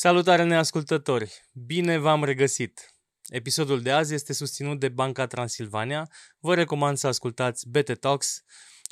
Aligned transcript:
Salutare 0.00 0.42
neascultători! 0.42 1.42
Bine 1.52 1.96
v-am 1.96 2.24
regăsit! 2.24 2.94
Episodul 3.28 3.80
de 3.82 3.90
azi 3.90 4.14
este 4.14 4.32
susținut 4.32 4.80
de 4.80 4.88
Banca 4.88 5.26
Transilvania. 5.26 6.10
Vă 6.38 6.54
recomand 6.54 6.96
să 6.96 7.06
ascultați 7.06 7.68
BT 7.68 7.98
Talks, 7.98 8.42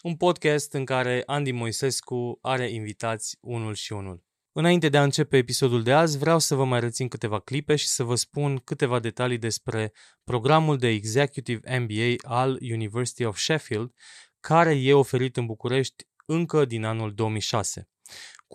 un 0.02 0.16
podcast 0.16 0.72
în 0.72 0.84
care 0.84 1.22
Andy 1.26 1.52
Moisescu 1.52 2.38
are 2.42 2.70
invitați 2.70 3.36
unul 3.40 3.74
și 3.74 3.92
unul. 3.92 4.24
Înainte 4.52 4.88
de 4.88 4.98
a 4.98 5.02
începe 5.02 5.36
episodul 5.36 5.82
de 5.82 5.92
azi, 5.92 6.18
vreau 6.18 6.38
să 6.38 6.54
vă 6.54 6.64
mai 6.64 6.80
rețin 6.80 7.08
câteva 7.08 7.40
clipe 7.40 7.76
și 7.76 7.86
să 7.86 8.02
vă 8.02 8.14
spun 8.14 8.56
câteva 8.58 8.98
detalii 8.98 9.38
despre 9.38 9.92
programul 10.24 10.78
de 10.78 10.88
Executive 10.88 11.78
MBA 11.78 12.34
al 12.34 12.58
University 12.60 13.24
of 13.24 13.38
Sheffield, 13.38 13.92
care 14.40 14.74
e 14.74 14.94
oferit 14.94 15.36
în 15.36 15.46
București 15.46 16.04
încă 16.24 16.64
din 16.64 16.84
anul 16.84 17.14
2006. 17.14 17.88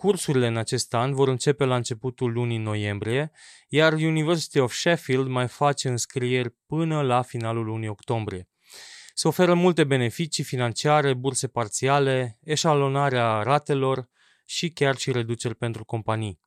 Cursurile 0.02 0.46
în 0.46 0.56
acest 0.56 0.94
an 0.94 1.14
vor 1.14 1.28
începe 1.28 1.64
la 1.64 1.76
începutul 1.76 2.32
lunii 2.32 2.58
noiembrie, 2.58 3.30
iar 3.68 3.92
University 3.92 4.58
of 4.58 4.72
Sheffield 4.72 5.26
mai 5.26 5.48
face 5.48 5.88
înscrieri 5.88 6.56
până 6.66 7.02
la 7.02 7.22
finalul 7.22 7.64
lunii 7.64 7.88
octombrie. 7.88 8.48
Se 9.14 9.28
oferă 9.28 9.54
multe 9.54 9.84
beneficii 9.84 10.44
financiare, 10.44 11.14
burse 11.14 11.48
parțiale, 11.48 12.38
eșalonarea 12.40 13.42
ratelor 13.42 14.08
și 14.44 14.70
chiar 14.70 14.96
și 14.96 15.12
reduceri 15.12 15.54
pentru 15.54 15.84
companii. 15.84 16.40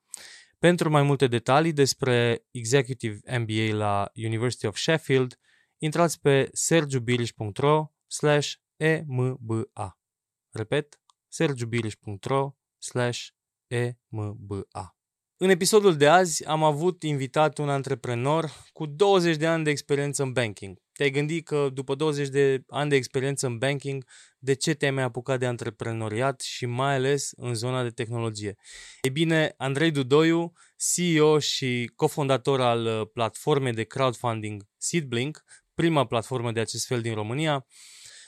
Pentru 0.59 0.89
mai 0.89 1.03
multe 1.03 1.27
detalii 1.27 1.73
despre 1.73 2.45
Executive 2.51 3.37
MBA 3.37 3.75
la 3.75 4.11
University 4.15 4.65
of 4.65 4.77
Sheffield, 4.77 5.39
intrați 5.77 6.21
pe 6.21 6.49
sergiubiriș.ro 6.51 7.91
slash 8.07 8.53
emba. 8.75 9.99
Repet, 10.51 10.99
sergiubiriș.ro 11.27 12.55
slash 12.77 13.27
EMBA. 13.67 14.95
În 15.37 15.49
episodul 15.49 15.97
de 15.97 16.07
azi 16.07 16.45
am 16.45 16.63
avut 16.63 17.03
invitat 17.03 17.57
un 17.57 17.69
antreprenor 17.69 18.51
cu 18.73 18.85
20 18.85 19.35
de 19.35 19.47
ani 19.47 19.63
de 19.63 19.69
experiență 19.69 20.23
în 20.23 20.31
banking. 20.31 20.77
Te-ai 20.91 21.09
gândit 21.09 21.45
că 21.45 21.69
după 21.73 21.95
20 21.95 22.27
de 22.27 22.63
ani 22.67 22.89
de 22.89 22.95
experiență 22.95 23.47
în 23.47 23.57
banking, 23.57 24.05
de 24.39 24.53
ce 24.53 24.73
te-ai 24.73 24.91
mai 24.91 25.03
apucat 25.03 25.39
de 25.39 25.45
antreprenoriat 25.45 26.41
și 26.41 26.65
mai 26.65 26.95
ales 26.95 27.31
în 27.35 27.53
zona 27.53 27.83
de 27.83 27.89
tehnologie? 27.89 28.55
Ei 29.01 29.09
bine, 29.09 29.53
Andrei 29.57 29.91
Dudoiu, 29.91 30.53
CEO 30.93 31.39
și 31.39 31.91
cofondator 31.95 32.61
al 32.61 32.85
uh, 32.85 33.07
platformei 33.13 33.73
de 33.73 33.83
crowdfunding 33.83 34.63
Seedblink, 34.77 35.43
prima 35.73 36.05
platformă 36.05 36.51
de 36.51 36.59
acest 36.59 36.85
fel 36.85 37.01
din 37.01 37.13
România, 37.13 37.65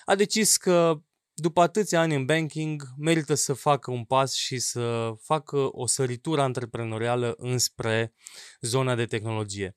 a 0.06 0.16
decis 0.16 0.58
că 0.58 1.02
după 1.40 1.62
atâția 1.62 2.00
ani 2.00 2.16
în 2.16 2.26
banking, 2.26 2.84
merită 2.98 3.34
să 3.34 3.54
facă 3.54 3.92
un 3.92 4.04
pas 4.04 4.34
și 4.34 4.60
să 4.60 5.14
facă 5.22 5.68
o 5.72 5.86
săritură 5.86 6.42
antreprenorială 6.42 7.34
înspre 7.38 8.14
zona 8.62 8.96
de 8.96 9.06
tehnologie. 9.06 9.76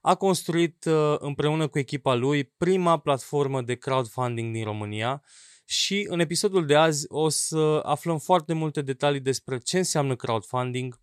A 0.00 0.14
construit 0.14 0.84
uh, 0.84 1.14
împreună 1.18 1.68
cu 1.68 1.78
echipa 1.78 2.14
lui 2.14 2.44
prima 2.44 2.98
platformă 2.98 3.62
de 3.62 3.74
crowdfunding 3.74 4.52
din 4.52 4.64
România 4.64 5.22
și 5.64 6.06
în 6.08 6.20
episodul 6.20 6.66
de 6.66 6.74
azi 6.74 7.04
o 7.08 7.28
să 7.28 7.80
aflăm 7.82 8.18
foarte 8.18 8.52
multe 8.52 8.82
detalii 8.82 9.20
despre 9.20 9.58
ce 9.58 9.78
înseamnă 9.78 10.16
crowdfunding, 10.16 11.00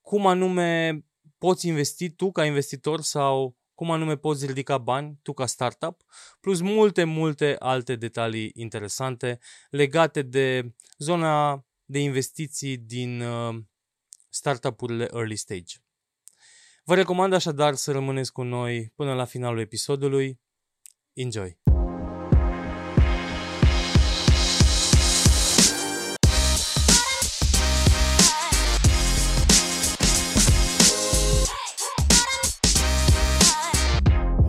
cum 0.00 0.26
anume 0.26 1.00
poți 1.38 1.66
investi 1.66 2.10
tu 2.10 2.32
ca 2.32 2.44
investitor 2.44 3.00
sau 3.00 3.57
cum 3.78 3.90
anume 3.90 4.16
poți 4.16 4.46
ridica 4.46 4.78
bani 4.78 5.18
tu 5.22 5.32
ca 5.32 5.46
startup, 5.46 6.04
plus 6.40 6.60
multe, 6.60 7.04
multe 7.04 7.56
alte 7.58 7.96
detalii 7.96 8.52
interesante 8.54 9.38
legate 9.70 10.22
de 10.22 10.74
zona 10.96 11.64
de 11.84 11.98
investiții 11.98 12.76
din 12.76 13.20
uh, 13.20 13.56
startup-urile 14.28 15.08
early 15.12 15.36
stage. 15.36 15.76
Vă 16.84 16.94
recomand 16.94 17.32
așadar 17.32 17.74
să 17.74 17.92
rămâneți 17.92 18.32
cu 18.32 18.42
noi 18.42 18.92
până 18.94 19.14
la 19.14 19.24
finalul 19.24 19.60
episodului. 19.60 20.40
Enjoy! 21.12 21.77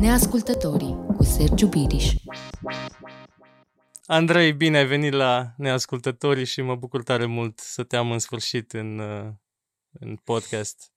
Neascultătorii 0.09 0.97
cu 1.15 1.23
Sergiu 1.23 1.67
Biriș 1.67 2.13
Andrei, 4.05 4.53
bine 4.53 4.77
ai 4.77 4.85
venit 4.85 5.13
la 5.13 5.53
Neascultătorii 5.57 6.45
și 6.45 6.61
mă 6.61 6.75
bucur 6.75 7.03
tare 7.03 7.25
mult 7.25 7.59
să 7.59 7.83
te 7.83 7.95
am 7.95 8.11
în 8.11 8.19
sfârșit 8.19 8.71
în, 8.71 8.99
uh, 8.99 9.27
în 9.99 10.17
podcast. 10.23 10.91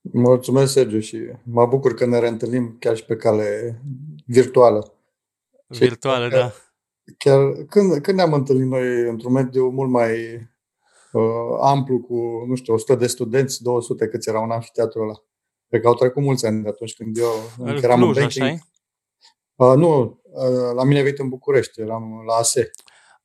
Mulțumesc, 0.00 0.72
Sergiu, 0.72 0.98
și 0.98 1.18
mă 1.44 1.66
bucur 1.66 1.94
că 1.94 2.06
ne 2.06 2.18
reîntâlnim 2.18 2.76
chiar 2.78 2.96
și 2.96 3.04
pe 3.04 3.16
cale 3.16 3.80
virtuală. 4.26 4.92
Virtuală, 5.66 6.28
chiar, 6.28 6.40
da. 6.40 6.52
Chiar 7.18 7.52
când, 7.68 8.02
când 8.02 8.16
ne-am 8.16 8.32
întâlnit 8.32 8.66
noi 8.66 9.08
într-un 9.08 9.32
mediu 9.32 9.68
mult 9.68 9.90
mai 9.90 10.12
uh, 11.12 11.58
amplu, 11.60 12.00
cu, 12.00 12.44
nu 12.48 12.54
știu, 12.54 12.74
100 12.74 12.94
de 12.94 13.06
studenți, 13.06 13.62
200 13.62 14.08
câți 14.08 14.28
erau 14.28 14.44
în 14.44 14.50
amfiteatrul 14.50 15.02
ăla. 15.02 15.24
Cred 15.70 15.82
că 15.82 15.88
au 15.88 15.94
trecut 15.94 16.22
mulți 16.22 16.46
ani 16.46 16.62
de 16.62 16.68
atunci 16.68 16.94
când 16.94 17.16
eu 17.16 17.32
încă 17.58 17.80
eram 17.82 18.00
Cluj, 18.00 18.16
în 18.16 18.22
banking. 18.22 18.58
Uh, 19.54 19.74
nu, 19.76 20.20
uh, 20.22 20.74
la 20.74 20.84
mine 20.84 21.02
venit 21.02 21.18
în 21.18 21.28
București, 21.28 21.80
eram 21.80 22.22
la 22.26 22.34
ASE. 22.34 22.70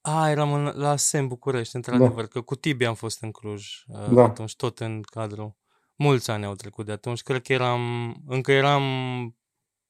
A, 0.02 0.30
eram 0.30 0.54
în, 0.54 0.72
la 0.76 0.90
ASE 0.90 1.18
în 1.18 1.28
București, 1.28 1.76
într-adevăr, 1.76 2.22
da. 2.22 2.28
că 2.28 2.42
cu 2.42 2.56
Tibi 2.56 2.86
am 2.86 2.94
fost 2.94 3.22
în 3.22 3.32
Cluj 3.32 3.84
uh, 3.88 4.14
da. 4.14 4.24
atunci, 4.24 4.56
tot 4.56 4.80
în 4.80 5.02
cadrul. 5.02 5.56
Mulți 5.96 6.32
ani 6.32 6.46
au 6.46 6.54
trecut 6.54 6.86
de 6.86 6.92
atunci, 6.92 7.22
cred 7.22 7.42
că 7.42 7.54
eram, 7.54 8.14
încă 8.28 8.52
eram 8.52 8.84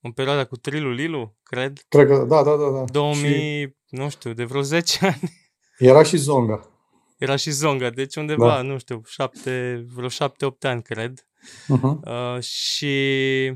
în 0.01 0.11
perioada 0.11 0.45
cu 0.45 0.55
Trilu 0.57 0.91
Lilu, 0.91 1.37
cred. 1.43 1.85
Cred 1.87 2.07
că, 2.07 2.25
da, 2.27 2.43
da, 2.43 2.55
da. 2.55 2.69
da. 2.69 2.83
2000, 2.83 3.61
și... 3.61 3.75
nu 3.89 4.09
știu, 4.09 4.33
de 4.33 4.43
vreo 4.43 4.61
10 4.61 5.05
ani. 5.05 5.31
Era 5.77 6.03
și 6.03 6.17
Zonga. 6.17 6.69
Era 7.17 7.35
și 7.35 7.51
Zonga, 7.51 7.89
deci 7.89 8.15
undeva, 8.15 8.47
da. 8.47 8.61
nu 8.61 8.77
știu, 8.77 9.01
șapte, 9.05 9.85
vreo 9.93 10.07
șapte, 10.07 10.45
opt 10.45 10.65
ani, 10.65 10.81
cred. 10.81 11.27
Uh-huh. 11.45 11.99
Uh, 12.05 12.41
și 12.41 13.53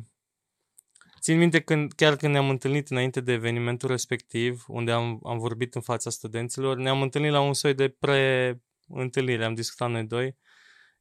țin 1.20 1.38
minte 1.38 1.60
când, 1.60 1.92
chiar 1.92 2.16
când 2.16 2.34
ne-am 2.34 2.50
întâlnit 2.50 2.90
înainte 2.90 3.22
de 3.22 3.32
evenimentul 3.32 3.90
respectiv, 3.90 4.64
unde 4.68 4.92
am, 4.92 5.20
am 5.24 5.38
vorbit 5.38 5.76
în 5.76 5.82
fața 5.82 6.10
studenților, 6.10 6.78
ne-am 6.78 7.02
întâlnit 7.02 7.32
la 7.32 7.40
un 7.40 7.54
soi 7.54 7.74
de 7.74 7.88
pre-întâlnire, 7.90 9.46
am 9.46 9.54
discutat 9.54 9.90
noi 9.90 10.04
doi 10.04 10.36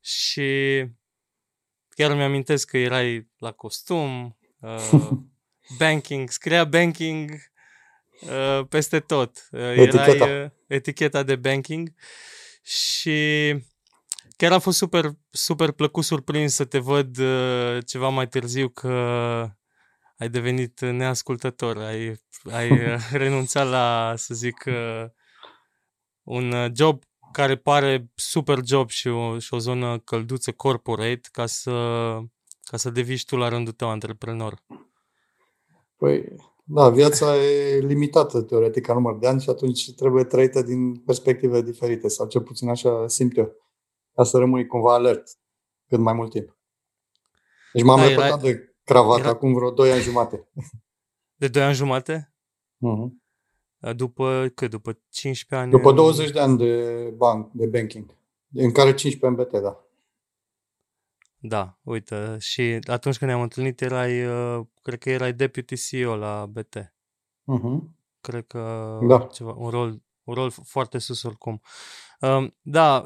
și 0.00 0.84
chiar 1.88 2.10
îmi 2.10 2.22
amintesc 2.22 2.69
că 2.69 2.78
erai 2.78 3.31
la 3.38 3.53
costum, 3.53 4.38
uh, 4.60 5.10
banking, 5.78 6.31
scria 6.31 6.65
banking 6.65 7.31
uh, 8.20 8.66
peste 8.69 9.00
tot. 9.00 9.49
Uh, 9.50 9.60
eticheta. 9.60 10.10
Erai, 10.10 10.44
uh, 10.44 10.50
eticheta 10.66 11.22
de 11.22 11.37
banking 11.37 11.94
și 12.62 13.55
chiar 14.38 14.53
am 14.53 14.60
fost 14.60 14.76
super, 14.76 15.10
super 15.31 15.71
plăcut 15.71 16.04
surprins 16.04 16.54
să 16.54 16.65
te 16.65 16.78
văd 16.78 17.19
uh, 17.19 17.78
ceva 17.87 18.09
mai 18.09 18.28
târziu 18.28 18.69
că 18.69 18.88
ai 20.19 20.28
devenit 20.28 20.81
neascultător, 20.81 21.76
ai, 21.78 22.21
ai 22.50 22.71
uh, 22.94 23.09
renunțat 23.12 23.69
la, 23.69 24.15
să 24.16 24.34
zic, 24.34 24.65
uh, 24.66 25.04
un 26.22 26.53
uh, 26.53 26.71
job 26.75 27.03
care 27.32 27.56
pare 27.56 28.10
super 28.15 28.59
job 28.65 28.88
și 28.88 29.09
o, 29.09 29.38
și 29.38 29.54
o 29.54 29.59
zonă 29.59 29.99
călduță 29.99 30.53
corporate 30.53 31.28
ca 31.32 31.47
să, 31.47 31.70
ca 32.62 32.76
să 32.76 32.91
devii 32.91 33.22
tu 33.26 33.37
la 33.37 33.49
rândul 33.49 33.72
tău 33.72 33.88
antreprenor. 33.88 34.62
Păi, 35.97 36.37
da, 36.65 36.91
viața 36.91 37.37
e 37.37 37.78
limitată 37.78 38.43
teoretic 38.43 38.87
ca 38.87 38.94
număr 38.94 39.19
de 39.19 39.26
ani 39.26 39.41
și 39.41 39.50
atunci 39.50 39.94
trebuie 39.94 40.25
trăită 40.25 40.62
din 40.62 40.97
perspective 40.97 41.62
diferite 41.62 42.09
sau 42.09 42.26
cel 42.26 42.41
puțin 42.41 42.69
așa 42.69 43.09
simt 43.09 43.37
eu 43.37 43.68
ca 44.19 44.25
să 44.25 44.39
rămâi 44.39 44.67
cumva 44.67 44.95
alert 44.95 45.29
cât 45.89 45.99
mai 45.99 46.12
mult 46.12 46.31
timp. 46.31 46.56
Deci 47.73 47.82
m-am 47.82 47.99
da, 47.99 48.11
era... 48.11 48.37
de 48.37 48.75
cravată 48.85 49.20
era... 49.20 49.29
acum 49.29 49.55
vreo 49.55 49.70
2 49.70 49.93
ani 49.93 50.03
jumate. 50.03 50.49
De 51.35 51.49
2 51.49 51.62
ani 51.62 51.75
jumate? 51.75 52.35
Uh-huh. 52.76 53.11
După 53.94 54.50
cât? 54.55 54.70
După 54.70 54.99
15 55.09 55.55
ani? 55.55 55.70
După 55.70 55.93
20 55.93 56.31
de 56.31 56.41
ani 56.41 56.59
de 56.59 57.12
banc, 57.17 57.53
de 57.53 57.67
banking. 57.67 58.17
În 58.53 58.73
care 58.73 58.94
15 58.94 59.26
în 59.26 59.35
BT, 59.35 59.62
da. 59.62 59.85
Da, 61.38 61.79
uite, 61.82 62.37
și 62.38 62.79
atunci 62.87 63.19
când 63.19 63.31
ne-am 63.31 63.43
întâlnit 63.43 63.81
erai, 63.81 64.26
uh, 64.26 64.67
cred 64.82 64.99
că 64.99 65.11
erai 65.11 65.32
deputy 65.32 65.76
CEO 65.76 66.17
la 66.17 66.47
BT. 66.47 66.76
Uh-huh. 66.76 67.79
Cred 68.21 68.47
că 68.47 68.99
da. 69.03 69.19
ceva, 69.21 69.53
un 69.53 69.71
rol, 69.71 70.03
un 70.25 70.35
rol 70.35 70.50
foarte 70.50 70.99
sus 70.99 71.23
oricum. 71.23 71.61
Da, 72.62 73.05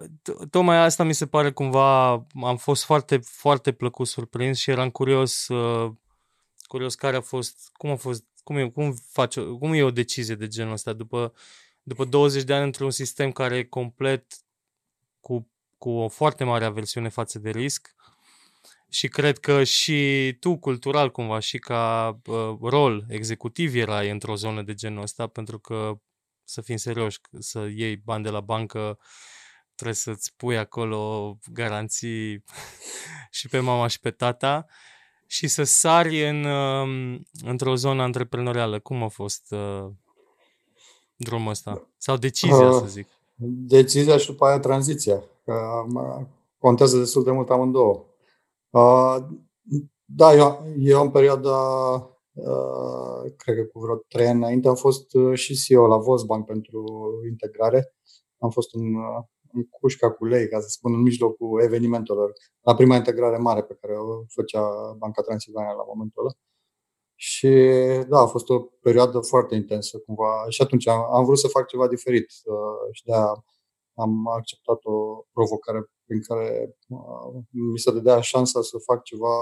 tocmai 0.50 0.76
asta 0.76 1.05
mi 1.05 1.12
se 1.14 1.26
pare 1.26 1.53
cumva, 1.53 2.11
am 2.43 2.56
fost 2.56 2.85
foarte, 2.85 3.19
foarte 3.19 3.73
plăcut 3.73 4.06
surprins 4.06 4.59
și 4.59 4.70
eram 4.70 4.91
curios, 4.91 5.49
uh, 5.49 5.93
curios 6.62 6.94
care 6.94 7.17
a 7.17 7.20
fost, 7.20 7.70
cum 7.73 7.91
a 7.91 7.97
fost, 7.97 8.25
cum 8.44 8.56
e, 8.56 8.70
cum 8.70 8.94
face, 9.11 9.41
cum 9.41 9.73
e 9.73 9.82
o 9.82 9.91
decizie 9.91 10.35
de 10.35 10.47
genul 10.49 10.73
ăsta 10.73 10.93
după, 10.93 11.32
după 11.82 12.05
20 12.05 12.43
de 12.43 12.55
ani 12.55 12.64
într-un 12.64 12.91
sistem 12.91 13.32
care 13.32 13.56
e 13.56 13.64
complet 13.64 14.26
cu, 15.20 15.49
cu 15.79 15.91
o 15.91 16.08
foarte 16.08 16.44
mare 16.44 16.65
aversiune 16.65 17.08
față 17.08 17.38
de 17.38 17.50
risc. 17.50 17.94
și 18.88 19.08
cred 19.08 19.38
că 19.38 19.65
și 19.65 20.32
tu, 20.41 20.56
cultural, 20.58 21.11
cumva, 21.11 21.38
și 21.38 21.58
ca 21.58 22.20
uh, 22.26 22.56
rol 22.62 23.05
executiv 23.08 23.75
erai 23.75 24.11
într-o 24.11 24.35
zonă 24.37 24.62
de 24.62 24.75
genul 24.75 25.03
ăsta, 25.03 25.26
pentru 25.26 25.58
că, 25.58 26.00
să 26.44 26.61
fim 26.61 26.77
serioși, 26.77 27.21
să 27.39 27.69
iei 27.75 27.97
bani 27.97 28.25
de 28.25 28.31
la 28.31 28.41
bancă, 28.41 28.99
trebuie 29.75 29.97
să-ți 29.97 30.33
pui 30.37 30.59
acolo 30.59 31.37
garanții 31.53 32.44
și 33.31 33.49
pe 33.49 33.59
mama 33.59 33.87
și 33.87 34.00
pe 34.00 34.11
tata 34.11 34.67
și 35.27 35.49
să 35.49 35.62
sari 35.62 36.29
în, 36.29 36.44
uh, 36.44 37.21
într-o 37.44 37.75
zonă 37.75 38.03
antreprenorială. 38.03 38.79
Cum 38.79 39.03
a 39.03 39.09
fost 39.09 39.43
uh, 39.50 39.91
drumul 41.17 41.50
ăsta? 41.50 41.89
Sau 41.97 42.17
decizia, 42.17 42.71
uh, 42.71 42.81
să 42.81 42.87
zic? 42.87 43.09
Decizia 43.67 44.17
și 44.17 44.27
după 44.27 44.44
aia 44.44 44.59
tranziția. 44.59 45.23
Că 45.44 45.55
contează 46.59 46.99
destul 46.99 47.25
de 47.25 47.31
mult 47.31 47.50
amândouă. 47.50 48.05
Uh, 48.71 49.17
da, 50.05 50.35
eu, 50.35 50.67
eu 50.79 51.03
în 51.03 51.11
perioada, 51.11 51.50
uh, 51.50 52.03
cred 53.37 53.56
că 53.56 53.64
cu 53.73 53.79
vreo 53.79 53.96
trei 53.96 54.26
ani 54.26 54.38
înainte, 54.38 54.69
am 54.69 54.75
fost 54.75 55.14
uh, 55.14 55.38
și 55.38 55.55
CEO 55.55 55.87
la 55.87 55.96
Vosbank 55.96 56.46
pentru 56.46 56.84
integrare. 57.31 57.94
Am 58.38 58.50
fost 58.50 58.75
în, 58.75 58.84
în 59.52 59.64
cușca 59.70 60.11
cu 60.12 60.25
lei, 60.25 60.49
ca 60.49 60.61
să 60.61 60.69
spun, 60.69 60.94
în 60.94 61.00
mijlocul 61.00 61.62
evenimentelor, 61.62 62.32
la 62.61 62.75
prima 62.75 62.96
integrare 62.96 63.37
mare 63.37 63.62
pe 63.62 63.79
care 63.81 63.93
o 63.99 64.25
făcea 64.29 64.93
Banca 64.99 65.23
Transilvania 65.23 65.73
la 65.73 65.84
momentul 65.87 66.23
ăla. 66.23 66.32
Și 67.14 67.49
da, 68.08 68.19
a 68.19 68.26
fost 68.26 68.49
o 68.49 68.61
perioadă 68.61 69.20
foarte 69.20 69.55
intensă 69.55 69.99
cumva 69.99 70.44
și 70.49 70.62
atunci 70.62 70.88
am, 70.88 71.14
am 71.14 71.25
vrut 71.25 71.38
să 71.38 71.49
fac 71.49 71.67
ceva 71.67 71.88
diferit 71.88 72.31
și 72.93 73.05
de 73.05 73.12
am 73.94 74.29
acceptat 74.29 74.79
o 74.83 75.25
provocare 75.33 75.91
prin 76.06 76.21
care 76.23 76.77
uh, 76.89 77.43
mi 77.50 77.79
se 77.79 77.93
dădea 77.93 78.21
șansa 78.21 78.61
să 78.62 78.77
fac 78.79 79.03
ceva 79.03 79.35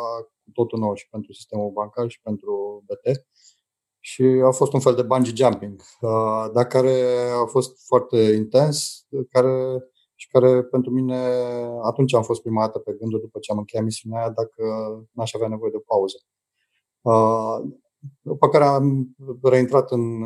cu 0.44 0.50
totul 0.52 0.78
nou 0.78 0.94
și 0.94 1.08
pentru 1.08 1.32
sistemul 1.32 1.70
bancar 1.70 2.08
și 2.08 2.20
pentru 2.20 2.84
BT. 2.86 3.26
Și 4.02 4.22
a 4.22 4.50
fost 4.50 4.72
un 4.72 4.80
fel 4.80 4.94
de 4.94 5.02
bungee 5.02 5.34
jumping, 5.34 5.80
uh, 6.00 6.46
dar 6.52 6.66
care 6.66 6.96
a 7.42 7.46
fost 7.46 7.86
foarte 7.86 8.16
intens, 8.16 9.06
care 9.30 9.84
și 10.14 10.28
care 10.28 10.62
pentru 10.62 10.90
mine 10.90 11.16
atunci 11.82 12.14
am 12.14 12.22
fost 12.22 12.42
prima 12.42 12.64
dată 12.64 12.78
pe 12.78 12.92
gânduri 12.98 13.22
după 13.22 13.38
ce 13.38 13.52
am 13.52 13.58
încheiat 13.58 13.84
misiunea 13.84 14.18
aia 14.20 14.30
dacă 14.30 14.64
n-aș 15.12 15.34
avea 15.34 15.48
nevoie 15.48 15.70
de 15.70 15.76
o 15.76 15.94
pauză. 15.94 16.16
Uh, 18.02 18.10
după 18.20 18.48
care 18.48 18.64
am 18.64 19.16
reintrat 19.42 19.90
în, 19.90 20.22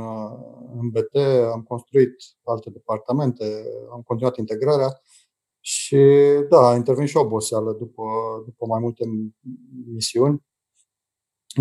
în 0.78 0.90
BT, 0.90 1.16
am 1.52 1.62
construit 1.62 2.14
alte 2.44 2.70
departamente, 2.70 3.64
am 3.92 4.02
continuat 4.02 4.36
integrarea 4.36 5.00
și 5.60 5.98
da, 6.48 6.68
a 6.68 6.74
intervenit 6.74 7.10
și 7.10 7.16
oboseală 7.16 7.72
după, 7.72 8.02
după 8.44 8.66
mai 8.66 8.80
multe 8.80 9.04
misiuni. 9.92 10.44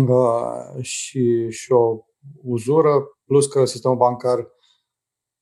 Uh, 0.08 0.82
și, 0.82 1.50
și 1.50 1.72
o 1.72 1.98
uzură, 2.42 3.18
plus 3.24 3.46
că 3.46 3.64
sistemul 3.64 3.96
bancar 3.96 4.38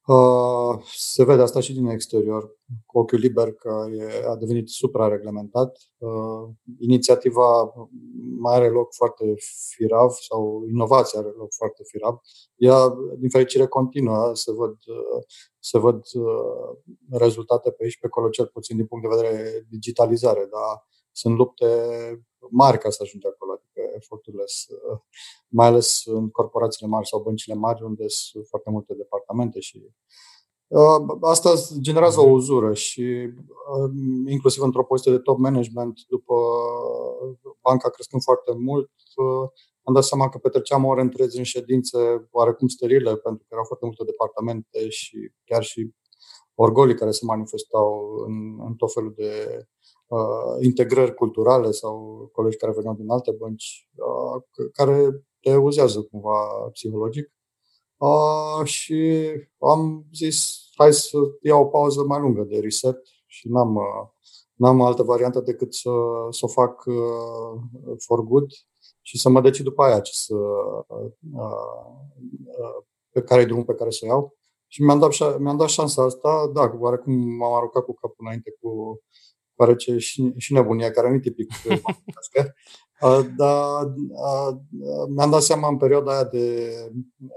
uh, 0.06 0.82
se 0.94 1.24
vede 1.24 1.42
asta 1.42 1.60
și 1.60 1.72
din 1.72 1.86
exterior, 1.86 2.58
cu 2.86 2.98
ochiul 2.98 3.18
liber 3.18 3.52
că 3.52 3.86
e, 3.92 4.26
a 4.26 4.36
devenit 4.36 4.68
suprareglementat. 4.68 5.78
Uh, 5.98 6.48
inițiativa 6.78 7.74
mai 8.38 8.54
are 8.54 8.68
loc 8.68 8.94
foarte 8.94 9.34
firav 9.74 10.10
sau 10.10 10.64
inovația 10.68 11.20
are 11.20 11.28
loc 11.28 11.52
foarte 11.52 11.82
firav. 11.86 12.20
Ea, 12.56 12.94
din 13.18 13.28
fericire, 13.28 13.66
continuă. 13.66 14.34
Se 14.34 14.52
văd, 14.52 14.70
uh, 14.70 15.24
se 15.58 15.78
văd 15.78 15.96
uh, 16.14 16.78
rezultate 17.10 17.70
pe 17.70 17.84
aici, 17.84 17.98
pe 17.98 18.06
acolo, 18.06 18.28
cel 18.28 18.46
puțin 18.46 18.76
din 18.76 18.86
punct 18.86 19.08
de 19.08 19.16
vedere 19.16 19.66
digitalizare, 19.68 20.40
dar 20.40 20.86
sunt 21.12 21.36
lupte 21.36 21.66
mari 22.50 22.78
ca 22.78 22.90
să 22.90 22.98
ajungi 23.02 23.26
acolo, 23.26 23.52
adică 23.52 23.92
eforturile, 23.96 24.44
mai 25.48 25.66
ales 25.66 26.02
în 26.04 26.30
corporațiile 26.30 26.90
mari 26.90 27.08
sau 27.08 27.22
băncile 27.22 27.54
mari, 27.54 27.82
unde 27.82 28.04
sunt 28.08 28.46
foarte 28.46 28.70
multe 28.70 28.94
departamente 28.94 29.60
și 29.60 29.78
Uh, 29.78 30.31
asta 31.20 31.52
generează 31.80 32.20
o 32.20 32.30
uzură 32.30 32.74
și 32.74 33.28
um, 33.78 34.26
inclusiv 34.28 34.62
într-o 34.62 34.84
poziție 34.84 35.12
de 35.12 35.18
top 35.18 35.38
management, 35.38 36.00
după 36.08 36.34
banca 37.60 37.90
crescând 37.90 38.22
foarte 38.22 38.52
mult, 38.52 38.90
uh, 39.16 39.50
am 39.84 39.94
dat 39.94 40.04
seama 40.04 40.28
că 40.28 40.38
petreceam 40.38 40.84
ore 40.84 41.00
întregi 41.00 41.38
în 41.38 41.44
ședințe 41.44 42.28
oarecum 42.30 42.68
sterile, 42.68 43.16
pentru 43.16 43.42
că 43.42 43.48
erau 43.50 43.64
foarte 43.64 43.84
multe 43.84 44.04
departamente 44.04 44.88
și 44.88 45.32
chiar 45.44 45.62
și 45.62 45.94
orgolii 46.54 46.94
care 46.94 47.10
se 47.10 47.24
manifestau 47.24 48.14
în, 48.26 48.60
în 48.66 48.74
tot 48.74 48.92
felul 48.92 49.12
de 49.16 49.66
uh, 50.06 50.64
integrări 50.64 51.14
culturale 51.14 51.70
sau 51.70 52.28
colegi 52.32 52.56
care 52.56 52.72
veneau 52.72 52.94
din 52.94 53.10
alte 53.10 53.30
bănci, 53.30 53.88
uh, 53.94 54.66
care 54.72 55.24
te 55.40 55.56
uzează 55.56 56.02
cumva 56.02 56.68
psihologic. 56.72 57.32
Uh, 57.96 58.64
și 58.64 59.30
am 59.58 60.04
zis, 60.12 60.61
hai 60.74 60.92
să 60.92 61.18
iau 61.42 61.62
o 61.62 61.66
pauză 61.66 62.04
mai 62.04 62.20
lungă 62.20 62.42
de 62.42 62.58
reset 62.58 62.98
și 63.26 63.48
n-am, 63.48 63.74
uh, 63.74 64.08
n-am 64.54 64.80
altă 64.80 65.02
variantă 65.02 65.40
decât 65.40 65.74
să, 65.74 65.90
să 66.30 66.44
o 66.44 66.48
fac 66.48 66.84
uh, 66.86 67.96
for 67.98 68.20
good 68.20 68.50
și 69.00 69.18
să 69.18 69.28
mă 69.28 69.40
decid 69.40 69.64
după 69.64 69.82
aia 69.82 70.00
ce 70.00 70.12
să, 70.14 70.34
uh, 71.32 71.62
pe 73.10 73.22
care 73.22 73.40
e 73.40 73.44
drumul 73.44 73.64
pe 73.64 73.74
care 73.74 73.90
să 73.90 74.00
o 74.02 74.06
iau. 74.06 74.36
Și 74.66 74.82
mi-am 74.82 74.98
dat, 74.98 75.38
mi-am 75.38 75.56
dat 75.56 75.68
șansa 75.68 76.02
asta, 76.02 76.50
da, 76.52 76.72
oarecum 76.78 77.12
m-am 77.12 77.52
aruncat 77.52 77.84
cu 77.84 77.94
capul 77.94 78.16
înainte 78.18 78.56
cu 78.60 79.00
ce 79.76 79.98
și, 79.98 80.32
și 80.36 80.52
nebunia, 80.52 80.90
care 80.90 81.08
nu 81.08 81.14
e 81.14 81.20
tipic 81.20 81.48
dar 83.36 83.94
mi-am 85.08 85.30
dat 85.30 85.42
seama 85.42 85.68
în 85.68 85.76
perioada 85.76 86.12
aia 86.12 86.24
de, 86.24 86.68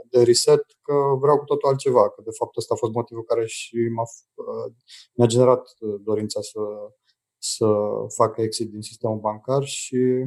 de 0.10 0.24
reset 0.24 0.66
că 0.82 0.94
vreau 1.20 1.38
cu 1.38 1.44
totul 1.44 1.70
altceva, 1.70 2.10
că 2.10 2.22
de 2.26 2.32
fapt 2.38 2.58
ăsta 2.58 2.74
a 2.74 2.78
fost 2.78 2.94
motivul 2.94 3.24
care 3.24 3.46
și 3.46 3.78
m-a, 3.96 4.04
mi-a 5.14 5.28
generat 5.28 5.68
dorința 6.04 6.40
să, 6.42 6.60
să 7.38 7.68
fac 8.16 8.38
exit 8.38 8.70
din 8.72 8.82
sistemul 8.82 9.20
bancar 9.20 9.64
și 9.64 10.26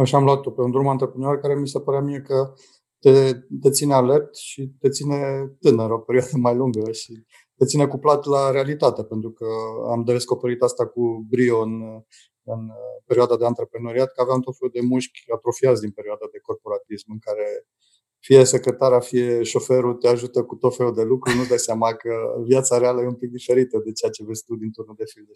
așa 0.00 0.16
am 0.16 0.24
luat-o 0.24 0.50
pe 0.50 0.60
un 0.60 0.70
drum 0.70 0.88
antreprenor 0.88 1.38
care 1.38 1.54
mi 1.54 1.68
se 1.68 1.80
părea 1.80 2.00
mie 2.00 2.20
că 2.20 2.52
te, 2.98 3.32
te 3.60 3.70
ține 3.70 3.94
alert 3.94 4.36
și 4.36 4.72
te 4.80 4.88
ține 4.88 5.50
tânăr 5.60 5.90
o 5.90 5.98
perioadă 5.98 6.36
mai 6.36 6.54
lungă 6.54 6.92
și 6.92 7.24
te 7.56 7.64
ține 7.64 7.86
cuplat 7.86 8.24
la 8.24 8.50
realitate, 8.50 9.04
pentru 9.04 9.30
că 9.30 9.46
am 9.90 10.04
descoperit 10.04 10.62
asta 10.62 10.86
cu 10.86 11.26
brio 11.28 11.60
în, 11.60 12.02
în 12.54 12.62
uh, 12.68 13.02
perioada 13.06 13.36
de 13.36 13.44
antreprenoriat, 13.44 14.12
că 14.12 14.20
aveam 14.20 14.40
tot 14.40 14.56
felul 14.58 14.72
de 14.74 14.80
mușchi 14.80 15.20
atrofiați 15.34 15.80
din 15.80 15.90
perioada 15.90 16.26
de 16.32 16.38
corporatism, 16.38 17.12
în 17.12 17.18
care 17.18 17.46
fie 18.18 18.44
secretara, 18.44 19.00
fie 19.00 19.42
șoferul 19.42 19.94
te 19.94 20.08
ajută 20.08 20.42
cu 20.42 20.54
tot 20.54 20.76
felul 20.76 20.94
de 20.94 21.02
lucruri, 21.02 21.36
nu 21.36 21.44
dai 21.44 21.58
seama 21.58 21.94
că 21.94 22.12
viața 22.44 22.78
reală 22.78 23.00
e 23.00 23.06
un 23.06 23.14
pic 23.14 23.30
diferită 23.30 23.78
de 23.84 23.92
ceea 23.92 24.10
ce 24.10 24.24
vezi 24.24 24.44
tu 24.44 24.54
din 24.54 24.70
turnul 24.70 24.94
de 24.98 25.04
filde. 25.12 25.32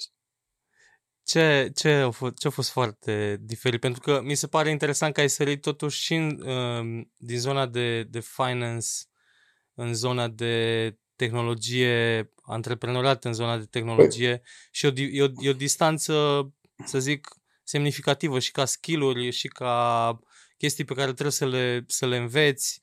Ce, 1.23 1.71
ce, 1.75 1.89
a 1.89 2.11
fost, 2.11 2.35
ce 2.37 2.47
a 2.47 2.51
fost 2.51 2.71
foarte 2.71 3.37
diferit? 3.41 3.81
Pentru 3.81 4.01
că 4.01 4.21
mi 4.23 4.35
se 4.35 4.47
pare 4.47 4.71
interesant 4.71 5.15
că 5.15 5.21
ai 5.21 5.29
sărit 5.29 5.61
totuși 5.61 6.03
și 6.03 6.15
în, 6.15 6.41
uh, 6.47 7.07
din 7.17 7.39
zona 7.39 7.67
de, 7.67 8.03
de 8.03 8.21
finance 8.21 8.89
în 9.75 9.95
zona 9.95 10.29
de 10.29 10.97
tehnologie, 11.17 12.33
antreprenoriat 12.43 13.25
în 13.25 13.33
zona 13.33 13.59
de 13.59 13.65
tehnologie 13.65 14.29
păi. 14.29 14.43
și 14.71 14.87
o, 14.87 14.91
e, 14.95 15.23
o, 15.23 15.27
e 15.39 15.49
o 15.49 15.53
distanță 15.53 16.13
să 16.85 16.99
zic, 16.99 17.29
semnificativă 17.65 18.39
și 18.39 18.51
ca 18.53 18.65
skill-uri 18.65 19.31
și 19.31 19.49
ca 19.49 20.19
chestii 20.57 20.85
pe 20.85 20.95
care 20.95 21.13
trebuie 21.13 21.31
să 21.31 21.47
le, 21.47 21.85
să 21.87 22.07
le 22.07 22.17
înveți. 22.17 22.83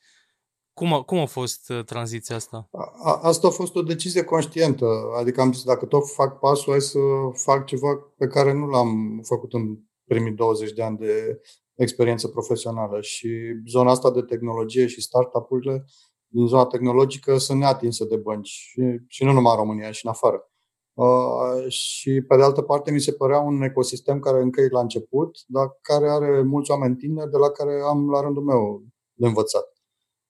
Cum 0.73 0.93
a, 0.93 1.01
cum 1.01 1.17
a 1.17 1.25
fost 1.25 1.69
uh, 1.69 1.83
tranziția 1.83 2.35
asta? 2.35 2.69
A, 3.03 3.19
asta 3.21 3.47
a 3.47 3.51
fost 3.51 3.75
o 3.75 3.81
decizie 3.81 4.23
conștientă. 4.23 4.85
Adică 5.17 5.41
am 5.41 5.53
zis, 5.53 5.63
dacă 5.63 5.85
tot 5.85 6.13
fac 6.13 6.39
pasul, 6.39 6.71
hai 6.71 6.81
să 6.81 6.99
fac 7.33 7.65
ceva 7.65 7.95
pe 8.17 8.27
care 8.27 8.53
nu 8.53 8.67
l-am 8.67 9.21
făcut 9.23 9.53
în 9.53 9.77
primii 10.03 10.31
20 10.31 10.71
de 10.71 10.83
ani 10.83 10.97
de 10.97 11.41
experiență 11.75 12.27
profesională. 12.27 13.01
Și 13.01 13.29
zona 13.67 13.91
asta 13.91 14.11
de 14.11 14.21
tehnologie 14.21 14.87
și 14.87 15.01
startup-urile 15.01 15.85
din 16.27 16.47
zona 16.47 16.65
tehnologică 16.65 17.37
sunt 17.37 17.59
neatinse 17.59 18.05
de 18.05 18.17
bănci. 18.17 18.47
Și, 18.47 18.81
și 19.07 19.23
nu 19.23 19.31
numai 19.31 19.51
în 19.51 19.57
România, 19.57 19.91
și 19.91 20.05
în 20.05 20.11
afară. 20.11 20.50
Uh, 20.93 21.67
și, 21.67 22.21
pe 22.21 22.35
de 22.35 22.43
altă 22.43 22.61
parte, 22.61 22.91
mi 22.91 22.99
se 22.99 23.11
părea 23.11 23.39
un 23.39 23.61
ecosistem 23.61 24.19
care 24.19 24.41
încă 24.41 24.61
e 24.61 24.67
la 24.69 24.79
început, 24.79 25.37
dar 25.47 25.77
care 25.81 26.09
are 26.09 26.41
mulți 26.41 26.71
oameni 26.71 26.95
tineri 26.95 27.29
de 27.29 27.37
la 27.37 27.49
care 27.49 27.81
am, 27.85 28.09
la 28.09 28.21
rândul 28.21 28.43
meu, 28.43 28.83
de 29.13 29.27
învățat. 29.27 29.65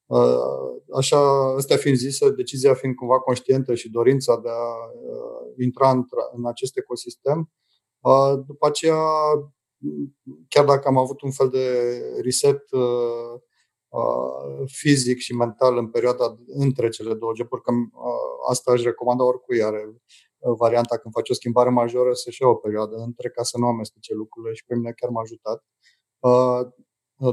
Uh, 0.05 0.97
așa, 0.97 1.53
astea 1.55 1.77
fiind 1.77 1.97
zise, 1.97 2.31
decizia 2.31 2.73
fiind 2.73 2.95
cumva 2.95 3.19
conștientă 3.19 3.73
și 3.75 3.89
dorința 3.89 4.39
de 4.43 4.49
a 4.49 4.91
uh, 5.09 5.53
intra 5.57 5.89
în, 5.89 6.05
în 6.35 6.45
acest 6.45 6.77
ecosistem, 6.77 7.51
după 8.45 8.67
aceea, 8.67 9.03
chiar 10.47 10.65
dacă 10.65 10.87
am 10.87 10.97
avut 10.97 11.21
un 11.21 11.31
fel 11.31 11.49
de 11.49 11.97
reset 12.21 12.63
fizic 14.65 15.17
și 15.17 15.35
mental 15.35 15.77
în 15.77 15.87
perioada 15.87 16.37
între 16.47 16.89
cele 16.89 17.13
două 17.13 17.31
joburi, 17.35 17.61
că 17.61 17.71
asta 18.49 18.71
aș 18.71 18.81
recomanda 18.81 19.23
oricui 19.23 19.63
are 19.63 19.95
varianta 20.41 20.97
când 20.97 21.13
faci 21.13 21.29
o 21.29 21.33
schimbare 21.33 21.69
majoră 21.69 22.13
să-și 22.13 22.41
ia 22.41 22.47
o 22.47 22.55
perioadă 22.55 22.95
între 22.95 23.29
ca 23.29 23.43
să 23.43 23.57
nu 23.57 23.67
amestece 23.67 24.13
lucrurile 24.13 24.53
și 24.53 24.65
pe 24.65 24.75
mine 24.75 24.91
chiar 24.91 25.09
m-a 25.09 25.21
ajutat. 25.21 25.63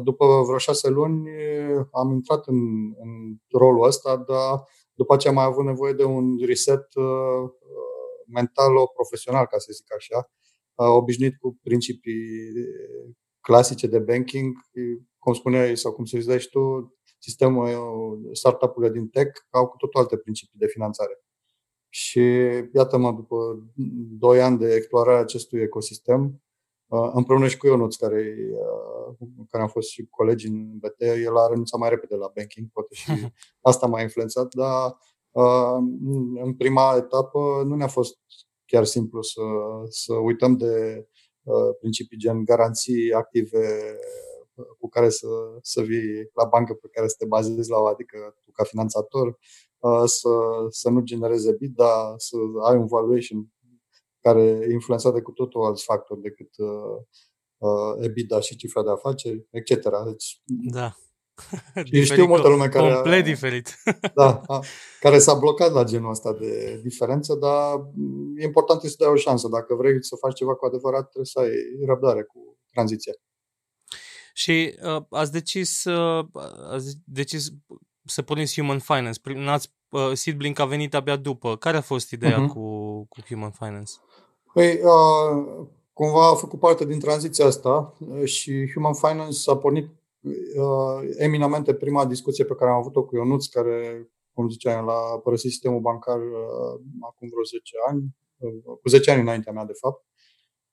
După 0.03 0.43
vreo 0.47 0.59
șase 0.59 0.89
luni 0.89 1.29
am 1.93 2.13
intrat 2.13 2.47
în, 2.47 2.57
în 2.87 3.37
rolul 3.51 3.87
ăsta, 3.87 4.17
dar 4.17 4.65
după 4.95 5.15
aceea 5.15 5.33
am 5.33 5.39
mai 5.39 5.49
avut 5.49 5.65
nevoie 5.65 5.93
de 5.93 6.05
un 6.05 6.37
reset 6.47 6.87
mental-profesional, 8.27 9.47
ca 9.47 9.59
să 9.59 9.73
zic 9.73 9.95
așa, 9.95 10.31
obișnuit 10.75 11.37
cu 11.37 11.59
principii 11.63 12.53
clasice 13.41 13.87
de 13.87 13.99
banking, 13.99 14.57
cum 15.19 15.33
spuneai 15.33 15.77
sau 15.77 15.93
cum 15.93 16.05
să 16.05 16.19
zici 16.19 16.49
tu, 16.49 16.95
sistemul 17.19 17.69
startup-urile 18.33 18.93
din 18.93 19.09
tech 19.09 19.41
au 19.51 19.69
cu 19.69 19.77
totul 19.77 20.01
alte 20.01 20.17
principii 20.17 20.59
de 20.59 20.67
finanțare. 20.67 21.23
Și 22.01 22.21
iată-mă, 22.75 23.13
după 23.13 23.37
2 24.19 24.43
ani 24.43 24.59
de 24.59 24.75
explorare 24.75 25.17
a 25.17 25.21
acestui 25.21 25.61
ecosistem, 25.61 26.43
împreună 27.13 27.49
și 27.49 27.57
cu 27.57 27.67
Ionuț, 27.67 27.97
care, 27.97 28.37
care 29.51 29.63
am 29.63 29.69
fost 29.69 29.89
și 29.89 30.07
colegi 30.11 30.47
în 30.47 30.79
BT, 30.79 31.01
el 31.01 31.37
a 31.37 31.49
renunțat 31.49 31.81
mai 31.81 31.89
repede 31.89 32.15
la 32.15 32.31
banking, 32.35 32.69
poate 32.73 32.95
și 32.95 33.11
asta 33.71 33.87
m-a 33.87 34.01
influențat, 34.01 34.55
dar 34.55 34.99
în 36.43 36.55
prima 36.55 36.95
etapă 36.97 37.63
nu 37.65 37.75
ne-a 37.75 37.87
fost 37.87 38.19
chiar 38.65 38.85
simplu 38.85 39.23
să, 39.23 39.43
să 39.89 40.15
uităm 40.15 40.57
de 40.57 41.07
principii 41.81 42.19
gen 42.19 42.45
garanții 42.45 43.13
active 43.13 43.97
cu 44.79 44.89
care 44.89 45.09
să, 45.09 45.27
să 45.63 45.81
vii 45.81 46.31
la 46.35 46.45
bancă 46.45 46.75
pe 46.75 46.89
care 46.93 47.09
să 47.09 47.15
te 47.19 47.27
bazezi 47.27 47.71
la 47.71 47.79
o, 47.79 47.87
adică 47.87 48.37
tu 48.45 48.51
ca 48.51 48.65
finanțator, 48.65 49.39
să, 50.05 50.29
să 50.69 50.91
nu 50.91 51.01
genereze 51.01 51.53
bid, 51.53 51.75
dar 51.75 52.15
să 52.17 52.37
ai 52.69 52.77
un 52.77 52.87
valuation 52.87 53.53
care 54.21 54.43
e 54.43 54.73
influențat 54.73 55.21
cu 55.23 55.31
totul 55.31 55.65
alți 55.65 55.85
factori 55.85 56.21
decât 56.21 56.51
uh, 57.59 58.05
EBITDA 58.05 58.41
și 58.41 58.57
cifra 58.57 58.83
de 58.83 58.91
afaceri, 58.91 59.47
etc. 59.51 59.71
Deci, 60.07 60.43
da. 60.71 60.97
Și 61.85 62.05
știu 62.05 62.27
multă 62.27 62.49
lume 62.49 62.69
care... 62.69 62.93
Complet 62.95 63.25
diferit. 63.25 63.83
da, 64.15 64.43
a, 64.47 64.65
care 65.01 65.19
s-a 65.19 65.35
blocat 65.35 65.73
la 65.73 65.85
genul 65.85 66.11
ăsta 66.11 66.33
de 66.33 66.81
diferență, 66.83 67.35
dar 67.35 67.75
e 68.37 68.45
important 68.45 68.81
să 68.81 68.95
dai 68.99 69.09
o 69.09 69.15
șansă. 69.15 69.49
Dacă 69.49 69.75
vrei 69.75 70.05
să 70.05 70.17
faci 70.17 70.35
ceva 70.35 70.55
cu 70.55 70.67
adevărat, 70.67 71.03
trebuie 71.03 71.25
să 71.25 71.39
ai 71.39 71.51
răbdare 71.87 72.23
cu 72.23 72.59
tranziția. 72.73 73.13
Și 74.33 74.79
uh, 74.83 75.03
ați 75.11 75.33
decis, 75.33 75.85
uh, 75.85 76.27
ați 76.71 76.97
decis 77.05 77.49
să 78.09 78.23
puneți 78.23 78.55
Human 78.55 78.79
Finance. 78.79 79.21
N-ați, 79.35 79.73
uh, 79.89 80.11
Seedblink 80.13 80.59
a 80.59 80.65
venit 80.65 80.95
abia 80.95 81.17
după. 81.17 81.57
Care 81.57 81.77
a 81.77 81.81
fost 81.81 82.11
ideea 82.11 82.45
uh-huh. 82.45 82.53
cu, 82.53 82.61
cu 83.09 83.21
Human 83.29 83.51
Finance? 83.51 83.93
Păi, 84.53 84.81
uh, 84.83 85.67
cumva 85.93 86.29
a 86.29 86.35
făcut 86.35 86.59
parte 86.59 86.85
din 86.85 86.99
tranziția 86.99 87.47
asta 87.47 87.97
uh, 87.99 88.25
și 88.25 88.71
Human 88.73 88.95
Finance 88.95 89.51
a 89.51 89.57
pornit 89.57 89.91
uh, 90.21 91.09
eminamente 91.17 91.75
prima 91.75 92.07
discuție 92.07 92.45
pe 92.45 92.55
care 92.55 92.71
am 92.71 92.77
avut-o 92.77 93.05
cu 93.05 93.17
Ionuț, 93.17 93.47
care, 93.47 94.09
cum 94.33 94.49
ziceam, 94.49 94.85
l-a 94.85 95.19
părăsit 95.23 95.51
sistemul 95.51 95.81
bancar 95.81 96.19
uh, 96.19 96.81
acum 97.01 97.29
vreo 97.29 97.43
10 97.43 97.77
ani, 97.89 98.05
uh, 98.37 98.79
cu 98.83 98.89
10 98.89 99.11
ani 99.11 99.21
înaintea 99.21 99.53
mea, 99.53 99.65
de 99.65 99.73
fapt. 99.73 100.05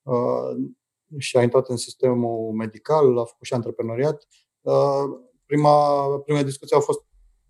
Uh, 0.02 0.72
și 1.18 1.38
a 1.38 1.42
intrat 1.42 1.70
în 1.70 1.78
sistemul 1.78 2.54
medical, 2.54 3.18
a 3.18 3.24
făcut 3.24 3.46
și 3.46 3.54
antreprenoriat. 3.54 4.28
Uh, 4.62 5.04
prima, 5.46 6.08
prima 6.20 6.44
discuție 6.44 6.78
a 6.78 6.80
fost 6.80 7.00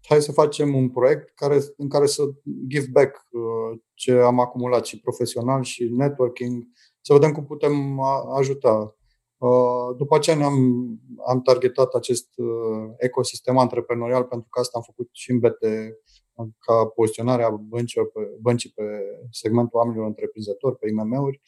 hai 0.08 0.22
să 0.22 0.32
facem 0.32 0.76
un 0.76 0.90
proiect 0.90 1.30
care, 1.36 1.60
în 1.78 1.90
care 1.90 2.06
să 2.06 2.24
give 2.68 2.88
back 2.92 3.28
uh, 3.32 3.80
ce 3.94 4.12
am 4.12 4.40
acumulat 4.40 4.86
și 4.86 5.00
profesional 5.00 5.64
și 5.64 5.84
networking, 5.84 6.64
să 7.02 7.14
vedem 7.14 7.32
cum 7.32 7.46
putem 7.46 8.00
ajuta. 8.36 8.96
Uh, 9.38 9.96
după 9.98 10.16
aceea 10.16 10.36
ne-am 10.36 10.56
am 11.28 11.42
targetat 11.42 11.94
acest 11.94 12.30
ecosistem 12.98 13.58
antreprenorial 13.58 14.24
pentru 14.24 14.48
că 14.50 14.60
asta 14.60 14.78
am 14.78 14.84
făcut 14.84 15.10
și 15.12 15.32
în 15.32 15.40
BT 15.40 15.64
ca 16.60 16.86
poziționarea 16.86 17.50
băncii 17.50 18.02
pe, 18.02 18.20
băncii 18.42 18.72
pe 18.76 18.84
segmentul 19.32 19.80
oamenilor 19.80 20.08
întreprinzători, 20.08 20.78
pe 20.78 20.88
IMM-uri 20.88 21.42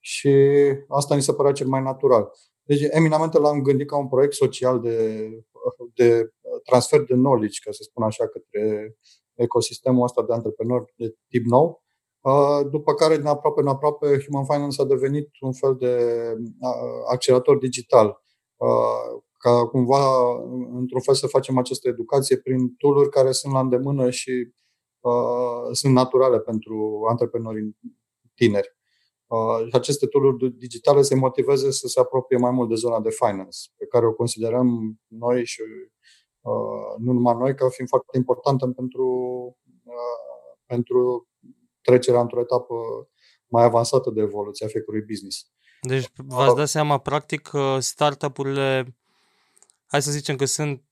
și 0.00 0.34
asta 0.88 1.14
ni 1.14 1.22
se 1.22 1.32
părea 1.32 1.52
cel 1.52 1.66
mai 1.66 1.82
natural. 1.82 2.30
Deci, 2.68 2.86
eminamente 2.90 3.38
l-am 3.38 3.62
gândit 3.62 3.88
ca 3.88 3.98
un 3.98 4.08
proiect 4.08 4.32
social 4.34 4.80
de, 4.80 5.28
de 5.94 6.30
transfer 6.64 7.00
de 7.00 7.14
knowledge, 7.14 7.60
ca 7.64 7.70
să 7.70 7.82
spun 7.82 8.02
așa, 8.02 8.28
către 8.28 8.94
ecosistemul 9.34 10.02
ăsta 10.02 10.22
de 10.22 10.32
antreprenori 10.32 10.92
de 10.96 11.14
tip 11.28 11.44
nou. 11.44 11.82
După 12.70 12.94
care, 12.94 13.16
din 13.16 13.26
aproape 13.26 13.60
în 13.60 13.66
aproape, 13.66 14.24
Human 14.26 14.44
Finance 14.44 14.82
a 14.82 14.84
devenit 14.84 15.28
un 15.40 15.52
fel 15.52 15.76
de 15.76 15.94
accelerator 17.10 17.58
digital, 17.58 18.22
ca 19.38 19.66
cumva, 19.66 20.32
într-un 20.72 21.00
fel, 21.00 21.14
să 21.14 21.26
facem 21.26 21.58
această 21.58 21.88
educație 21.88 22.36
prin 22.36 22.74
tooluri 22.76 23.10
care 23.10 23.32
sunt 23.32 23.52
la 23.52 23.60
îndemână 23.60 24.10
și 24.10 24.52
sunt 25.72 25.92
naturale 25.92 26.40
pentru 26.40 27.04
antreprenorii 27.08 27.76
tineri. 28.34 28.77
Uh, 29.28 29.66
și 29.68 29.74
aceste 29.74 30.06
tooluri 30.06 30.50
digitale 30.50 31.02
se 31.02 31.14
motiveze 31.14 31.70
să 31.70 31.86
se 31.86 32.00
apropie 32.00 32.36
mai 32.36 32.50
mult 32.50 32.68
de 32.68 32.74
zona 32.74 33.00
de 33.00 33.10
finance, 33.10 33.58
pe 33.76 33.86
care 33.86 34.06
o 34.06 34.12
considerăm 34.12 34.98
noi 35.06 35.44
și 35.44 35.62
uh, 36.40 36.94
nu 36.98 37.12
numai 37.12 37.34
noi, 37.34 37.54
ca 37.54 37.68
fiind 37.68 37.88
foarte 37.88 38.16
importantă 38.16 38.66
pentru, 38.66 39.06
uh, 39.84 40.56
pentru 40.66 41.28
trecerea 41.80 42.20
într-o 42.20 42.40
etapă 42.40 42.74
mai 43.46 43.64
avansată 43.64 44.10
de 44.10 44.20
evoluție 44.20 44.66
a 44.66 44.68
fiecărui 44.68 45.02
business. 45.02 45.50
Deci 45.80 46.10
v-ați 46.16 46.56
dat 46.56 46.68
seama, 46.68 46.98
practic, 46.98 47.50
startup-urile, 47.78 48.96
hai 49.86 50.02
să 50.02 50.10
zicem 50.10 50.36
că 50.36 50.44
sunt, 50.44 50.82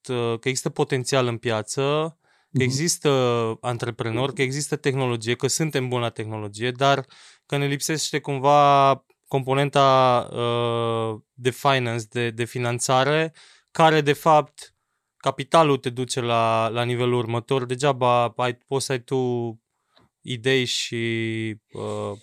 că 0.40 0.48
există 0.48 0.70
potențial 0.70 1.26
în 1.26 1.38
piață, 1.38 2.16
că 2.56 2.62
mhm. 2.62 2.70
există 2.70 3.10
antreprenori, 3.60 4.34
că 4.34 4.42
există 4.42 4.76
tehnologie, 4.76 5.34
că 5.34 5.46
suntem 5.46 5.88
buni 5.88 6.02
la 6.02 6.08
tehnologie, 6.08 6.70
dar 6.70 7.06
că 7.46 7.56
ne 7.56 7.66
lipsește 7.66 8.18
cumva 8.18 9.04
componenta 9.28 10.28
uh, 10.32 11.20
de 11.32 11.50
finance, 11.50 12.04
de, 12.10 12.30
de 12.30 12.44
finanțare, 12.44 13.34
care 13.70 14.00
de 14.00 14.12
fapt 14.12 14.74
capitalul 15.16 15.76
te 15.76 15.90
duce 15.90 16.20
la, 16.20 16.68
la 16.68 16.82
nivelul 16.82 17.18
următor. 17.18 17.64
Degeaba 17.64 18.32
ai, 18.36 18.54
poți 18.54 18.84
să 18.84 18.92
ai 18.92 19.00
tu 19.00 19.20
idei 20.20 20.64
și 20.64 21.54
uh, 21.72 22.18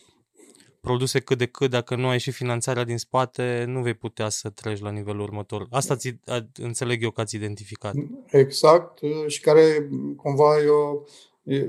produse 0.88 1.20
cât 1.20 1.38
de 1.38 1.46
cât, 1.46 1.70
dacă 1.70 1.96
nu 1.96 2.08
ai 2.08 2.20
și 2.20 2.32
finanțarea 2.32 2.84
din 2.84 2.98
spate, 2.98 3.64
nu 3.68 3.82
vei 3.82 3.94
putea 3.94 4.30
să 4.30 4.50
treci 4.50 4.80
la 4.80 4.92
nivelul 4.92 5.22
următor. 5.22 5.68
Asta 5.70 5.96
ți, 5.96 6.20
înțeleg 6.62 7.04
eu 7.04 7.12
că 7.12 7.22
ați 7.22 7.36
identificat. 7.36 7.94
Exact 8.26 9.00
și 9.28 9.42
care 9.42 9.90
cumva 10.16 10.62
e 10.62 10.68
o, 10.68 11.02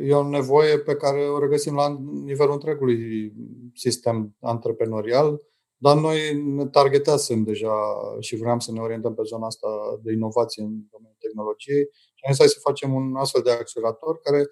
e 0.09 0.15
o 0.15 0.29
nevoie 0.29 0.79
pe 0.79 0.95
care 0.95 1.21
o 1.21 1.39
regăsim 1.39 1.75
la 1.75 1.99
nivelul 2.25 2.53
întregului 2.53 3.33
sistem 3.75 4.37
antreprenorial, 4.41 5.41
dar 5.77 5.97
noi 5.97 6.19
ne 6.43 6.67
targetasem 6.67 7.43
deja 7.43 7.75
și 8.21 8.37
vreau 8.37 8.61
să 8.61 8.73
ne 8.73 8.81
orientăm 8.81 9.15
pe 9.15 9.23
zona 9.25 9.47
asta 9.47 9.69
de 10.03 10.13
inovație 10.13 10.63
în 10.63 10.75
domeniul 10.91 11.17
tehnologiei 11.19 11.89
și 12.15 12.25
am 12.27 12.33
zis 12.33 12.53
să 12.53 12.59
facem 12.61 12.95
un 12.95 13.17
astfel 13.17 13.43
de 13.43 13.51
accelerator 13.51 14.19
care, 14.19 14.47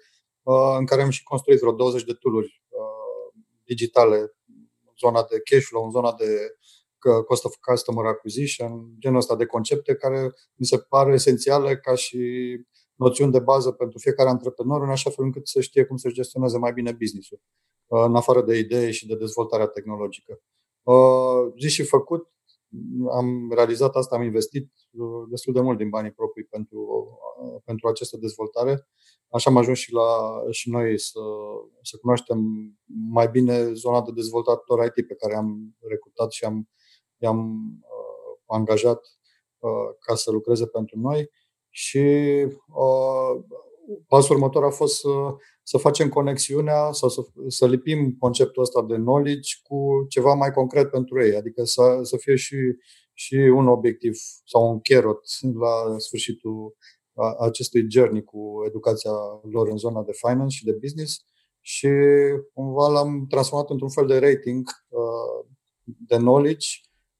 în 0.79 0.85
care 0.85 1.01
am 1.01 1.09
și 1.09 1.23
construit 1.23 1.59
vreo 1.59 1.71
20 1.71 2.03
de 2.03 2.13
tooluri 2.13 2.61
digitale 3.65 4.33
zona 5.03 5.25
de 5.29 5.41
cash 5.49 5.65
flow, 5.65 5.83
în 5.83 5.91
zona 5.91 6.13
de 6.13 6.55
cost 7.27 7.45
of 7.45 7.55
customer 7.61 8.05
acquisition, 8.05 8.71
genul 8.99 9.17
ăsta 9.17 9.35
de 9.35 9.45
concepte 9.45 9.95
care 9.95 10.33
mi 10.55 10.65
se 10.65 10.77
pare 10.77 11.13
esențiale 11.13 11.77
ca 11.77 11.95
și 11.95 12.19
noțiuni 12.95 13.31
de 13.31 13.39
bază 13.39 13.71
pentru 13.71 13.99
fiecare 13.99 14.29
antreprenor, 14.29 14.81
în 14.81 14.89
așa 14.89 15.09
fel 15.09 15.25
încât 15.25 15.47
să 15.47 15.61
știe 15.61 15.85
cum 15.85 15.97
să-și 15.97 16.15
gestioneze 16.15 16.57
mai 16.57 16.73
bine 16.73 16.91
business-ul, 16.91 17.39
uh, 17.87 18.03
în 18.05 18.15
afară 18.15 18.41
de 18.41 18.57
idei 18.57 18.91
și 18.91 19.07
de 19.07 19.15
dezvoltarea 19.15 19.67
tehnologică. 19.67 20.39
Uh, 20.83 21.53
zis 21.59 21.71
și 21.71 21.83
făcut, 21.83 22.32
am 23.11 23.51
realizat 23.53 23.95
asta, 23.95 24.15
am 24.15 24.23
investit 24.23 24.71
uh, 24.91 25.27
destul 25.29 25.53
de 25.53 25.61
mult 25.61 25.77
din 25.77 25.89
banii 25.89 26.11
proprii 26.11 26.43
pentru, 26.43 27.09
pentru 27.65 27.87
această 27.87 28.17
dezvoltare. 28.17 28.87
Așa 29.29 29.49
am 29.49 29.57
ajuns 29.57 29.77
și, 29.77 29.93
la, 29.93 30.41
și 30.49 30.69
noi 30.69 30.99
să, 30.99 31.19
să 31.81 31.97
cunoaștem 31.97 32.39
mai 33.09 33.27
bine 33.27 33.73
zona 33.73 34.01
de 34.01 34.11
dezvoltator 34.11 34.85
IT 34.85 35.07
pe 35.07 35.15
care 35.15 35.35
am 35.35 35.75
recrutat 35.87 36.31
și 36.31 36.45
am, 36.45 36.69
i-am 37.17 37.39
uh, 37.81 38.39
angajat 38.45 39.01
uh, 39.59 39.95
ca 39.99 40.15
să 40.15 40.31
lucreze 40.31 40.65
pentru 40.65 40.99
noi. 40.99 41.29
Și 41.69 41.99
uh, 42.67 43.43
pasul 44.07 44.35
următor 44.35 44.63
a 44.63 44.69
fost 44.69 44.99
să, 44.99 45.09
să 45.63 45.77
facem 45.77 46.09
conexiunea 46.09 46.91
sau 46.91 47.09
să, 47.09 47.21
să 47.47 47.67
lipim 47.67 48.15
conceptul 48.19 48.61
ăsta 48.61 48.81
de 48.81 48.95
knowledge 48.95 49.55
cu 49.63 50.05
ceva 50.09 50.33
mai 50.33 50.51
concret 50.51 50.89
pentru 50.89 51.23
ei, 51.23 51.35
adică 51.35 51.63
să, 51.63 51.99
să 52.01 52.17
fie 52.17 52.35
și, 52.35 52.57
și 53.13 53.35
un 53.35 53.67
obiectiv 53.67 54.17
sau 54.45 54.71
un 54.71 54.79
carrot 54.81 55.23
la 55.59 55.97
sfârșitul 55.97 56.75
acestui 57.39 57.85
journey 57.89 58.23
cu 58.23 58.63
educația 58.65 59.11
lor 59.51 59.67
în 59.67 59.77
zona 59.77 60.03
de 60.03 60.11
finance 60.27 60.57
și 60.57 60.65
de 60.65 60.77
business. 60.81 61.25
Și 61.61 61.89
cumva 62.53 62.87
l-am 62.87 63.25
transformat 63.29 63.69
într-un 63.69 63.89
fel 63.89 64.05
de 64.05 64.17
rating 64.17 64.69
de 65.83 66.15
knowledge, 66.15 66.67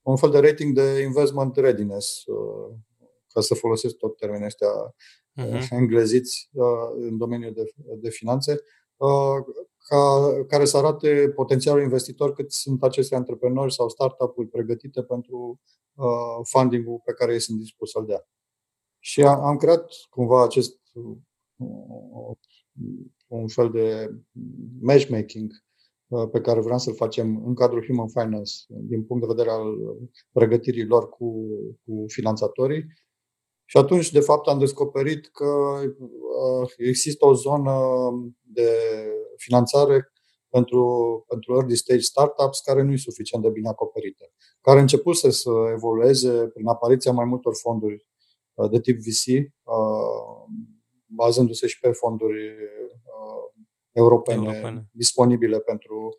un 0.01 0.15
fel 0.15 0.29
de 0.29 0.39
rating 0.39 0.75
de 0.75 1.01
investment 1.01 1.55
readiness, 1.55 2.23
ca 3.27 3.41
să 3.41 3.55
folosesc 3.55 3.95
tot 3.95 4.17
termenii 4.17 4.45
ăștia 4.45 4.67
uh-huh. 5.37 5.67
engleziți 5.69 6.49
în 6.95 7.17
domeniul 7.17 7.53
de, 7.53 7.73
de 7.95 8.09
finanțe, 8.09 8.59
ca, 9.87 10.31
care 10.47 10.65
să 10.65 10.77
arate 10.77 11.31
potențialul 11.35 11.81
investitor 11.81 12.33
cât 12.33 12.51
sunt 12.51 12.83
aceste 12.83 13.15
antreprenori 13.15 13.73
sau 13.73 13.89
startup-uri 13.89 14.47
pregătite 14.47 15.03
pentru 15.03 15.59
uh, 15.93 16.39
funding-ul 16.43 17.01
pe 17.05 17.13
care 17.13 17.33
ei 17.33 17.39
sunt 17.39 17.59
dispuși 17.59 17.91
să-l 17.91 18.05
dea. 18.05 18.27
Și 18.99 19.23
am, 19.23 19.43
am 19.43 19.57
creat 19.57 19.91
cumva 20.09 20.43
acest 20.43 20.79
uh, 20.93 22.35
un 23.27 23.47
fel 23.47 23.69
de 23.71 24.15
matchmaking 24.81 25.51
uh, 26.07 26.29
pe 26.31 26.41
care 26.41 26.59
vreau 26.59 26.77
să-l 26.77 26.95
facem 26.95 27.45
în 27.45 27.53
cadrul 27.53 27.85
Human 27.85 28.07
Finance, 28.07 28.53
din 28.67 29.03
punct 29.03 29.27
de 29.27 29.33
vedere 29.33 29.49
al 29.49 29.75
pregătirii 30.31 30.85
lor 30.85 31.09
cu, 31.09 31.47
cu 31.85 32.05
finanțatorii. 32.07 32.85
Și 33.65 33.77
atunci, 33.77 34.12
de 34.12 34.20
fapt, 34.20 34.48
am 34.48 34.60
descoperit 34.60 35.27
că 35.27 35.46
uh, 36.00 36.70
există 36.77 37.25
o 37.25 37.34
zonă 37.34 37.82
de 38.41 38.70
finanțare 39.38 40.13
pentru, 40.50 40.84
pentru 41.27 41.53
early 41.53 41.75
stage 41.75 42.00
startups 42.00 42.60
care 42.60 42.82
nu 42.82 42.91
e 42.91 42.98
suficient 42.98 43.43
de 43.43 43.50
bine 43.50 43.70
acoperită, 43.70 44.32
care 44.62 44.77
a 44.77 44.82
început 44.82 45.15
să 45.15 45.29
se 45.29 45.50
evolueze 45.72 46.48
prin 46.48 46.67
apariția 46.67 47.12
mai 47.12 47.25
multor 47.25 47.55
fonduri 47.55 48.08
uh, 48.53 48.70
de 48.70 48.79
tip 48.79 48.98
VC, 48.98 49.25
uh, 49.27 49.43
bazându-se 51.05 51.67
și 51.67 51.79
pe 51.79 51.91
fonduri 51.91 52.48
uh, 52.48 53.63
europene, 53.91 54.46
europene. 54.46 54.88
disponibile 54.91 55.60
pentru, 55.60 56.17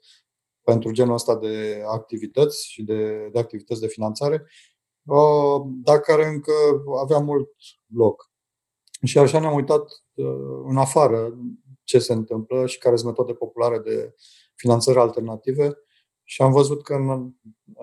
pentru 0.62 0.90
genul 0.90 1.14
ăsta 1.14 1.36
de 1.36 1.82
activități 1.86 2.70
și 2.70 2.82
de, 2.82 3.28
de 3.32 3.38
activități 3.38 3.80
de 3.80 3.86
finanțare, 3.86 4.46
dar 5.66 6.00
care 6.00 6.26
încă 6.26 6.52
avea 7.02 7.18
mult 7.18 7.50
loc. 7.94 8.30
Și 9.02 9.18
așa 9.18 9.40
ne-am 9.40 9.54
uitat 9.54 9.90
în 10.64 10.76
afară 10.76 11.38
ce 11.84 11.98
se 11.98 12.12
întâmplă 12.12 12.66
și 12.66 12.78
care 12.78 12.96
sunt 12.96 13.08
metode 13.08 13.32
populare 13.32 13.78
de 13.78 14.14
finanțări 14.54 14.98
alternative. 14.98 15.78
Și 16.22 16.42
am 16.42 16.52
văzut 16.52 16.82
că 16.82 16.94
în 16.94 17.32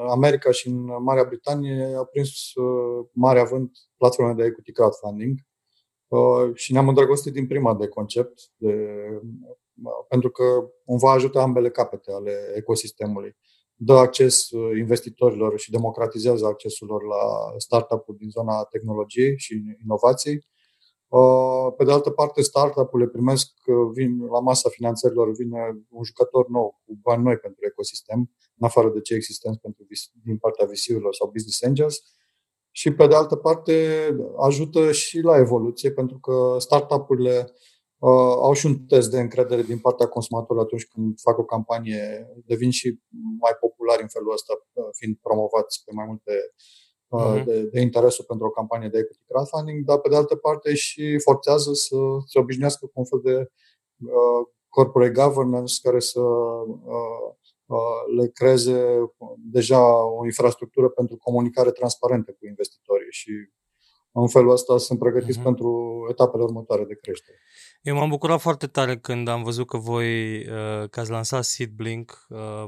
America 0.09 0.51
și 0.51 0.67
în 0.67 1.03
Marea 1.03 1.23
Britanie 1.23 1.95
a 1.97 2.03
prins 2.03 2.53
uh, 2.53 3.05
mare 3.11 3.39
avânt 3.39 3.71
platforme 3.97 4.33
de 4.33 4.43
equity 4.43 4.71
crowdfunding 4.71 5.39
uh, 6.07 6.51
și 6.53 6.71
ne-am 6.71 6.87
îndrăgostit 6.87 7.33
din 7.33 7.47
prima 7.47 7.75
de 7.75 7.87
concept, 7.87 8.39
de, 8.55 8.97
uh, 9.83 10.05
pentru 10.07 10.29
că 10.29 10.43
cumva 10.85 11.11
ajută 11.11 11.39
ambele 11.39 11.69
capete 11.69 12.11
ale 12.11 12.53
ecosistemului. 12.55 13.37
Dă 13.83 13.93
acces 13.93 14.49
investitorilor 14.77 15.59
și 15.59 15.71
democratizează 15.71 16.45
accesul 16.45 16.87
lor 16.87 17.03
la 17.03 17.53
startup-uri 17.57 18.17
din 18.17 18.29
zona 18.29 18.63
tehnologiei 18.63 19.37
și 19.37 19.61
inovației 19.83 20.49
Uh, 21.11 21.73
pe 21.77 21.83
de 21.83 21.91
altă 21.91 22.09
parte, 22.09 22.41
startup-urile 22.41 23.09
primesc, 23.09 23.47
uh, 23.65 23.75
vin 23.93 24.25
la 24.25 24.39
masa 24.39 24.69
finanțărilor, 24.69 25.31
vine 25.31 25.85
un 25.89 26.03
jucător 26.03 26.47
nou, 26.47 26.81
cu 26.85 26.99
bani 27.01 27.23
noi 27.23 27.37
pentru 27.37 27.59
ecosistem, 27.65 28.19
în 28.57 28.67
afară 28.67 28.89
de 28.89 29.01
cei 29.01 29.17
existenți 29.17 29.59
pentru, 29.59 29.85
din 30.23 30.37
partea 30.37 30.65
VC-urilor 30.65 31.13
sau 31.13 31.27
business 31.27 31.63
angels. 31.63 32.03
Și 32.71 32.93
pe 32.93 33.07
de 33.07 33.15
altă 33.15 33.35
parte, 33.35 33.75
ajută 34.39 34.91
și 34.91 35.19
la 35.19 35.37
evoluție, 35.37 35.91
pentru 35.91 36.17
că 36.19 36.55
startup-urile 36.59 37.45
uh, 37.47 37.53
au 38.47 38.53
și 38.53 38.65
un 38.65 38.79
test 38.79 39.11
de 39.11 39.19
încredere 39.19 39.61
din 39.61 39.79
partea 39.79 40.07
consumatorului 40.07 40.63
atunci 40.65 40.87
când 40.87 41.19
fac 41.19 41.37
o 41.37 41.43
campanie, 41.43 42.27
devin 42.45 42.69
și 42.69 42.99
mai 43.39 43.51
populari 43.59 44.01
în 44.01 44.07
felul 44.07 44.31
ăsta, 44.31 44.53
uh, 44.73 44.85
fiind 44.91 45.17
promovați 45.21 45.83
pe 45.85 45.91
mai 45.93 46.05
multe 46.05 46.33
uh-huh. 47.11 47.45
de, 47.45 47.61
de 47.61 47.79
interesul 47.81 48.25
pentru 48.27 48.45
o 48.47 48.49
campanie 48.49 48.89
de 48.89 48.97
equity 48.97 49.23
crowdfunding, 49.27 49.85
dar 49.85 49.99
pe 49.99 50.09
de 50.09 50.15
altă 50.15 50.35
parte 50.35 50.73
și 50.73 51.19
forțează 51.19 51.73
să 51.73 51.97
se 52.25 52.39
obișnuiască 52.39 52.85
cu 52.85 52.91
un 52.93 53.05
fel 53.05 53.21
de 53.23 53.35
uh, 53.37 54.47
corporate 54.69 55.11
governance 55.11 55.73
care 55.81 55.99
să 55.99 56.21
uh, 56.21 57.27
uh, 57.65 58.01
le 58.17 58.27
creeze 58.27 59.11
deja 59.37 60.05
o 60.05 60.25
infrastructură 60.25 60.89
pentru 60.89 61.17
comunicare 61.17 61.71
transparentă 61.71 62.31
cu 62.31 62.45
investitorii 62.45 63.11
și 63.11 63.31
în 64.11 64.27
felul 64.27 64.51
ăsta 64.51 64.77
sunt 64.77 64.99
pregătiți 64.99 65.39
uh-huh. 65.39 65.43
pentru 65.43 65.91
etapele 66.09 66.43
următoare 66.43 66.83
de 66.83 66.97
creștere. 67.01 67.37
Eu 67.81 67.95
m-am 67.95 68.09
bucurat 68.09 68.41
foarte 68.41 68.67
tare 68.67 68.97
când 68.97 69.27
am 69.27 69.43
văzut 69.43 69.67
că 69.67 69.77
voi, 69.77 70.37
uh, 70.37 70.89
că 70.89 70.99
ați 70.99 71.11
lansat 71.11 71.43
SeedBlink, 71.43 72.25
uh, 72.29 72.65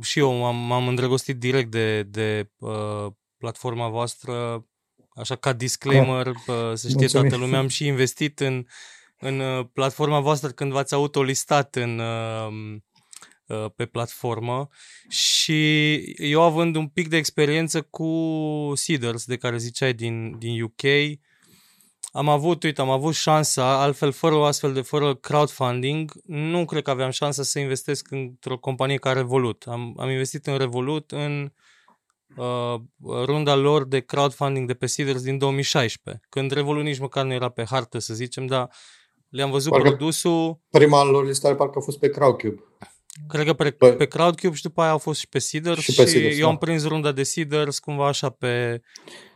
și 0.00 0.18
eu 0.18 0.32
m-am, 0.32 0.56
m-am 0.56 0.88
îndrăgostit 0.88 1.38
direct 1.38 1.70
de, 1.70 2.02
de 2.02 2.50
uh, 2.58 3.06
platforma 3.36 3.88
voastră, 3.88 4.66
așa 5.08 5.36
ca 5.36 5.52
disclaimer, 5.52 6.26
uh, 6.26 6.34
să 6.74 6.88
știe 6.88 6.94
Mulțumim. 6.94 7.28
toată 7.28 7.44
lumea, 7.44 7.58
am 7.58 7.68
și 7.68 7.86
investit 7.86 8.40
în, 8.40 8.64
în 9.18 9.40
uh, 9.40 9.66
platforma 9.72 10.20
voastră 10.20 10.50
când 10.50 10.72
v-ați 10.72 10.94
autolistat 10.94 11.76
în, 11.76 11.98
uh, 11.98 12.46
uh, 12.46 12.80
pe 13.76 13.86
platformă 13.86 14.68
și 15.08 15.94
eu 16.16 16.42
având 16.42 16.76
un 16.76 16.86
pic 16.86 17.08
de 17.08 17.16
experiență 17.16 17.82
cu 17.82 18.72
Seeders, 18.74 19.24
de 19.24 19.36
care 19.36 19.58
ziceai 19.58 19.92
din, 19.92 20.38
din 20.38 20.62
UK, 20.62 20.82
am 22.12 22.28
avut, 22.28 22.62
uite, 22.62 22.80
am 22.80 22.90
avut 22.90 23.14
șansa, 23.14 23.82
altfel 23.82 24.12
fără 24.12 24.34
o 24.34 24.44
astfel 24.44 24.72
de, 24.72 24.80
fără 24.80 25.14
crowdfunding, 25.14 26.12
nu 26.24 26.64
cred 26.64 26.82
că 26.82 26.90
aveam 26.90 27.10
șansa 27.10 27.42
să 27.42 27.58
investesc 27.58 28.10
într-o 28.10 28.58
companie 28.58 28.96
ca 28.96 29.12
Revolut. 29.12 29.64
Am, 29.66 29.94
am 29.98 30.08
investit 30.08 30.46
în 30.46 30.58
Revolut 30.58 31.10
în 31.10 31.52
uh, 32.36 32.74
runda 33.06 33.54
lor 33.54 33.84
de 33.84 34.00
crowdfunding 34.00 34.66
de 34.66 34.74
pe 34.74 34.86
Seeders 34.86 35.22
din 35.22 35.38
2016, 35.38 36.22
când 36.28 36.50
Revolut 36.50 36.82
nici 36.82 36.98
măcar 36.98 37.24
nu 37.24 37.32
era 37.32 37.48
pe 37.48 37.64
hartă, 37.64 37.98
să 37.98 38.14
zicem, 38.14 38.46
dar 38.46 38.70
le-am 39.28 39.50
văzut 39.50 39.70
parcă 39.70 39.88
produsul. 39.88 40.60
Prima 40.70 41.04
lor 41.04 41.26
listare 41.26 41.54
parcă 41.54 41.78
a 41.78 41.82
fost 41.82 41.98
pe 41.98 42.08
Crowdcube. 42.08 42.62
Cred 43.28 43.46
că 43.46 43.52
pe, 43.52 43.70
pe, 43.70 43.92
pe 43.92 44.06
Crowdcube 44.06 44.54
și 44.54 44.62
după 44.62 44.80
aia 44.80 44.90
au 44.90 44.98
fost 44.98 45.20
și 45.20 45.28
pe 45.28 45.38
Seeders 45.38 45.80
și, 45.80 45.94
pe 45.94 46.04
Seeders, 46.04 46.34
și 46.34 46.40
eu 46.40 46.46
da. 46.46 46.52
am 46.52 46.58
prins 46.58 46.86
runda 46.86 47.12
de 47.12 47.22
Seeders 47.22 47.78
cumva 47.78 48.06
așa 48.06 48.30
pe, 48.30 48.80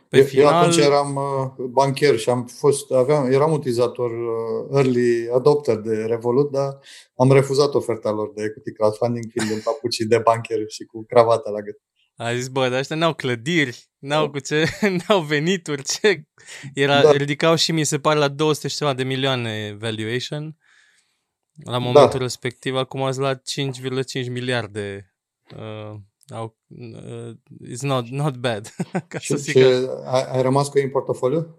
pe 0.09 0.17
eu, 0.17 0.23
final... 0.23 0.53
eu 0.53 0.59
atunci 0.59 0.77
eram 0.77 1.15
uh, 1.15 1.65
bancher 1.69 2.17
și 2.17 2.29
am 2.29 2.45
fost, 2.45 2.91
aveam, 2.91 3.31
eram 3.31 3.51
utilizator 3.51 4.11
uh, 4.11 4.75
early 4.75 5.29
adopter 5.33 5.75
de 5.75 5.95
Revolut, 5.95 6.51
dar 6.51 6.79
am 7.15 7.31
refuzat 7.31 7.73
oferta 7.73 8.11
lor 8.11 8.31
de 8.35 8.43
equity 8.43 8.71
crowdfunding 8.71 9.25
fiind 9.31 9.51
în 9.51 9.59
papucii 9.63 10.05
de 10.05 10.17
bancher 10.17 10.63
și 10.67 10.83
cu 10.83 11.05
cravata 11.07 11.49
la 11.49 11.61
gât. 11.61 11.77
A 12.17 12.35
zis, 12.35 12.47
bă, 12.47 12.69
dar 12.69 12.79
ăștia 12.79 12.95
n-au 12.95 13.13
clădiri, 13.13 13.89
n-au 13.99 14.29
cu 14.29 14.39
ce, 14.39 14.65
n-au 15.07 15.21
venituri, 15.21 15.83
ce... 15.83 16.23
Era, 16.73 17.01
da. 17.01 17.11
ridicau 17.11 17.55
și 17.55 17.71
mi 17.71 17.83
se 17.83 17.99
pare 17.99 18.19
la 18.19 18.27
200 18.27 18.67
și 18.67 18.75
ceva 18.75 18.93
de 18.93 19.03
milioane 19.03 19.75
valuation 19.79 20.55
la 21.63 21.77
momentul 21.77 22.17
da. 22.17 22.23
respectiv, 22.23 22.75
acum 22.75 23.03
ați 23.03 23.19
la 23.19 23.35
5,5 23.35 23.41
miliarde 24.31 25.13
uh, 25.55 25.99
au, 26.27 26.57
uh, 26.67 27.31
it's 27.71 27.81
not, 27.81 28.07
not 28.07 28.35
bad. 28.35 28.75
Ca 29.07 29.19
și, 29.19 29.27
să 29.27 29.35
zic 29.35 29.57
și 29.57 29.63
ai, 30.05 30.23
ai 30.31 30.41
rămas 30.41 30.69
cu 30.69 30.77
ei 30.77 30.83
în 30.83 30.89
portofoliu? 30.89 31.55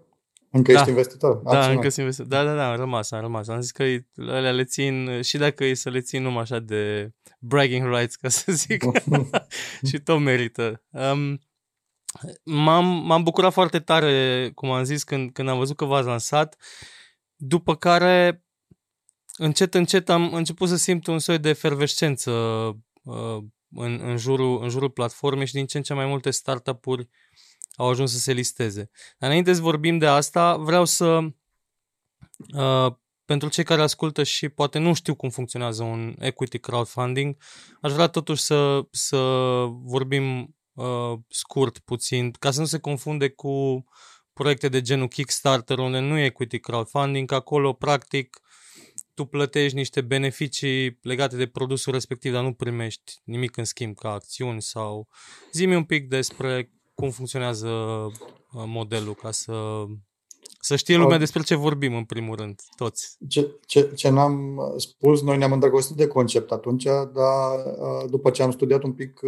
Încă 0.51 0.71
da. 0.71 0.77
ești 0.77 0.89
investitor? 0.89 1.35
Da, 1.35 1.49
Absolut. 1.49 1.75
încă 1.75 1.89
sunt 1.89 2.05
investitor. 2.05 2.31
Da, 2.31 2.43
da, 2.43 2.55
da, 2.55 2.71
am 2.71 2.77
rămas, 2.77 3.11
am 3.11 3.21
rămas. 3.21 3.47
Am 3.47 3.61
zis 3.61 3.71
că 3.71 3.83
alea 4.17 4.51
le 4.51 4.63
țin, 4.63 5.21
și 5.21 5.37
dacă 5.37 5.65
e 5.65 5.73
să 5.73 5.89
le 5.89 6.01
țin 6.01 6.21
numai 6.21 6.41
așa 6.41 6.59
de 6.59 7.11
bragging 7.39 7.95
rights, 7.95 8.15
ca 8.15 8.29
să 8.29 8.51
zic, 8.51 8.83
și 9.89 9.99
tot 9.99 10.19
merită. 10.19 10.83
Um, 10.89 11.39
m-am, 12.43 12.85
m-am 12.85 13.23
bucurat 13.23 13.53
foarte 13.53 13.79
tare, 13.79 14.51
cum 14.55 14.71
am 14.71 14.83
zis, 14.83 15.03
când, 15.03 15.31
când 15.31 15.49
am 15.49 15.57
văzut 15.57 15.75
că 15.75 15.85
v-ați 15.85 16.07
lansat, 16.07 16.55
după 17.35 17.75
care 17.75 18.45
încet, 19.37 19.73
încet 19.73 20.09
am 20.09 20.33
început 20.33 20.67
să 20.67 20.75
simt 20.75 21.07
un 21.07 21.19
soi 21.19 21.39
de 21.39 21.49
efervescență 21.49 22.31
uh, 23.03 23.43
în, 23.69 23.99
în, 24.03 24.17
jurul, 24.17 24.63
în 24.63 24.69
jurul 24.69 24.89
platformei 24.89 25.47
și 25.47 25.53
din 25.53 25.65
ce 25.65 25.77
în 25.77 25.83
ce 25.83 25.93
mai 25.93 26.05
multe 26.05 26.31
startup-uri 26.31 27.09
au 27.75 27.89
ajuns 27.89 28.11
să 28.11 28.17
se 28.17 28.33
listeze. 28.33 28.89
Dar 29.17 29.29
înainte 29.29 29.53
să 29.53 29.61
vorbim 29.61 29.97
de 29.97 30.07
asta, 30.07 30.57
vreau 30.57 30.85
să, 30.85 31.19
uh, 32.55 32.93
pentru 33.25 33.49
cei 33.49 33.63
care 33.63 33.81
ascultă 33.81 34.23
și 34.23 34.49
poate 34.49 34.79
nu 34.79 34.93
știu 34.93 35.15
cum 35.15 35.29
funcționează 35.29 35.83
un 35.83 36.15
equity 36.19 36.59
crowdfunding, 36.59 37.37
aș 37.81 37.91
vrea 37.91 38.07
totuși 38.07 38.41
să, 38.41 38.87
să 38.91 39.17
vorbim 39.69 40.55
uh, 40.73 41.13
scurt 41.27 41.79
puțin, 41.79 42.31
ca 42.31 42.51
să 42.51 42.59
nu 42.59 42.65
se 42.65 42.79
confunde 42.79 43.29
cu 43.29 43.85
proiecte 44.33 44.69
de 44.69 44.81
genul 44.81 45.07
Kickstarter, 45.07 45.77
unde 45.77 45.99
nu 45.99 46.17
e 46.17 46.25
equity 46.25 46.59
crowdfunding, 46.59 47.31
acolo 47.31 47.73
practic 47.73 48.41
tu 49.17 49.25
plătești 49.25 49.75
niște 49.75 50.01
beneficii 50.01 50.99
legate 51.01 51.35
de 51.35 51.47
produsul 51.47 51.93
respectiv, 51.93 52.31
dar 52.31 52.43
nu 52.43 52.53
primești 52.53 53.13
nimic 53.23 53.57
în 53.57 53.63
schimb 53.63 53.95
ca 53.95 54.11
acțiuni 54.11 54.61
sau... 54.61 55.07
Zi-mi 55.51 55.75
un 55.75 55.83
pic 55.83 56.09
despre 56.09 56.71
cum 56.93 57.09
funcționează 57.09 57.69
uh, 57.69 58.63
modelul 58.65 59.13
ca 59.13 59.31
să, 59.31 59.85
Să 60.59 60.75
știe 60.75 60.97
lumea 60.97 61.17
despre 61.17 61.41
ce 61.41 61.55
vorbim, 61.55 61.95
în 61.95 62.03
primul 62.03 62.35
rând, 62.35 62.61
toți. 62.75 63.17
Ce, 63.27 63.55
ce, 63.65 63.91
ce 63.95 64.09
n-am 64.09 64.59
spus, 64.77 65.21
noi 65.21 65.37
ne-am 65.37 65.51
îndrăgostit 65.51 65.95
de 65.95 66.07
concept 66.07 66.51
atunci, 66.51 66.83
dar 67.13 67.59
după 68.09 68.29
ce 68.29 68.43
am 68.43 68.51
studiat 68.51 68.83
un 68.83 68.93
pic 68.93 69.19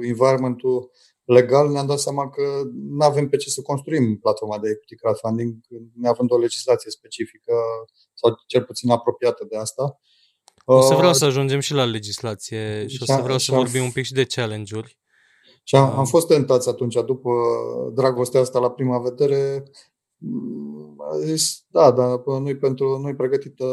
environmentul 0.00 0.90
legal, 1.30 1.70
ne-am 1.70 1.86
dat 1.86 1.98
seama 1.98 2.30
că 2.30 2.42
nu 2.72 3.04
avem 3.04 3.28
pe 3.28 3.36
ce 3.36 3.50
să 3.50 3.62
construim 3.62 4.18
platforma 4.18 4.58
de 4.58 4.68
equity 4.68 4.94
crowdfunding, 4.94 5.54
neavând 5.94 6.30
o 6.30 6.38
legislație 6.38 6.90
specifică 6.90 7.52
sau 8.14 8.34
cel 8.46 8.62
puțin 8.62 8.90
apropiată 8.90 9.46
de 9.48 9.56
asta. 9.56 10.00
O 10.64 10.80
să 10.80 10.94
vreau 10.94 11.12
să 11.12 11.24
ajungem 11.24 11.60
și 11.60 11.74
la 11.74 11.84
legislație 11.84 12.86
și, 12.86 12.96
și 12.96 13.02
o 13.02 13.04
să 13.04 13.20
vreau 13.22 13.38
să 13.38 13.54
vorbim 13.54 13.82
un 13.82 13.90
pic 13.90 14.04
și 14.04 14.12
de 14.12 14.24
challenge-uri. 14.24 14.98
Și 15.62 15.76
am, 15.76 15.98
am 15.98 16.04
fost 16.04 16.26
tentați 16.26 16.68
atunci, 16.68 16.94
după 16.94 17.30
dragostea 17.94 18.40
asta 18.40 18.58
la 18.58 18.70
prima 18.70 18.98
vedere, 18.98 19.62
a 20.98 21.18
zis, 21.18 21.64
da, 21.68 21.90
dar 21.90 22.22
nu-i, 22.24 22.56
pentru, 22.56 22.98
nu-i 22.98 23.14
pregătită 23.14 23.66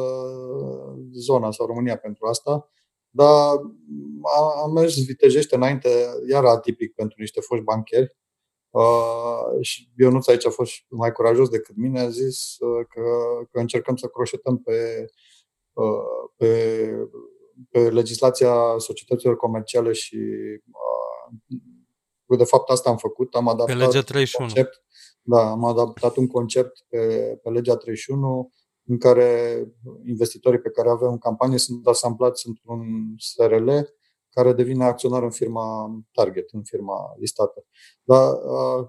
zona 1.11 1.51
sau 1.51 1.65
România 1.65 1.97
pentru 1.97 2.25
asta, 2.27 2.71
dar 3.17 3.61
am 4.63 4.71
mers 4.73 5.05
vitejește 5.05 5.55
înainte, 5.55 5.89
iar 6.29 6.45
atipic 6.45 6.93
pentru 6.93 7.15
niște 7.19 7.41
foști 7.41 7.63
bancheri. 7.63 8.15
Uh, 8.69 9.61
și 9.61 9.91
Ionuț 9.97 10.27
aici 10.27 10.45
a 10.45 10.49
fost 10.49 10.73
mai 10.89 11.11
curajos 11.11 11.49
decât 11.49 11.75
mine, 11.75 11.99
a 11.99 12.09
zis 12.09 12.55
uh, 12.59 12.85
că, 12.89 13.01
că 13.51 13.59
încercăm 13.59 13.95
să 13.95 14.07
croșetăm 14.07 14.57
pe, 14.57 15.05
uh, 15.73 16.29
pe, 16.35 16.91
pe 17.69 17.89
legislația 17.89 18.53
societăților 18.77 19.35
comerciale 19.35 19.91
și 19.91 20.17
uh, 22.25 22.37
de 22.37 22.43
fapt 22.43 22.69
asta 22.69 22.89
am 22.89 22.97
făcut, 22.97 23.35
am 23.35 23.47
adaptat 23.47 23.77
pe 23.77 23.83
legea 23.83 24.01
31. 24.01 24.47
concept 24.47 24.81
da, 25.29 25.49
am 25.49 25.65
adaptat 25.65 26.15
un 26.15 26.27
concept 26.27 26.83
pe, 26.89 26.97
pe 27.43 27.49
legea 27.49 27.75
31 27.75 28.51
în 28.87 28.97
care 28.97 29.63
investitorii 30.05 30.59
pe 30.59 30.69
care 30.69 30.89
avem 30.89 31.11
în 31.11 31.17
campanie 31.17 31.57
sunt 31.57 31.87
asamplați 31.87 32.47
într-un 32.47 32.81
SRL 33.17 33.69
care 34.29 34.53
devine 34.53 34.83
acționar 34.83 35.23
în 35.23 35.29
firma 35.29 35.89
target, 36.11 36.49
în 36.51 36.63
firma 36.63 37.15
listată. 37.19 37.65
Dar, 38.03 38.33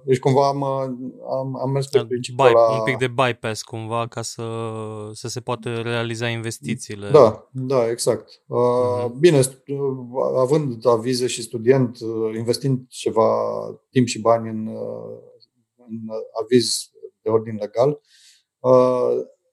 deci 0.04 0.18
cumva 0.18 0.48
am, 0.48 0.62
am, 0.62 1.58
am 1.61 1.70
mers 1.70 1.87
pe 1.87 1.98
da, 1.98 2.04
principiul 2.04 2.50
la... 2.50 2.78
Un 2.78 2.84
pic 2.84 2.96
de 2.96 3.08
bypass 3.08 3.62
cumva 3.62 4.06
ca 4.06 4.22
să, 4.22 4.44
să 5.12 5.28
se 5.28 5.40
poată 5.40 5.80
realiza 5.80 6.28
investițiile. 6.28 7.11
Da, 7.11 7.48
da, 7.52 7.90
exact. 7.90 8.30
Uh-huh. 8.30 9.12
Bine, 9.18 9.40
având 10.37 10.87
avize 10.87 11.26
și 11.26 11.42
student, 11.42 11.98
investind 12.37 12.87
ceva 12.88 13.30
timp 13.90 14.06
și 14.06 14.20
bani 14.20 14.48
în 14.48 14.68
în 15.88 16.00
aviz 16.42 16.90
de 17.22 17.30
ordin 17.30 17.56
legal, 17.61 18.00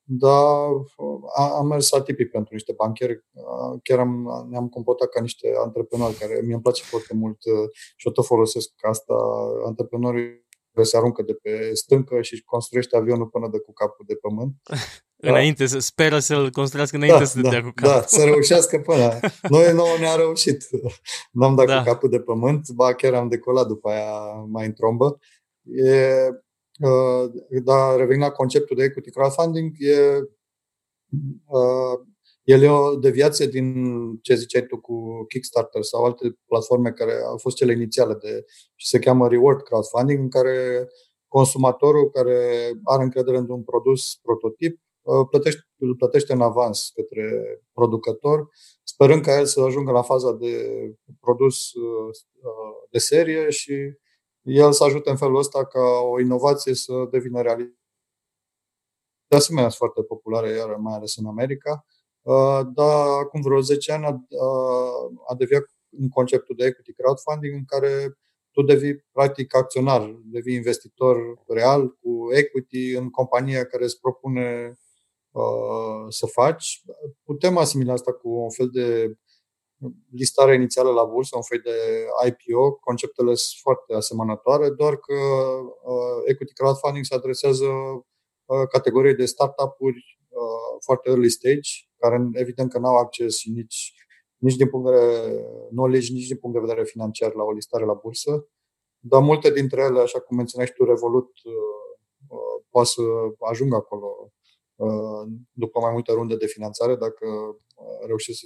uh, 0.06 0.18
dar 0.20 1.50
am 1.52 1.68
mers 1.68 1.94
atipic 1.94 2.32
pentru 2.32 2.54
niște 2.54 2.74
bancheri. 2.78 3.24
Uh, 3.32 3.80
chiar 3.84 4.00
am, 4.00 4.46
ne-am 4.50 4.70
comportat 4.70 5.10
ca 5.10 5.22
niște 5.22 5.54
antreprenori 5.64 6.14
care 6.14 6.42
mi-e 6.44 6.60
place 6.60 6.84
foarte 6.84 7.14
mult 7.14 7.38
uh, 7.46 7.70
și 7.96 8.08
o 8.08 8.12
tot 8.12 8.26
folosesc 8.26 8.72
asta. 8.82 9.14
Antreprenorii 9.66 10.46
care 10.76 10.88
se 10.88 10.98
aruncă 10.98 11.22
de 11.22 11.34
pe 11.34 11.74
stâncă 11.74 12.22
și 12.22 12.44
construiește 12.44 12.98
avionul 12.98 13.28
până 13.28 13.48
de 13.52 13.60
cu 13.60 13.74
capul 13.74 14.06
de 14.08 14.16
pământ. 14.16 14.56
înainte, 15.30 15.66
să 15.66 15.80
speră 15.80 16.20
să-l 16.20 16.50
construiască 16.50 16.96
înainte 16.96 17.18
da, 17.18 17.26
să 17.26 17.42
da, 17.42 17.50
dea 17.50 17.62
cu 17.64 17.72
capul. 17.76 17.92
Da, 17.92 18.02
să 18.02 18.24
reușească 18.24 18.80
până. 18.80 19.20
Noi 19.54 19.74
nouă 19.74 19.98
ne-a 20.00 20.16
reușit. 20.16 20.68
N-am 21.32 21.56
dat 21.56 21.66
da. 21.66 21.78
cu 21.78 21.84
capul 21.84 22.10
de 22.10 22.20
pământ, 22.20 22.70
ba 22.70 22.94
chiar 22.94 23.14
am 23.14 23.28
decolat 23.28 23.68
după 23.68 23.90
aia 23.90 24.12
mai 24.48 24.66
în 24.66 24.74
trombă. 24.74 25.20
E, 25.62 25.92
uh, 25.92 26.44
dar 27.64 27.98
revenind 27.98 28.24
la 28.24 28.32
conceptul 28.32 28.76
de 28.76 28.84
equity 28.84 29.10
crowdfunding, 29.10 29.72
e, 29.78 30.20
uh, 31.48 32.00
el 32.44 32.62
e 32.62 32.70
o 32.70 32.96
deviație 32.96 33.46
din 33.46 33.86
ce 34.22 34.36
ziceai 34.36 34.66
tu 34.66 34.78
cu 34.78 35.26
Kickstarter 35.28 35.82
sau 35.82 36.06
alte 36.06 36.38
platforme 36.46 36.92
care 36.92 37.22
au 37.26 37.38
fost 37.38 37.56
cele 37.56 37.72
inițiale 37.72 38.14
de, 38.14 38.46
și 38.76 38.88
se 38.88 39.00
cheamă 39.00 39.28
reward 39.28 39.62
crowdfunding, 39.62 40.20
în 40.20 40.30
care 40.30 40.88
consumatorul 41.28 42.10
care 42.10 42.72
are 42.84 43.04
încredere 43.04 43.38
într-un 43.38 43.64
produs 43.64 44.16
prototip 44.22 44.80
uh, 45.02 45.28
plătește, 45.30 45.62
îl 45.78 45.96
plătește 45.96 46.34
în 46.34 46.42
avans 46.42 46.92
către 46.96 47.26
producător, 47.74 48.50
sperând 48.84 49.22
ca 49.22 49.38
el 49.40 49.46
să 49.46 49.62
ajungă 49.62 49.92
la 49.92 50.02
faza 50.02 50.34
de 50.34 50.56
produs 51.20 51.72
de 52.90 52.98
serie 52.98 53.50
și 53.50 53.74
el 54.46 54.72
să 54.72 54.84
ajute 54.84 55.10
în 55.10 55.18
felul 55.18 55.38
ăsta 55.38 55.66
ca 55.66 55.82
o 56.12 56.20
inovație 56.20 56.74
să 56.74 56.94
devină 57.12 57.42
realitate. 57.42 57.80
De 59.28 59.36
asemenea, 59.36 59.70
sunt 59.70 59.80
foarte 59.80 60.02
populare, 60.02 60.50
iar 60.50 60.76
mai 60.76 60.96
ales 60.96 61.16
în 61.16 61.26
America, 61.26 61.86
uh, 62.22 62.60
dar 62.74 63.08
acum 63.24 63.42
vreo 63.42 63.60
10 63.60 63.92
ani 63.92 64.06
a, 64.06 64.24
a 65.28 65.36
deviat 65.36 65.64
în 65.90 66.10
conceptul 66.10 66.56
de 66.56 66.66
equity 66.66 66.94
crowdfunding 66.94 67.54
în 67.54 67.66
care 67.66 68.18
tu 68.52 68.62
devii 68.62 69.06
practic 69.12 69.56
acționar, 69.56 70.20
devii 70.24 70.56
investitor 70.56 71.18
real 71.48 71.90
cu 71.90 72.28
equity 72.32 72.96
în 72.96 73.10
compania 73.10 73.66
care 73.66 73.84
îți 73.84 74.00
propune 74.00 74.78
uh, 75.32 76.06
să 76.10 76.26
faci. 76.26 76.84
Putem 77.24 77.58
asimila 77.58 77.94
asta 77.94 78.14
cu 78.14 78.30
un 78.30 78.50
fel 78.50 78.70
de 78.70 79.18
listarea 80.12 80.54
inițială 80.54 80.92
la 80.92 81.04
bursă, 81.04 81.36
un 81.36 81.42
fel 81.42 81.62
de 81.64 81.78
IPO, 82.28 82.72
conceptele 82.72 83.34
sunt 83.36 83.60
foarte 83.62 83.94
asemănătoare, 83.94 84.70
doar 84.70 84.98
că 84.98 85.14
uh, 85.14 86.22
equity 86.26 86.54
crowdfunding 86.54 87.06
se 87.06 87.16
adresează 87.16 87.66
uh, 87.66 88.68
categoriei 88.70 89.16
de 89.16 89.26
startup-uri 89.26 90.20
uh, 90.30 90.78
foarte 90.86 91.10
early 91.10 91.30
stage, 91.30 91.70
care 91.98 92.30
evident 92.34 92.72
că 92.72 92.80
nu 92.80 92.88
au 92.88 92.98
acces 92.98 93.46
nici, 93.46 93.94
nici 94.38 94.56
din 94.56 94.70
punct 94.70 94.86
de 94.86 94.96
vedere 94.96 95.46
knowledge, 95.70 96.14
nici 96.14 96.28
din 96.28 96.38
punct 96.38 96.56
de 96.56 96.66
vedere 96.66 96.84
financiar 96.84 97.34
la 97.34 97.44
o 97.44 97.52
listare 97.52 97.86
la 97.86 97.94
bursă, 97.94 98.48
dar 99.00 99.22
multe 99.22 99.52
dintre 99.52 99.82
ele, 99.82 100.00
așa 100.00 100.20
cum 100.20 100.38
menționai 100.38 100.68
tu, 100.76 100.84
Revolut, 100.84 101.30
uh, 101.44 101.54
uh, 102.28 102.64
poate 102.70 102.88
să 102.88 103.02
ajungă 103.50 103.76
acolo 103.76 104.32
uh, 104.76 105.28
după 105.52 105.80
mai 105.80 105.92
multe 105.92 106.12
runde 106.12 106.36
de 106.36 106.46
finanțare, 106.46 106.96
dacă 106.96 107.26
uh, 107.28 108.06
reușesc 108.06 108.40
să 108.40 108.46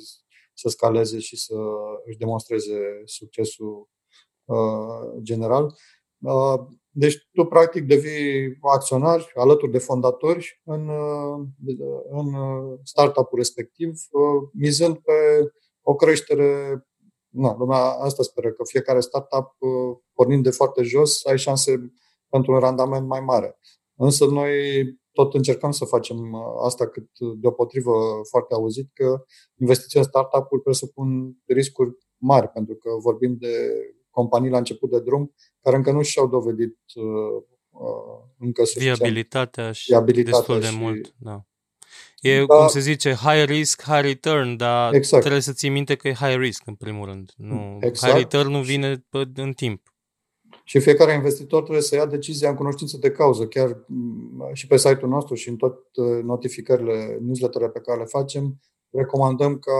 să 0.59 0.69
scaleze 0.69 1.19
și 1.19 1.37
să 1.37 1.55
își 2.05 2.17
demonstreze 2.17 3.01
succesul 3.05 3.89
uh, 4.45 5.21
general. 5.21 5.75
Uh, 6.19 6.59
deci 6.89 7.27
tu 7.31 7.45
practic 7.45 7.83
devii 7.83 8.57
acționar 8.61 9.31
alături 9.35 9.71
de 9.71 9.77
fondatori 9.77 10.61
în, 10.63 10.87
uh, 10.87 11.47
în 12.09 12.33
startup-ul 12.83 13.37
respectiv, 13.37 13.93
mizând 14.53 14.97
pe 14.97 15.13
o 15.81 15.95
creștere 15.95 16.83
Na, 17.31 17.55
lumea 17.57 17.77
asta 17.77 18.23
speră, 18.23 18.51
că 18.51 18.63
fiecare 18.63 18.99
startup, 18.99 19.55
pornind 20.13 20.43
de 20.43 20.49
foarte 20.49 20.83
jos, 20.83 21.25
ai 21.25 21.37
șanse 21.37 21.93
pentru 22.29 22.51
un 22.51 22.59
randament 22.59 23.07
mai 23.07 23.19
mare. 23.19 23.59
Însă 24.01 24.25
noi 24.25 24.51
tot 25.11 25.33
încercăm 25.33 25.71
să 25.71 25.85
facem 25.85 26.17
uh, 26.17 26.39
asta 26.65 26.87
cât 26.87 27.09
deopotrivă 27.39 27.91
foarte 28.29 28.53
auzit, 28.53 28.89
că 28.93 29.23
investiții 29.59 29.99
în 29.99 30.05
startup-uri 30.05 30.61
presupun 30.61 31.37
riscuri 31.45 31.91
mari, 32.17 32.47
pentru 32.47 32.75
că 32.75 32.89
vorbim 33.01 33.35
de 33.39 33.53
companii 34.09 34.49
la 34.49 34.57
început 34.57 34.89
de 34.89 34.99
drum 34.99 35.33
care 35.61 35.75
încă 35.75 35.91
nu 35.91 36.01
și-au 36.01 36.27
dovedit 36.27 36.77
uh, 36.95 37.43
uh 37.69 38.27
încă 38.37 38.63
suficient 38.63 38.97
viabilitatea 38.97 39.71
și 39.71 39.89
viabilitatea 39.89 40.37
destul 40.37 40.59
de 40.59 40.65
și... 40.65 40.77
mult. 40.77 41.13
Da. 41.17 41.43
E, 42.21 42.45
da, 42.45 42.55
cum 42.55 42.67
se 42.67 42.79
zice, 42.79 43.13
high 43.13 43.43
risk, 43.45 43.81
high 43.81 44.01
return, 44.01 44.55
dar 44.55 44.93
exact. 44.93 45.21
trebuie 45.21 45.41
să 45.41 45.53
ții 45.53 45.69
minte 45.69 45.95
că 45.95 46.07
e 46.07 46.13
high 46.13 46.37
risk 46.37 46.67
în 46.67 46.75
primul 46.75 47.05
rând. 47.05 47.33
Nu, 47.37 47.77
exact. 47.81 48.13
High 48.13 48.23
return 48.23 48.51
nu 48.51 48.61
vine 48.61 49.05
în 49.35 49.53
timp 49.53 49.89
și 50.63 50.79
fiecare 50.79 51.13
investitor 51.13 51.61
trebuie 51.61 51.83
să 51.83 51.95
ia 51.95 52.05
decizia 52.05 52.49
în 52.49 52.55
cunoștință 52.55 52.97
de 52.97 53.11
cauză. 53.11 53.47
Chiar 53.47 53.83
mm, 53.87 54.49
și 54.53 54.67
pe 54.67 54.77
site-ul 54.77 55.11
nostru 55.11 55.35
și 55.35 55.49
în 55.49 55.55
toate 55.55 56.21
notificările, 56.23 57.17
newsletter 57.21 57.69
pe 57.69 57.79
care 57.79 57.99
le 57.99 58.05
facem, 58.05 58.59
recomandăm 58.89 59.59
ca 59.59 59.71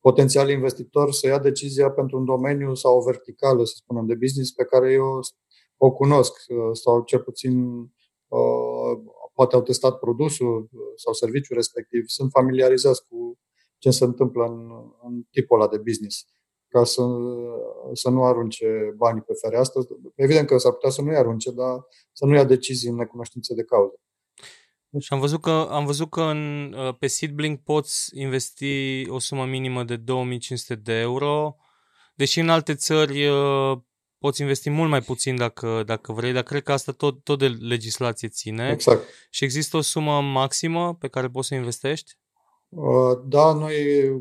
potențial 0.00 0.50
investitor 0.50 1.12
să 1.12 1.26
ia 1.26 1.38
decizia 1.38 1.90
pentru 1.90 2.18
un 2.18 2.24
domeniu 2.24 2.74
sau 2.74 2.96
o 2.96 3.02
verticală, 3.02 3.64
să 3.64 3.72
spunem, 3.76 4.06
de 4.06 4.14
business 4.14 4.50
pe 4.50 4.64
care 4.64 4.92
eu 4.92 5.20
o 5.76 5.90
cunosc 5.92 6.32
sau 6.72 7.02
cel 7.02 7.20
puțin 7.20 7.78
uh, 8.28 9.00
poate 9.34 9.54
au 9.54 9.62
testat 9.62 9.98
produsul 9.98 10.68
sau 10.96 11.12
serviciul 11.12 11.56
respectiv, 11.56 12.04
sunt 12.06 12.30
familiarizați 12.30 13.06
cu 13.08 13.38
ce 13.78 13.90
se 13.90 14.04
întâmplă 14.04 14.44
în, 14.44 14.70
în 15.02 15.22
tipul 15.30 15.60
ăla 15.60 15.68
de 15.68 15.78
business 15.78 16.26
ca 16.70 16.84
să, 16.84 17.02
să 17.92 18.10
nu 18.10 18.24
arunce 18.24 18.94
banii 18.96 19.22
pe 19.22 19.32
fereastră. 19.40 19.80
Evident 20.14 20.46
că 20.46 20.58
s-ar 20.58 20.72
putea 20.72 20.90
să 20.90 21.02
nu-i 21.02 21.16
arunce, 21.16 21.50
dar 21.50 21.86
să 22.12 22.24
nu 22.24 22.34
ia 22.34 22.44
decizii 22.44 22.88
în 22.88 22.96
necunoștință 22.96 23.54
de 23.54 23.64
cauză. 23.64 24.00
Și 24.98 25.12
am 25.12 25.20
văzut 25.20 25.40
că, 25.40 25.50
am 25.50 25.84
văzut 25.84 26.10
că 26.10 26.20
în, 26.20 26.72
uh, 26.72 26.94
pe 26.98 27.06
Seedblink 27.06 27.60
poți 27.62 28.10
investi 28.12 29.04
o 29.08 29.18
sumă 29.18 29.44
minimă 29.44 29.84
de 29.84 29.96
2500 29.96 30.74
de 30.74 30.92
euro, 30.92 31.56
deși 32.14 32.40
în 32.40 32.48
alte 32.48 32.74
țări 32.74 33.26
uh, 33.26 33.78
poți 34.18 34.40
investi 34.40 34.70
mult 34.70 34.90
mai 34.90 35.00
puțin 35.00 35.36
dacă, 35.36 35.82
dacă 35.86 36.12
vrei, 36.12 36.32
dar 36.32 36.42
cred 36.42 36.62
că 36.62 36.72
asta 36.72 36.92
tot, 36.92 37.24
tot 37.24 37.38
de 37.38 37.46
legislație 37.46 38.28
ține. 38.28 38.70
Exact. 38.70 39.02
Și 39.30 39.44
există 39.44 39.76
o 39.76 39.80
sumă 39.80 40.20
maximă 40.20 40.94
pe 40.94 41.08
care 41.08 41.28
poți 41.28 41.48
să 41.48 41.54
investești? 41.54 42.18
Uh, 42.70 43.18
da, 43.24 43.52
noi, 43.52 43.74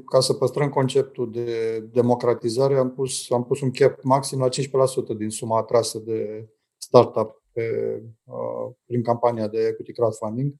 ca 0.05 0.19
să 0.19 0.33
păstrăm 0.33 0.69
conceptul 0.69 1.31
de 1.31 1.79
democratizare, 1.79 2.77
am 2.77 2.91
pus, 2.91 3.29
am 3.29 3.43
pus 3.43 3.61
un 3.61 3.71
cap 3.71 4.03
maxim 4.03 4.39
la 4.39 4.47
15% 4.47 5.17
din 5.17 5.29
suma 5.29 5.57
atrasă 5.57 5.99
de 5.99 6.49
startup 6.77 7.43
pe, 7.51 7.63
uh, 8.23 8.73
prin 8.85 9.03
campania 9.03 9.47
de 9.47 9.67
equity 9.67 9.91
crowdfunding. 9.91 10.53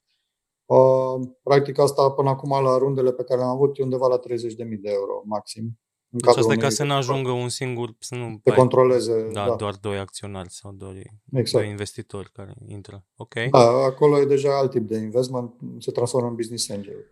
Uh, 0.66 1.28
practic 1.44 1.80
asta 1.80 2.12
până 2.12 2.30
acum 2.30 2.64
la 2.64 2.78
rundele 2.78 3.12
pe 3.12 3.24
care 3.24 3.40
le-am 3.40 3.52
avut 3.52 3.78
e 3.78 3.84
undeva 3.84 4.08
la 4.08 4.20
30.000 4.20 4.80
de 4.82 4.90
euro 4.90 5.22
maxim. 5.26 5.64
În 6.12 6.20
deci 6.24 6.38
asta 6.38 6.54
e 6.54 6.58
ca 6.58 6.70
să 6.70 6.84
nu 6.84 6.94
ajungă 6.94 7.32
un 7.32 7.50
singur, 7.50 7.96
să 8.00 8.16
nu 8.16 8.40
te 8.44 8.52
controleze. 8.52 9.30
Da, 9.32 9.48
da, 9.48 9.56
doar 9.56 9.76
doi 9.82 9.98
acționari 9.98 10.50
sau 10.52 10.72
doi, 10.72 11.04
exact. 11.32 11.64
doi 11.64 11.72
investitori 11.72 12.30
care 12.32 12.54
intră. 12.68 13.06
Ok. 13.16 13.34
Da, 13.52 13.60
acolo 13.70 14.20
e 14.20 14.26
deja 14.26 14.58
alt 14.58 14.72
tip 14.72 14.88
de 14.88 14.98
investment, 14.98 15.54
se 15.80 15.92
transformă 15.92 16.28
în 16.28 16.36
business 16.36 16.70
angel. 16.70 17.12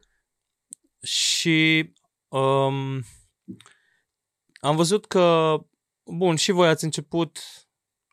Și 1.02 1.92
um, 2.28 3.04
am 4.60 4.76
văzut 4.76 5.06
că, 5.06 5.58
bun, 6.04 6.36
și 6.36 6.52
voi 6.52 6.68
ați 6.68 6.84
început, 6.84 7.40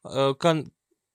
uh, 0.03 0.37
ca, 0.37 0.63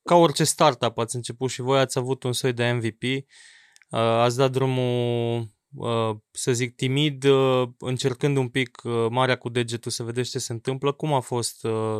ca 0.02 0.14
orice 0.14 0.44
startup 0.44 0.98
ați 0.98 1.16
început 1.16 1.50
și 1.50 1.60
voi 1.60 1.78
ați 1.78 1.98
avut 1.98 2.22
un 2.22 2.32
soi 2.32 2.52
de 2.52 2.70
MVP, 2.70 3.02
uh, 3.02 3.98
ați 3.98 4.36
dat 4.36 4.50
drumul, 4.50 5.48
uh, 5.74 6.16
să 6.30 6.52
zic, 6.52 6.74
timid, 6.74 7.24
uh, 7.24 7.68
încercând 7.78 8.36
un 8.36 8.48
pic 8.48 8.80
uh, 8.84 9.06
marea 9.10 9.38
cu 9.38 9.48
degetul 9.48 9.90
să 9.90 10.02
vedeți 10.02 10.30
ce 10.30 10.38
se 10.38 10.52
întâmplă. 10.52 10.92
Cum 10.92 11.12
a 11.12 11.20
fost 11.20 11.64
uh, 11.64 11.98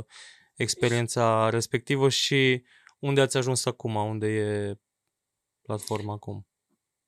experiența 0.55 1.49
respectivă 1.51 2.09
și 2.09 2.63
unde 2.99 3.21
ați 3.21 3.37
ajuns 3.37 3.65
acum, 3.65 3.95
unde 3.95 4.27
e 4.27 4.79
platforma 5.63 6.13
acum? 6.13 6.47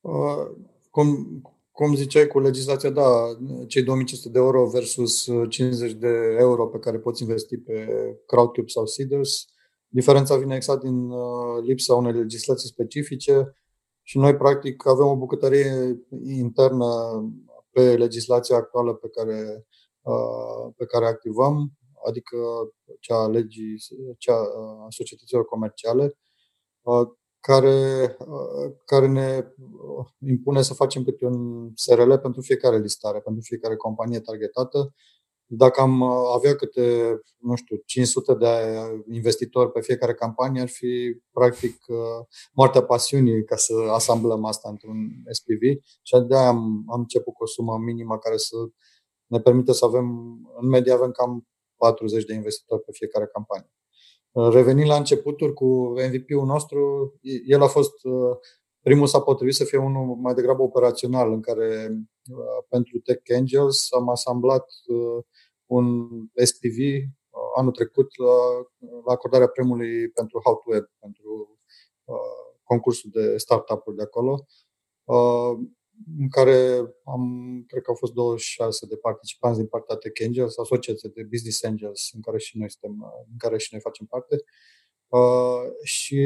Uh, 0.01 0.57
cum, 0.91 1.43
cum 1.73 1.95
ziceai 1.95 2.27
cu 2.27 2.41
legislația, 2.41 2.91
da, 2.91 3.37
cei 3.67 3.83
2500 3.83 4.29
de 4.29 4.39
euro 4.39 4.67
versus 4.67 5.29
50 5.49 5.93
de 5.93 6.37
euro 6.39 6.67
pe 6.67 6.79
care 6.79 6.99
poți 6.99 7.23
investi 7.23 7.57
pe 7.59 7.87
Crowdcube 8.27 8.69
sau 8.69 8.87
Seeders. 8.87 9.47
Diferența 9.89 10.37
vine 10.37 10.55
exact 10.55 10.83
din 10.83 11.11
uh, 11.11 11.63
lipsa 11.63 11.95
unei 11.95 12.13
legislații 12.13 12.69
specifice 12.69 13.57
și 14.03 14.19
noi, 14.19 14.37
practic, 14.37 14.87
avem 14.87 15.07
o 15.07 15.17
bucătărie 15.17 16.01
internă 16.27 16.87
pe 17.71 17.97
legislația 17.97 18.57
actuală 18.57 18.95
pe 18.95 19.09
care, 19.09 19.67
uh, 20.03 20.73
pe 20.77 20.85
care 20.85 21.07
activăm, 21.07 21.73
adică 22.07 22.37
cea 23.01 23.17
a 23.17 23.29
legii, 23.29 23.77
cea 24.19 24.35
a 24.37 24.87
societăților 24.89 25.45
comerciale, 25.45 26.19
uh, 26.83 27.09
care, 27.43 28.17
care 28.85 29.07
ne 29.07 29.55
impune 30.27 30.63
să 30.63 30.75
facem 30.75 31.05
câte 31.05 31.25
un 31.25 31.71
SRL 31.75 32.15
pentru 32.15 32.41
fiecare 32.41 32.79
listare, 32.79 33.21
pentru 33.21 33.43
fiecare 33.43 33.77
companie 33.77 34.21
targetată. 34.21 34.95
Dacă 35.47 35.81
am 35.81 36.03
avea 36.03 36.55
câte, 36.57 37.19
nu 37.39 37.55
știu, 37.55 37.77
500 37.87 38.35
de 38.35 38.47
investitori 39.11 39.73
pe 39.73 39.81
fiecare 39.81 40.15
campanie, 40.15 40.61
ar 40.61 40.69
fi 40.69 41.21
practic 41.33 41.77
moartea 42.53 42.83
pasiunii 42.83 43.45
ca 43.45 43.57
să 43.57 43.75
asamblăm 43.91 44.45
asta 44.45 44.69
într-un 44.69 44.97
SPV 45.31 45.83
și 46.03 46.19
de 46.29 46.37
aia 46.37 46.49
am, 46.49 46.85
am 46.93 47.01
început 47.01 47.35
cu 47.35 47.43
o 47.43 47.47
sumă 47.47 47.79
minimă 47.79 48.19
care 48.19 48.37
să 48.37 48.57
ne 49.27 49.41
permite 49.41 49.73
să 49.73 49.85
avem, 49.85 50.07
în 50.61 50.69
medie 50.69 50.93
avem 50.93 51.11
cam 51.11 51.49
40 51.77 52.25
de 52.25 52.35
investitori 52.35 52.83
pe 52.83 52.93
fiecare 52.93 53.27
campanie. 53.27 53.73
Revenind 54.33 54.89
la 54.89 54.97
începuturi 54.97 55.53
cu 55.53 55.95
MVP-ul 56.11 56.47
nostru, 56.47 57.13
el 57.47 57.63
a 57.63 57.67
fost 57.67 58.05
uh, 58.05 58.37
primul 58.81 59.07
s-a 59.07 59.21
potrivit 59.21 59.55
să 59.55 59.65
fie 59.65 59.79
unul 59.79 60.17
mai 60.17 60.35
degrabă 60.35 60.63
operațional, 60.63 61.33
în 61.33 61.41
care 61.41 61.89
uh, 62.31 62.65
pentru 62.69 62.99
Tech 62.99 63.37
Angels 63.37 63.93
am 63.93 64.09
asamblat 64.09 64.67
uh, 64.87 65.25
un 65.67 66.09
SPV 66.35 66.77
anul 67.57 67.73
trecut 67.73 68.17
la, 68.17 68.35
la 69.07 69.13
acordarea 69.13 69.47
premiului 69.47 70.09
pentru 70.09 70.41
How 70.45 70.55
to 70.55 70.71
Web, 70.73 70.85
pentru 70.99 71.59
concursul 72.63 73.11
de 73.13 73.37
startup-uri 73.37 73.97
de 73.97 74.03
acolo 74.03 74.47
în 76.19 76.29
care 76.29 76.57
am, 77.05 77.25
cred 77.67 77.83
că 77.83 77.91
au 77.91 77.97
fost 77.97 78.13
26 78.13 78.87
de 78.87 78.97
participanți 78.97 79.59
din 79.59 79.69
partea 79.69 79.97
Tech 79.97 80.23
Angels, 80.27 80.59
asociație 80.59 81.11
de 81.15 81.23
Business 81.23 81.63
Angels, 81.63 82.11
în 82.15 82.21
care 82.21 82.39
și 82.39 82.59
noi 82.59 82.71
suntem, 82.71 83.15
în 83.31 83.37
care 83.37 83.59
și 83.59 83.69
noi 83.73 83.81
facem 83.81 84.07
parte. 84.07 84.37
Uh, 85.09 85.73
și 85.83 86.21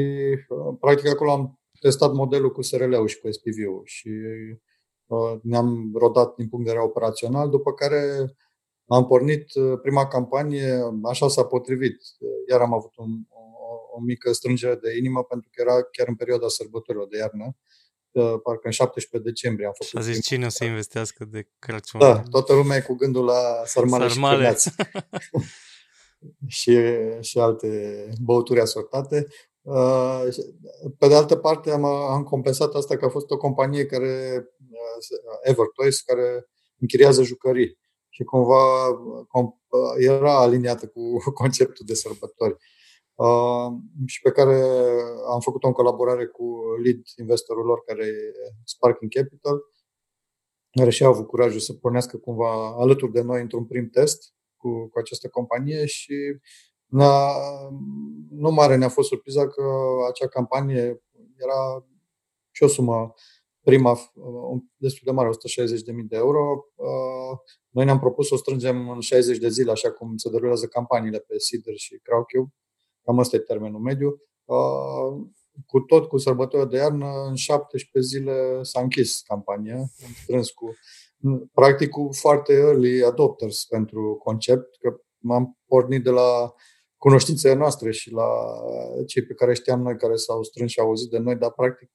uh, 0.49 0.75
practic 0.79 1.07
acolo 1.07 1.31
am 1.31 1.59
testat 1.79 2.13
modelul 2.13 2.51
cu 2.51 2.61
SRL-ul 2.61 3.07
și 3.07 3.19
cu 3.19 3.31
SPV-ul 3.31 3.81
și 3.83 4.09
uh, 5.05 5.39
ne-am 5.41 5.91
rodat 5.93 6.35
din 6.35 6.49
punct 6.49 6.65
de 6.65 6.71
vedere 6.71 6.89
operațional, 6.89 7.49
după 7.49 7.73
care 7.73 8.33
am 8.87 9.05
pornit 9.05 9.55
uh, 9.55 9.79
prima 9.81 10.07
campanie, 10.07 10.79
așa 11.03 11.27
s-a 11.27 11.45
potrivit. 11.45 11.97
Iar 12.49 12.61
am 12.61 12.73
avut 12.73 12.95
un, 12.97 13.09
o, 13.29 13.41
o 13.95 13.99
mică 13.99 14.31
strângere 14.31 14.75
de 14.75 14.97
inimă 14.97 15.23
pentru 15.23 15.49
că 15.51 15.61
era 15.61 15.83
chiar 15.83 16.07
în 16.07 16.15
perioada 16.15 16.47
sărbătorilor 16.47 17.07
de 17.07 17.17
iarnă 17.17 17.55
parcă 18.21 18.61
în 18.63 18.71
17 18.71 19.29
decembrie 19.29 19.65
am 19.65 19.73
făcut. 19.73 19.89
Și 19.89 20.09
a 20.09 20.13
zis 20.13 20.25
cine 20.25 20.45
o 20.45 20.49
să 20.49 20.63
investească 20.63 21.25
de 21.25 21.47
Crăciun. 21.59 21.99
Da, 21.99 22.23
toată 22.29 22.53
lumea 22.53 22.77
e 22.77 22.81
cu 22.81 22.95
gândul 22.95 23.25
la 23.25 23.61
sarmale, 23.65 24.07
sarmale. 24.07 24.55
și 24.55 24.69
și, 26.47 26.79
și 27.19 27.39
alte 27.39 28.09
băuturi 28.21 28.59
asortate. 28.59 29.27
Uh, 29.61 30.23
pe 30.97 31.07
de 31.07 31.15
altă 31.15 31.35
parte, 31.35 31.71
am, 31.71 31.85
am 31.85 32.23
compensat 32.23 32.73
asta 32.73 32.97
că 32.97 33.05
a 33.05 33.09
fost 33.09 33.29
o 33.29 33.37
companie 33.37 33.85
care, 33.85 34.45
uh, 34.71 35.39
Evertoys, 35.41 36.01
care 36.01 36.47
închiriază 36.79 37.23
jucării 37.23 37.77
și 38.09 38.23
cumva 38.23 38.87
era 39.97 40.39
aliniată 40.39 40.87
cu 40.87 41.01
conceptul 41.41 41.85
de 41.85 41.93
sărbători. 41.93 42.55
Uh, 43.17 43.73
și 44.05 44.21
pe 44.21 44.31
care 44.31 44.55
am 45.31 45.39
făcut-o 45.39 45.67
în 45.67 45.73
colaborare 45.73 46.25
cu 46.25 46.61
lead 46.83 47.01
investorul 47.19 47.65
lor, 47.65 47.83
care 47.83 48.05
e 48.05 48.33
Sparking 48.63 49.13
Capital, 49.13 49.61
care 50.71 50.89
și-a 50.89 51.07
avut 51.07 51.27
curajul 51.27 51.59
să 51.59 51.73
pornească 51.73 52.17
cumva 52.17 52.75
alături 52.77 53.11
de 53.11 53.21
noi 53.21 53.41
într-un 53.41 53.65
prim 53.65 53.89
test 53.89 54.33
cu, 54.55 54.87
cu 54.87 54.99
această 54.99 55.27
companie 55.29 55.85
și 55.85 56.13
ne-a, 56.85 57.31
nu 58.29 58.51
mare 58.51 58.75
ne-a 58.75 58.89
fost 58.89 59.07
surpriza 59.07 59.47
că 59.47 59.63
acea 60.09 60.27
campanie 60.27 61.03
era 61.37 61.85
și 62.51 62.63
o 62.63 62.67
sumă 62.67 63.13
prima 63.61 63.97
destul 64.75 65.01
de 65.03 65.11
mare, 65.11 65.29
160.000 65.29 65.33
de 66.07 66.15
euro. 66.15 66.65
Uh, 66.75 67.37
noi 67.69 67.85
ne-am 67.85 67.99
propus 67.99 68.27
să 68.27 68.33
o 68.33 68.37
strângem 68.37 68.89
în 68.89 68.99
60 68.99 69.37
de 69.37 69.49
zile, 69.49 69.71
așa 69.71 69.91
cum 69.91 70.17
se 70.17 70.29
derulează 70.29 70.67
campaniile 70.67 71.19
pe 71.19 71.37
Seeder 71.37 71.75
și 71.75 71.99
Crowdcube. 72.03 72.53
Cam 73.07 73.17
ăsta 73.17 73.35
e 73.35 73.39
termenul 73.39 73.79
mediu. 73.79 74.21
Uh, 74.45 75.27
cu 75.65 75.79
tot 75.79 76.07
cu 76.07 76.17
sărbătoarea 76.17 76.69
de 76.69 76.77
iarnă, 76.77 77.05
în 77.27 77.35
17 77.35 77.99
zile 78.01 78.63
s-a 78.63 78.81
închis 78.81 79.21
campania, 79.21 79.77
am 79.77 80.13
strâns 80.23 80.49
cu, 80.49 80.75
practic 81.53 81.89
cu 81.89 82.09
foarte 82.11 82.53
early 82.53 83.03
adopters 83.03 83.65
pentru 83.65 84.19
concept, 84.23 84.77
că 84.79 85.01
m-am 85.17 85.57
pornit 85.65 86.03
de 86.03 86.09
la 86.09 86.53
cunoștințele 86.97 87.53
noastre 87.53 87.91
și 87.91 88.11
la 88.11 88.29
cei 89.05 89.23
pe 89.23 89.33
care 89.33 89.53
știam 89.53 89.81
noi 89.81 89.97
care 89.97 90.15
s-au 90.15 90.43
strâns 90.43 90.71
și 90.71 90.79
au 90.79 90.87
auzit 90.87 91.09
de 91.09 91.17
noi, 91.17 91.35
dar 91.35 91.51
practic 91.51 91.91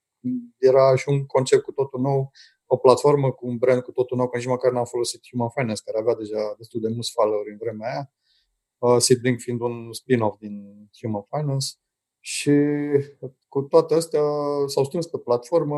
era 0.59 0.97
și 0.97 1.09
un 1.09 1.27
concept 1.27 1.63
cu 1.63 1.73
totul 1.73 2.01
nou, 2.01 2.31
o 2.67 2.77
platformă 2.77 3.33
cu 3.33 3.47
un 3.47 3.57
brand 3.57 3.83
cu 3.83 3.93
totul 3.93 4.17
nou, 4.17 4.29
că 4.29 4.37
nici 4.37 4.47
măcar 4.47 4.73
n-am 4.73 4.85
folosit 4.85 5.21
Human 5.31 5.49
Finance, 5.49 5.83
care 5.85 5.99
avea 5.99 6.15
deja 6.15 6.55
destul 6.57 6.81
de 6.81 6.89
mulți 6.89 7.13
follower 7.13 7.47
în 7.51 7.57
vremea 7.57 7.91
aia 7.91 8.11
uh, 8.11 8.22
Seedlink 8.99 9.41
fiind 9.41 9.61
un 9.61 9.93
spin-off 9.93 10.39
din 10.39 10.89
Human 11.01 11.27
Finance. 11.31 11.67
Și 12.21 12.53
cu 13.49 13.63
toate 13.63 13.95
astea 13.95 14.23
s-au 14.67 14.85
strâns 14.85 15.07
pe 15.07 15.19
platformă, 15.19 15.77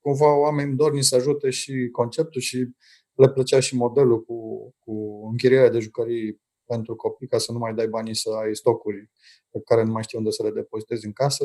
cumva 0.00 0.38
oamenii 0.38 0.76
dorni 0.76 1.02
să 1.02 1.16
ajute 1.16 1.50
și 1.50 1.88
conceptul 1.92 2.40
și 2.40 2.68
le 3.14 3.30
plăcea 3.30 3.60
și 3.60 3.76
modelul 3.76 4.24
cu, 4.24 4.70
cu 4.78 5.26
închirierea 5.30 5.70
de 5.70 5.78
jucării 5.78 6.40
pentru 6.64 6.96
copii, 6.96 7.26
ca 7.26 7.38
să 7.38 7.52
nu 7.52 7.58
mai 7.58 7.74
dai 7.74 7.88
banii 7.88 8.14
să 8.14 8.30
ai 8.30 8.56
stocuri 8.56 9.10
pe 9.50 9.60
care 9.64 9.82
nu 9.82 9.92
mai 9.92 10.02
știi 10.02 10.18
unde 10.18 10.30
să 10.30 10.42
le 10.42 10.50
depozitezi 10.50 11.06
în 11.06 11.12
casă. 11.12 11.44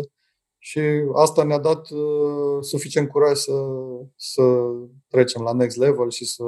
Și 0.57 0.79
asta 1.13 1.43
ne-a 1.43 1.59
dat 1.59 1.89
uh, 1.89 2.62
suficient 2.62 3.09
curaj 3.09 3.38
să, 3.38 3.53
să 4.15 4.41
trecem 5.07 5.41
la 5.41 5.53
next 5.53 5.77
level 5.77 6.09
și 6.09 6.25
să 6.25 6.43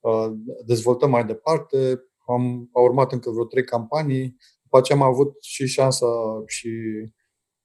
uh, 0.00 0.32
dezvoltăm 0.66 1.10
mai 1.10 1.24
departe. 1.24 2.04
Am, 2.26 2.68
a 2.72 2.80
urmat 2.80 3.12
încă 3.12 3.30
vreo 3.30 3.44
trei 3.44 3.64
campanii. 3.64 4.36
După 4.62 4.78
aceea 4.78 4.98
am 4.98 5.04
avut 5.04 5.42
și 5.42 5.66
șansa 5.66 6.06
și 6.46 6.70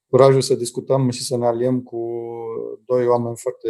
curajul 0.10 0.42
să 0.42 0.56
discutăm 0.56 1.10
și 1.10 1.24
să 1.24 1.38
ne 1.38 1.46
aliem 1.46 1.82
cu 1.82 2.00
doi 2.86 3.08
oameni 3.08 3.38
foarte 3.38 3.70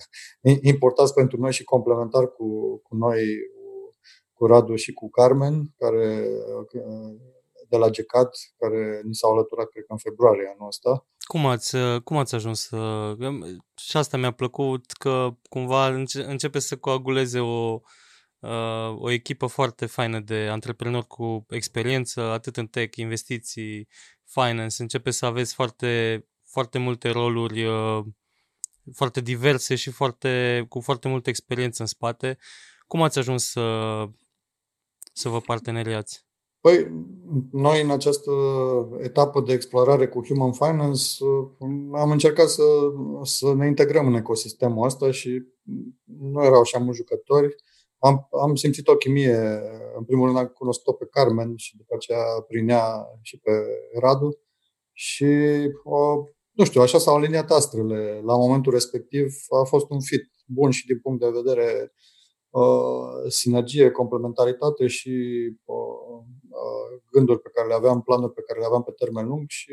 importanți 0.72 1.14
pentru 1.14 1.40
noi 1.40 1.52
și 1.52 1.64
complementari 1.64 2.32
cu, 2.32 2.78
cu 2.82 2.96
noi, 2.96 3.22
cu 4.32 4.46
Radu 4.46 4.74
și 4.74 4.92
cu 4.92 5.10
Carmen, 5.10 5.74
care 5.78 6.26
de 7.68 7.76
la 7.76 7.90
GECAD, 7.90 8.28
care 8.58 9.00
ni 9.04 9.14
s-au 9.14 9.32
alăturat, 9.32 9.68
cred 9.68 9.84
că 9.84 9.92
în 9.92 9.98
februarie 9.98 10.52
anul 10.54 10.66
ăsta. 10.66 11.06
Cum 11.18 11.46
ați, 11.46 11.76
cum 12.04 12.16
ați 12.16 12.34
ajuns 12.34 12.60
să... 12.60 13.12
Și 13.76 13.96
asta 13.96 14.16
mi-a 14.16 14.30
plăcut, 14.30 14.90
că 14.92 15.28
cumva 15.48 15.86
începe 16.12 16.58
să 16.58 16.76
coaguleze 16.76 17.38
o, 17.38 17.80
o 18.98 19.10
echipă 19.10 19.46
foarte 19.46 19.86
faină 19.86 20.20
de 20.20 20.48
antreprenori 20.50 21.06
cu 21.06 21.46
experiență, 21.48 22.20
atât 22.20 22.56
în 22.56 22.66
tech, 22.66 22.96
investiții, 22.96 23.88
finance. 24.24 24.82
Începe 24.82 25.10
să 25.10 25.26
aveți 25.26 25.54
foarte, 25.54 26.24
foarte 26.44 26.78
multe 26.78 27.08
roluri 27.10 27.66
foarte 28.92 29.20
diverse 29.20 29.74
și 29.74 29.90
foarte, 29.90 30.64
cu 30.68 30.80
foarte 30.80 31.08
multă 31.08 31.28
experiență 31.28 31.82
în 31.82 31.88
spate. 31.88 32.38
Cum 32.86 33.02
ați 33.02 33.18
ajuns 33.18 33.50
să, 33.50 34.06
să 35.12 35.28
vă 35.28 35.40
parteneriați? 35.40 36.26
Păi, 36.60 36.90
noi 37.52 37.82
în 37.82 37.90
această 37.90 38.30
etapă 39.00 39.40
de 39.40 39.52
explorare 39.52 40.08
cu 40.08 40.24
Human 40.26 40.52
Finance 40.52 41.02
am 41.92 42.10
încercat 42.10 42.48
să, 42.48 42.62
să 43.22 43.54
ne 43.54 43.66
integrăm 43.66 44.06
în 44.06 44.14
ecosistemul 44.14 44.86
ăsta 44.86 45.10
și 45.10 45.42
nu 46.04 46.44
erau 46.44 46.60
așa 46.60 46.78
mulți 46.78 46.98
jucători. 46.98 47.54
Am, 48.04 48.28
am 48.40 48.54
simțit 48.54 48.88
o 48.88 48.96
chimie, 48.96 49.36
în 49.96 50.04
primul 50.04 50.26
rând 50.26 50.38
am 50.38 50.46
cunoscut-o 50.46 50.92
pe 50.92 51.06
Carmen 51.10 51.56
și 51.56 51.76
după 51.76 51.94
aceea 51.94 52.24
prin 52.48 52.68
ea 52.68 53.06
și 53.20 53.38
pe 53.38 53.50
Radu 54.00 54.38
și 54.92 55.26
o, 55.84 56.24
nu 56.50 56.64
știu, 56.64 56.80
așa 56.80 56.98
s-au 56.98 57.16
aliniat 57.16 57.50
astrele. 57.50 58.20
La 58.24 58.36
momentul 58.36 58.72
respectiv 58.72 59.34
a 59.60 59.64
fost 59.64 59.90
un 59.90 60.00
fit 60.00 60.30
bun 60.46 60.70
și 60.70 60.86
din 60.86 61.00
punct 61.00 61.20
de 61.20 61.30
vedere 61.30 61.92
uh, 62.50 63.28
sinergie, 63.28 63.90
complementaritate 63.90 64.86
și 64.86 65.10
uh, 65.64 66.22
uh, 66.50 67.02
gânduri 67.10 67.40
pe 67.40 67.50
care 67.54 67.68
le 67.68 67.74
aveam, 67.74 68.02
planuri 68.02 68.32
pe 68.32 68.42
care 68.46 68.58
le 68.58 68.66
aveam 68.66 68.82
pe 68.82 68.90
termen 68.90 69.26
lung 69.26 69.44
și 69.48 69.72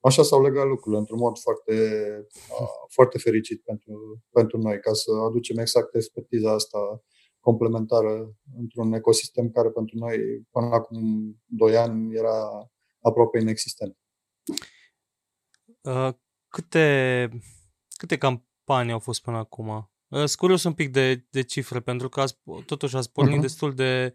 așa 0.00 0.22
s-au 0.22 0.42
legat 0.42 0.66
lucrurile 0.66 1.00
într-un 1.00 1.18
mod 1.18 1.38
foarte, 1.38 1.74
uh, 2.60 2.68
foarte 2.88 3.18
fericit 3.18 3.62
pentru, 3.62 4.22
pentru 4.30 4.58
noi, 4.58 4.80
ca 4.80 4.92
să 4.92 5.10
aducem 5.28 5.58
exact 5.58 5.94
expertiza 5.94 6.52
asta 6.52 7.04
complementară 7.44 8.36
într-un 8.58 8.92
ecosistem 8.92 9.50
care 9.50 9.68
pentru 9.68 9.98
noi 9.98 10.18
până 10.50 10.66
acum 10.66 10.98
2 11.44 11.76
ani 11.76 12.14
era 12.14 12.68
aproape 13.00 13.40
inexistent. 13.40 13.96
Uh, 15.80 16.08
câte, 16.48 17.28
câte 17.96 18.16
campanii 18.16 18.92
au 18.92 18.98
fost 18.98 19.22
până 19.22 19.36
acum? 19.36 19.68
Uh, 19.68 20.18
sunt 20.18 20.34
curios 20.34 20.64
un 20.64 20.72
pic 20.72 20.92
de, 20.92 21.26
de 21.30 21.42
cifre, 21.42 21.80
pentru 21.80 22.08
că 22.08 22.20
ați, 22.20 22.38
totuși 22.66 22.96
ați 22.96 23.12
pornit 23.12 23.38
uh-huh. 23.38 23.40
destul 23.40 23.74
de... 23.74 24.12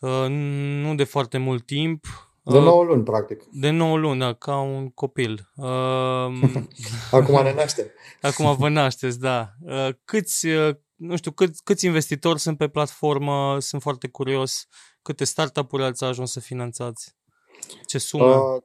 Uh, 0.00 0.26
nu 0.28 0.94
de 0.94 1.04
foarte 1.04 1.38
mult 1.38 1.66
timp. 1.66 2.04
De 2.42 2.58
9 2.58 2.84
luni, 2.84 3.02
practic. 3.02 3.44
De 3.52 3.70
9 3.70 3.96
luni, 3.96 4.18
da, 4.18 4.34
ca 4.34 4.60
un 4.60 4.90
copil. 4.90 5.50
Uh, 5.56 5.66
acum 7.10 7.42
ne 7.42 7.54
naște. 7.54 7.92
Acum 8.22 8.56
vă 8.56 8.68
nașteți, 8.68 9.20
da. 9.20 9.52
Uh, 9.60 9.88
câți, 10.04 10.46
uh, 10.46 10.76
nu 10.98 11.16
știu, 11.16 11.30
cât, 11.30 11.60
câți 11.64 11.86
investitori 11.86 12.38
sunt 12.38 12.58
pe 12.58 12.68
platformă? 12.68 13.56
Sunt 13.60 13.82
foarte 13.82 14.08
curios. 14.08 14.66
Câte 15.02 15.24
startup-uri 15.24 15.82
ați 15.82 16.04
ajuns 16.04 16.32
să 16.32 16.40
finanțați? 16.40 17.16
Ce 17.86 17.98
sumă? 17.98 18.34
Uh, 18.34 18.62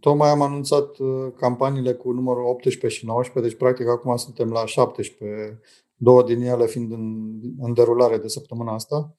Tocmai 0.00 0.28
am 0.28 0.42
anunțat 0.42 0.98
uh, 0.98 1.32
campaniile 1.36 1.92
cu 1.92 2.12
numărul 2.12 2.44
18 2.44 2.98
și 2.98 3.06
19, 3.06 3.52
deci 3.52 3.62
practic 3.62 3.88
acum 3.88 4.16
suntem 4.16 4.50
la 4.50 4.66
17, 4.66 5.60
două 5.94 6.22
din 6.22 6.40
ele 6.40 6.66
fiind 6.66 6.92
în, 6.92 7.38
în 7.58 7.74
derulare 7.74 8.18
de 8.18 8.28
săptămâna 8.28 8.74
asta, 8.74 9.16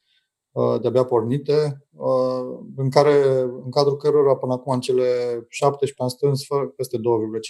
uh, 0.51 0.81
de-abia 0.81 1.03
pornite, 1.03 1.87
uh, 1.91 2.59
în, 2.75 2.89
care, 2.89 3.39
în 3.41 3.69
cadrul 3.71 3.97
cărora 3.97 4.35
până 4.35 4.53
acum 4.53 4.73
în 4.73 4.79
cele 4.79 5.05
17 5.49 6.01
am 6.01 6.07
strâns 6.07 6.41
peste 6.75 6.97
2,5 6.97 7.01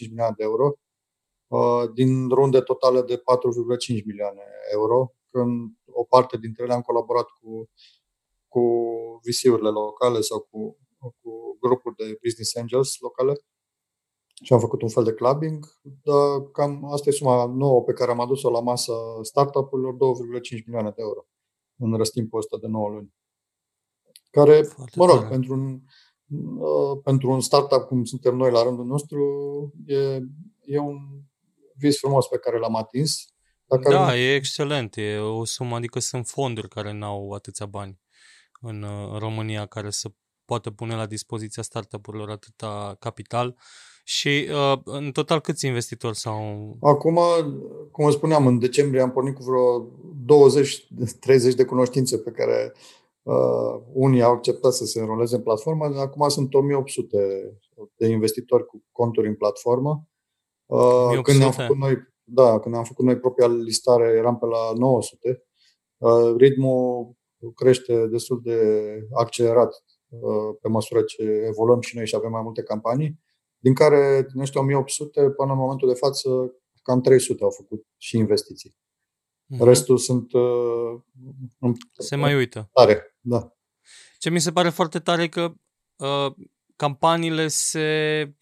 milioane 0.09 0.33
de 0.37 0.43
euro, 0.43 0.73
din 1.93 2.29
runde 2.29 2.61
totale 2.61 3.01
de 3.01 3.17
4,5 3.17 4.05
milioane 4.05 4.43
euro, 4.71 5.13
când 5.31 5.71
o 5.91 6.03
parte 6.03 6.37
dintre 6.37 6.63
ele 6.63 6.73
am 6.73 6.81
colaborat 6.81 7.25
cu, 7.41 7.69
cu 8.47 8.61
visiurile 9.23 9.69
locale 9.69 10.21
sau 10.21 10.39
cu 10.39 10.77
cu 11.21 11.57
grupuri 11.59 11.95
de 11.95 12.19
business 12.23 12.55
angels 12.55 12.99
locale 12.99 13.39
și 14.43 14.53
am 14.53 14.59
făcut 14.59 14.81
un 14.81 14.89
fel 14.89 15.03
de 15.03 15.13
clubbing, 15.13 15.65
dar 15.81 16.41
cam 16.51 16.91
asta 16.91 17.09
e 17.09 17.13
suma 17.13 17.45
nouă 17.45 17.83
pe 17.83 17.93
care 17.93 18.11
am 18.11 18.19
adus-o 18.19 18.49
la 18.49 18.59
masă 18.59 18.93
startup-urilor, 19.21 19.93
2,5 19.93 20.65
milioane 20.65 20.89
de 20.89 21.01
euro 21.01 21.27
în 21.77 21.97
răstimpul 21.97 22.39
ăsta 22.39 22.57
de 22.57 22.67
9 22.67 22.89
luni. 22.89 23.13
Care, 24.29 24.61
Foarte 24.61 24.99
mă 24.99 25.05
rog, 25.05 25.27
pentru 25.27 25.53
un, 25.53 25.79
uh, 26.57 26.99
pentru 27.03 27.29
un 27.29 27.41
startup 27.41 27.87
cum 27.87 28.03
suntem 28.03 28.35
noi 28.35 28.51
la 28.51 28.63
rândul 28.63 28.85
nostru, 28.85 29.19
e, 29.85 30.19
e 30.61 30.79
un 30.79 30.97
vis 31.77 31.99
frumos 31.99 32.27
pe 32.27 32.37
care 32.37 32.59
l-am 32.59 32.75
atins. 32.75 33.25
Dacă 33.65 33.89
da, 33.89 34.05
ar... 34.05 34.15
e 34.15 34.33
excelent. 34.33 34.97
E 34.97 35.17
o 35.17 35.45
sumă, 35.45 35.75
adică 35.75 35.99
sunt 35.99 36.27
fonduri 36.27 36.67
care 36.67 36.91
n-au 36.91 37.31
atâția 37.31 37.65
bani 37.65 37.99
în, 38.61 38.83
în 38.83 39.19
România 39.19 39.65
care 39.65 39.89
să 39.89 40.11
poate 40.45 40.71
pune 40.71 40.95
la 40.95 41.05
dispoziția 41.05 41.63
startup-urilor 41.63 42.29
atâta 42.29 42.95
capital 42.99 43.57
și 44.03 44.47
uh, 44.49 44.79
în 44.83 45.11
total 45.11 45.39
câți 45.39 45.65
investitori 45.65 46.17
s-au... 46.17 46.77
Acum, 46.81 47.19
cum 47.91 48.11
spuneam, 48.11 48.47
în 48.47 48.59
decembrie 48.59 49.01
am 49.01 49.11
pornit 49.11 49.35
cu 49.35 49.43
vreo 49.43 49.81
20-30 51.51 51.55
de 51.55 51.65
cunoștințe 51.65 52.17
pe 52.17 52.31
care 52.31 52.73
uh, 53.23 53.81
unii 53.93 54.21
au 54.21 54.31
acceptat 54.31 54.73
să 54.73 54.85
se 54.85 54.99
înroleze 54.99 55.35
în 55.35 55.41
platformă. 55.41 55.85
Acum 55.85 56.29
sunt 56.29 56.53
1800 56.53 57.17
de 57.95 58.07
investitori 58.07 58.65
cu 58.65 58.83
conturi 58.91 59.27
în 59.27 59.35
platformă. 59.35 60.07
Uh, 60.65 61.21
când 61.21 61.37
ne-am 61.37 61.51
făcut 61.51 61.77
noi, 61.77 61.97
da, 62.23 62.59
când 62.59 62.75
am 62.75 62.83
făcut 62.83 63.05
noi 63.05 63.19
propria 63.19 63.47
listare, 63.47 64.15
eram 64.17 64.37
pe 64.37 64.45
la 64.45 64.73
900. 64.77 65.43
Uh, 65.97 66.35
ritmul 66.37 67.13
crește 67.55 68.07
destul 68.07 68.41
de 68.43 68.59
accelerat 69.13 69.85
Uh, 70.21 70.57
pe 70.61 70.67
măsură 70.67 71.01
ce 71.01 71.23
evoluăm 71.23 71.81
și 71.81 71.95
noi 71.95 72.07
și 72.07 72.15
avem 72.15 72.31
mai 72.31 72.41
multe 72.41 72.63
campanii, 72.63 73.19
din 73.57 73.73
care 73.73 74.27
din 74.31 74.41
ăștia 74.41 74.61
1800 74.61 75.29
până 75.29 75.51
în 75.51 75.57
momentul 75.57 75.87
de 75.87 75.93
față 75.93 76.29
cam 76.81 77.01
300 77.01 77.43
au 77.43 77.49
făcut 77.49 77.85
și 77.97 78.17
investiții. 78.17 78.71
Uh-huh. 78.71 79.59
Restul 79.59 79.97
sunt 79.97 80.33
uh, 80.33 81.73
se 81.97 82.15
mai 82.15 82.35
uită. 82.35 82.69
Tare, 82.73 83.17
da. 83.19 83.55
Ce 84.17 84.29
mi 84.29 84.39
se 84.39 84.51
pare 84.51 84.69
foarte 84.69 84.99
tare 84.99 85.27
că 85.29 85.53
uh, 85.95 86.33
campaniile 86.75 87.47
se 87.47 88.35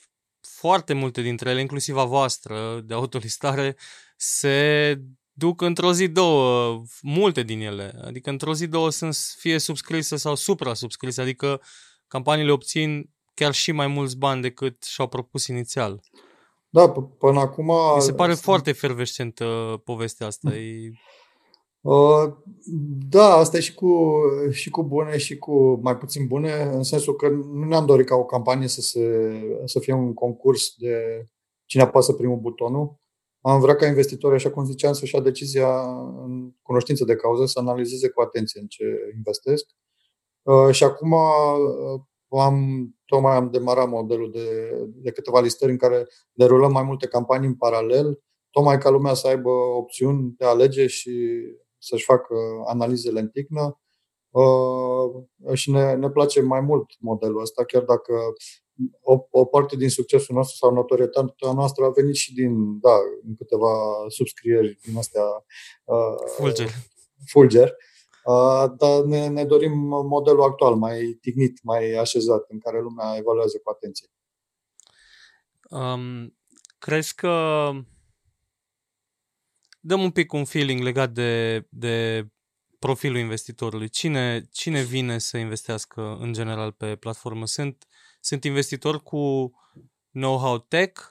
foarte 0.64 0.94
multe 0.94 1.22
dintre 1.22 1.50
ele, 1.50 1.62
inclusiv 1.62 1.98
a 1.98 2.04
voastră 2.04 2.82
de 2.86 2.94
autolistare, 2.94 3.76
se 4.16 4.98
duc 5.32 5.62
într-o 5.62 5.94
zi, 5.94 6.08
două, 6.08 6.84
multe 7.02 7.44
din 7.44 7.62
ele. 7.62 7.94
Adică 8.04 8.30
într-o 8.30 8.54
zi, 8.54 8.68
două 8.68 8.90
sunt 8.90 9.16
fie 9.16 9.58
subscrise 9.58 10.16
sau 10.16 10.36
supra-subscrise, 10.36 11.22
adică 11.22 11.62
campaniile 12.08 12.52
obțin 12.52 13.10
chiar 13.34 13.54
și 13.54 13.72
mai 13.72 13.88
mulți 13.88 14.18
bani 14.18 14.42
decât 14.42 14.84
și-au 14.84 15.08
propus 15.08 15.48
inițial. 15.48 16.02
Da, 16.70 16.92
p- 16.92 17.18
până 17.18 17.40
acum... 17.40 17.72
Mi 17.96 18.02
se 18.02 18.14
pare 18.14 18.32
sunt... 18.32 18.44
foarte 18.44 18.70
efervescentă 18.70 19.46
povestea 19.86 20.28
asta. 20.28 20.56
E... 20.56 20.92
Uh, 21.84 22.34
da, 23.10 23.34
asta 23.34 23.58
e 23.58 23.60
și 23.60 23.74
cu, 23.74 24.12
și 24.52 24.70
cu 24.70 24.84
bune 24.84 25.18
și 25.18 25.38
cu 25.38 25.80
mai 25.82 25.98
puțin 25.98 26.28
bune, 26.28 26.62
în 26.62 26.84
sensul 26.84 27.16
că 27.16 27.30
nu 27.30 27.66
ne-am 27.66 27.86
dorit 27.86 28.06
ca 28.06 28.16
o 28.16 28.26
campanie 28.26 28.68
să, 28.68 28.82
se, 28.82 29.32
să 29.66 29.80
fie 29.80 29.94
un 29.94 30.14
concurs 30.14 30.74
de 30.78 31.26
cine 31.66 31.84
apasă 31.84 32.14
primul 32.14 32.38
butonul, 32.38 32.96
am 33.42 33.60
vrea 33.60 33.76
ca 33.76 33.88
investitorii, 33.88 34.38
așa 34.38 34.52
cum 34.52 34.66
ziceam, 34.66 34.94
să-și 34.94 35.16
ia 35.16 35.22
decizia 35.22 35.82
în 36.24 36.52
cunoștință 36.62 37.06
de 37.06 37.16
cauză, 37.16 37.46
să 37.46 37.60
analizeze 37.60 38.10
cu 38.10 38.22
atenție 38.22 38.62
în 38.62 38.68
ce 38.68 38.84
investesc. 39.16 39.66
Uh, 40.42 40.70
și 40.72 40.84
acum 40.84 41.12
uh, 41.12 42.40
am, 42.42 42.88
tocmai 43.06 43.36
am 43.36 43.50
demarat 43.52 43.90
modelul 43.90 44.32
de, 44.32 44.48
de 44.88 45.12
câteva 45.12 45.40
listări 45.40 45.72
în 45.72 45.78
care 45.78 46.08
derulăm 46.32 46.72
mai 46.72 46.84
multe 46.84 47.08
campanii 47.08 47.48
în 47.48 47.56
paralel, 47.56 48.24
tocmai 48.50 48.78
ca 48.78 48.90
lumea 48.90 49.14
să 49.14 49.28
aibă 49.28 49.50
opțiuni 49.50 50.34
de 50.38 50.46
a 50.46 50.50
alege 50.50 50.88
și 50.88 51.42
să-și 51.84 52.04
facă 52.04 52.36
analizele 52.66 53.20
în 53.20 53.30
ticnă. 53.30 53.80
Uh, 54.30 55.24
și 55.54 55.72
ne, 55.72 55.94
ne 55.94 56.10
place 56.10 56.42
mai 56.42 56.62
mult 56.62 56.90
modelul 57.00 57.42
ăsta, 57.42 57.64
chiar 57.66 57.82
dacă 57.82 58.14
o, 59.02 59.28
o 59.30 59.46
parte 59.46 59.76
din 59.76 59.90
succesul 59.90 60.36
nostru 60.36 60.56
sau 60.56 60.74
notorietatea 60.74 61.52
noastră 61.52 61.86
a 61.86 61.90
venit 61.90 62.16
și 62.16 62.34
din, 62.34 62.80
da, 62.80 62.96
în 63.28 63.36
câteva 63.36 63.70
subscrieri 64.08 64.80
din 64.84 64.98
astea 64.98 65.24
uh, 65.84 66.30
Fulger. 66.36 66.70
Fulger. 67.26 67.76
Uh, 68.26 68.66
dar 68.78 69.02
ne, 69.02 69.28
ne 69.28 69.46
dorim 69.46 69.72
modelul 69.88 70.42
actual, 70.42 70.76
mai 70.76 71.18
tignit, 71.22 71.64
mai 71.64 71.92
așezat, 71.92 72.46
în 72.50 72.60
care 72.60 72.82
lumea 72.82 73.16
evaluează 73.18 73.58
cu 73.64 73.70
atenție. 73.70 74.08
Um, 75.70 76.38
crezi 76.80 77.16
că 77.16 77.70
dăm 79.86 80.02
un 80.02 80.12
pic 80.12 80.32
un 80.34 80.46
feeling 80.46 80.82
legat 80.82 81.12
de, 81.12 81.66
de 81.70 82.28
profilul 82.80 83.18
investitorului? 83.18 83.90
Cine, 83.90 84.48
cine 84.52 84.82
vine 84.82 85.18
să 85.18 85.38
investească 85.38 86.18
în 86.20 86.34
general 86.34 86.72
pe 86.72 86.96
platformă? 86.96 87.46
Sunt, 87.46 87.88
sunt 88.20 88.44
investitori 88.44 89.04
cu 89.04 89.54
know-how 90.12 90.58
tech? 90.58 91.02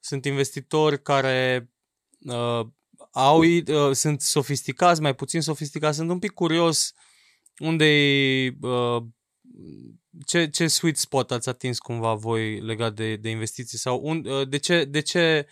Sunt 0.00 0.24
investitori 0.24 1.02
care 1.02 1.70
uh, 2.18 2.66
au, 3.10 3.40
uh, 3.42 3.92
sunt 3.92 4.20
sofisticați, 4.20 5.00
mai 5.00 5.14
puțin 5.14 5.40
sofisticați? 5.40 5.96
Sunt 5.96 6.10
un 6.10 6.18
pic 6.18 6.32
curios 6.32 6.94
unde 7.58 7.84
uh, 8.60 9.02
ce, 10.26 10.48
ce 10.48 10.66
sweet 10.66 10.96
spot 10.96 11.30
ați 11.30 11.48
atins 11.48 11.78
cumva 11.78 12.14
voi 12.14 12.60
legat 12.60 12.94
de, 12.94 13.16
de 13.16 13.30
investiții 13.30 13.78
sau 13.78 14.00
un, 14.02 14.24
uh, 14.26 14.48
de, 14.48 14.56
ce, 14.56 14.84
de 14.84 15.00
ce 15.00 15.46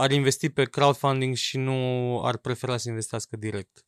ar 0.00 0.10
investi 0.10 0.50
pe 0.50 0.64
crowdfunding 0.64 1.34
și 1.34 1.58
nu 1.58 1.74
ar 2.24 2.36
prefera 2.36 2.76
să 2.76 2.88
investească 2.88 3.36
direct? 3.36 3.84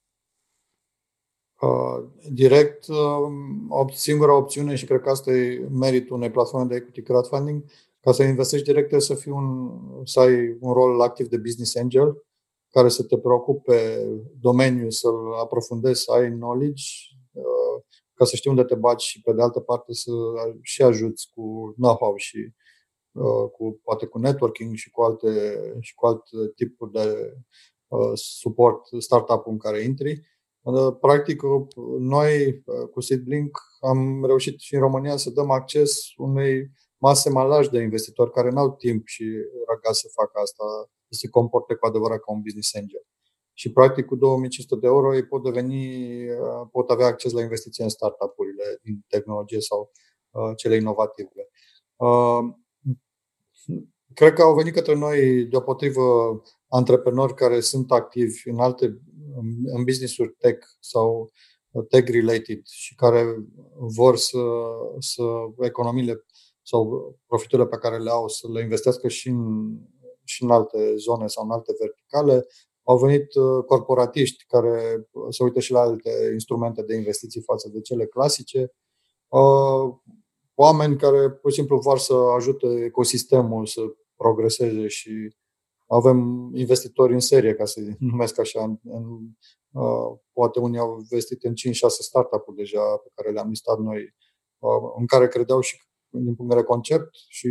Uh, 1.61 2.05
direct, 2.31 2.87
uh, 2.87 3.93
singura 3.95 4.37
opțiune 4.37 4.75
și 4.75 4.85
cred 4.85 5.01
că 5.01 5.11
asta 5.11 5.31
e 5.33 5.69
meritul 5.71 6.17
unei 6.17 6.31
platforme 6.31 6.67
de 6.67 6.75
equity 6.75 7.03
crowdfunding, 7.03 7.65
ca 8.01 8.13
să 8.13 8.23
investești 8.23 8.67
direct 8.67 8.89
trebuie 8.89 9.09
să, 9.09 9.15
fii 9.15 9.31
un, 9.31 9.71
să 10.05 10.21
ai 10.21 10.57
un 10.61 10.73
rol 10.73 11.01
activ 11.01 11.27
de 11.27 11.37
business 11.37 11.77
angel 11.77 12.25
care 12.71 12.89
să 12.89 13.03
te 13.03 13.19
preocupe 13.19 14.07
domeniul, 14.41 14.91
să-l 14.91 15.33
aprofundezi, 15.41 16.03
să 16.03 16.13
ai 16.13 16.31
knowledge, 16.31 16.85
uh, 17.33 17.83
ca 18.15 18.25
să 18.25 18.37
știi 18.37 18.51
unde 18.51 18.65
te 18.65 18.75
baci 18.75 19.03
și 19.03 19.21
pe 19.21 19.33
de 19.33 19.43
altă 19.43 19.61
parte 19.61 19.93
să 19.93 20.11
și 20.63 20.83
ajuți 20.83 21.31
cu 21.35 21.75
know-how 21.77 22.17
și 22.17 22.37
uh, 22.37 22.62
cu, 23.53 23.81
poate 23.85 24.07
cu 24.07 24.19
networking 24.19 24.75
și 24.75 24.91
cu 24.91 25.03
alte, 25.03 25.61
și 25.81 25.95
cu 25.95 26.07
alte 26.07 26.37
tipuri 26.55 26.93
de 26.93 27.35
uh, 27.89 28.11
suport 28.15 28.81
startup 28.99 29.47
în 29.47 29.59
care 29.59 29.83
intri. 29.83 30.31
Practic, 31.01 31.43
noi 31.99 32.63
cu 32.91 33.01
SeedBlink 33.01 33.59
am 33.81 34.25
reușit 34.25 34.59
și 34.61 34.75
în 34.75 34.81
România 34.81 35.17
să 35.17 35.31
dăm 35.31 35.51
acces 35.51 35.99
unei 36.17 36.71
mase 36.99 37.31
mai 37.31 37.69
de 37.71 37.81
investitori 37.81 38.31
care 38.31 38.51
nu 38.51 38.59
au 38.59 38.75
timp 38.75 39.07
și 39.07 39.25
răga 39.69 39.93
să 39.93 40.09
facă 40.13 40.41
asta, 40.43 40.65
să 41.09 41.19
se 41.19 41.29
comporte 41.29 41.75
cu 41.75 41.87
adevărat 41.87 42.19
ca 42.19 42.33
un 42.33 42.41
business 42.41 42.75
angel. 42.75 43.07
Și 43.53 43.73
practic 43.73 44.07
cu 44.07 44.17
2500 44.17 44.77
de 44.81 44.87
euro 44.87 45.15
ei 45.15 45.27
pot 45.27 45.43
deveni, 45.43 46.25
pot 46.71 46.91
avea 46.91 47.07
acces 47.07 47.33
la 47.33 47.41
investiții 47.41 47.83
în 47.83 47.89
startup-urile 47.89 48.79
din 48.83 49.05
tehnologie 49.09 49.61
sau 49.61 49.91
uh, 50.31 50.53
cele 50.57 50.77
inovative. 50.77 51.49
Uh, 51.97 52.41
cred 54.15 54.33
că 54.33 54.43
au 54.43 54.55
venit 54.55 54.75
către 54.75 54.95
noi 54.95 55.45
deopotrivă 55.45 56.03
antreprenori 56.69 57.35
care 57.35 57.61
sunt 57.61 57.93
activi 57.93 58.49
în 58.49 58.59
alte 58.59 59.01
în 59.65 59.85
business-uri 59.85 60.35
tech 60.39 60.67
sau 60.81 61.31
tech-related 61.89 62.61
și 62.65 62.95
care 62.95 63.37
vor 63.79 64.17
să, 64.17 64.39
să 64.99 65.23
economiile 65.61 66.25
sau 66.63 67.15
profiturile 67.27 67.69
pe 67.69 67.77
care 67.77 67.99
le 67.99 68.11
au 68.11 68.29
să 68.29 68.49
le 68.53 68.63
investească 68.63 69.09
și 69.09 69.29
în, 69.29 69.79
și 70.25 70.43
în 70.43 70.51
alte 70.51 70.97
zone 70.97 71.27
sau 71.27 71.45
în 71.45 71.51
alte 71.51 71.73
verticale. 71.79 72.47
Au 72.83 72.99
venit 72.99 73.35
uh, 73.35 73.65
corporatiști 73.67 74.45
care 74.47 75.09
se 75.31 75.43
uită 75.43 75.61
și 75.61 75.73
la 75.73 75.81
alte 75.81 76.11
instrumente 76.33 76.83
de 76.83 76.95
investiții 76.95 77.43
față 77.43 77.69
de 77.69 77.81
cele 77.81 78.07
clasice. 78.07 78.73
Uh, 80.55 80.65
oameni 80.65 80.97
care 80.97 81.31
pur 81.31 81.51
și 81.51 81.57
simplu 81.57 81.79
vor 81.79 81.99
să 81.99 82.15
ajute 82.15 82.85
ecosistemul 82.85 83.67
să 83.67 83.81
progreseze 84.17 84.87
și 84.87 85.37
avem 85.87 86.51
investitori 86.55 87.13
în 87.13 87.21
serie, 87.21 87.55
ca 87.55 87.65
să 87.65 87.81
numesc 87.99 88.39
așa. 88.39 88.63
În, 88.63 88.79
în, 88.83 89.05
uh, 89.83 90.19
poate 90.33 90.59
unii 90.59 90.79
au 90.79 90.99
investit 90.99 91.43
în 91.43 91.55
5-6 91.55 91.55
startup-uri 91.89 92.57
deja 92.57 92.97
pe 92.97 93.11
care 93.15 93.31
le-am 93.31 93.49
listat 93.49 93.79
noi, 93.79 94.15
în 94.99 95.07
care 95.07 95.29
credeau 95.29 95.61
și 95.61 95.77
din 96.09 96.35
punct 96.35 96.51
de 96.51 96.55
vedere 96.55 96.67
concept 96.67 97.15
și, 97.29 97.49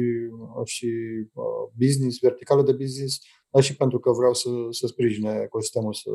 și 0.63 0.89
uh, 1.33 1.71
business, 1.77 2.19
verticală 2.19 2.61
de 2.61 2.71
business, 2.71 3.19
dar 3.49 3.63
și 3.63 3.75
pentru 3.75 3.99
că 3.99 4.11
vreau 4.11 4.33
să, 4.33 4.49
să 4.69 4.87
sprijine 4.87 5.41
ecosistemul 5.43 5.93
să, 5.93 6.09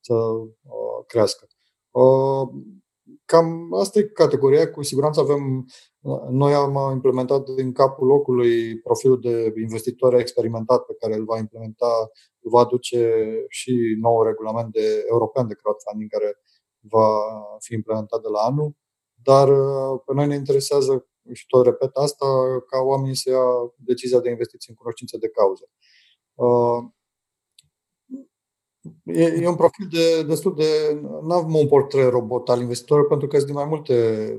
să 0.00 0.14
uh, 0.14 1.04
crească. 1.06 1.46
Uh, 1.90 2.48
cam 3.24 3.74
asta 3.74 3.98
e 3.98 4.02
categoria. 4.02 4.70
Cu 4.70 4.82
siguranță 4.82 5.20
avem, 5.20 5.66
noi 6.30 6.54
am 6.54 6.90
implementat 6.92 7.48
în 7.48 7.72
capul 7.72 8.06
locului 8.06 8.80
profilul 8.80 9.20
de 9.20 9.52
investitor 9.60 10.14
experimentat 10.14 10.84
pe 10.84 10.94
care 10.94 11.14
îl 11.14 11.24
va 11.24 11.38
implementa, 11.38 12.10
îl 12.40 12.50
va 12.50 12.60
aduce 12.60 13.24
și 13.48 13.96
nou 14.00 14.22
regulament 14.22 14.72
de 14.72 15.04
european 15.08 15.46
de 15.46 15.54
crowdfunding 15.54 16.10
care 16.10 16.38
va 16.80 17.08
fi 17.58 17.74
implementat 17.74 18.20
de 18.22 18.28
la 18.28 18.40
anul. 18.40 18.76
Dar 19.22 19.48
pe 20.06 20.12
noi 20.14 20.26
ne 20.26 20.34
interesează 20.34 21.06
și 21.32 21.46
tot 21.46 21.64
repet 21.64 21.96
asta, 21.96 22.26
ca 22.66 22.78
oamenii 22.78 23.16
să 23.16 23.30
ia 23.30 23.44
decizia 23.76 24.20
de 24.20 24.30
investiții 24.30 24.70
în 24.70 24.76
cunoștință 24.76 25.16
de 25.16 25.28
cauză. 25.28 25.64
Uh, 28.82 29.16
e, 29.16 29.24
e 29.42 29.48
un 29.48 29.54
profil 29.54 29.88
de, 29.90 30.22
destul 30.22 30.54
de. 30.54 31.00
Nu 31.22 31.32
am 31.32 31.54
un 31.54 31.66
portret 31.66 32.10
robot 32.10 32.48
al 32.48 32.60
investitorilor 32.60 33.08
pentru 33.08 33.26
că 33.26 33.36
sunt 33.36 33.48
din 33.48 33.58
mai 33.58 33.68
multe 33.68 33.94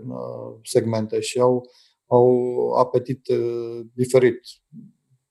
uh, 0.07 0.55
segmente 0.63 1.19
și 1.19 1.39
au, 1.39 1.69
au 2.07 2.69
apetit 2.77 3.27
uh, 3.27 3.79
diferit. 3.93 4.39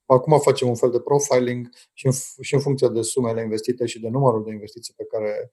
Acum 0.06 0.38
facem 0.38 0.68
un 0.68 0.74
fel 0.74 0.90
de 0.90 1.00
profiling 1.00 1.68
și 1.92 2.06
în, 2.06 2.12
și 2.40 2.54
în 2.54 2.60
funcție 2.60 2.88
de 2.88 3.02
sumele 3.02 3.42
investite 3.42 3.86
și 3.86 4.00
de 4.00 4.08
numărul 4.08 4.44
de 4.44 4.50
investiții 4.50 4.94
pe 4.96 5.04
care 5.04 5.52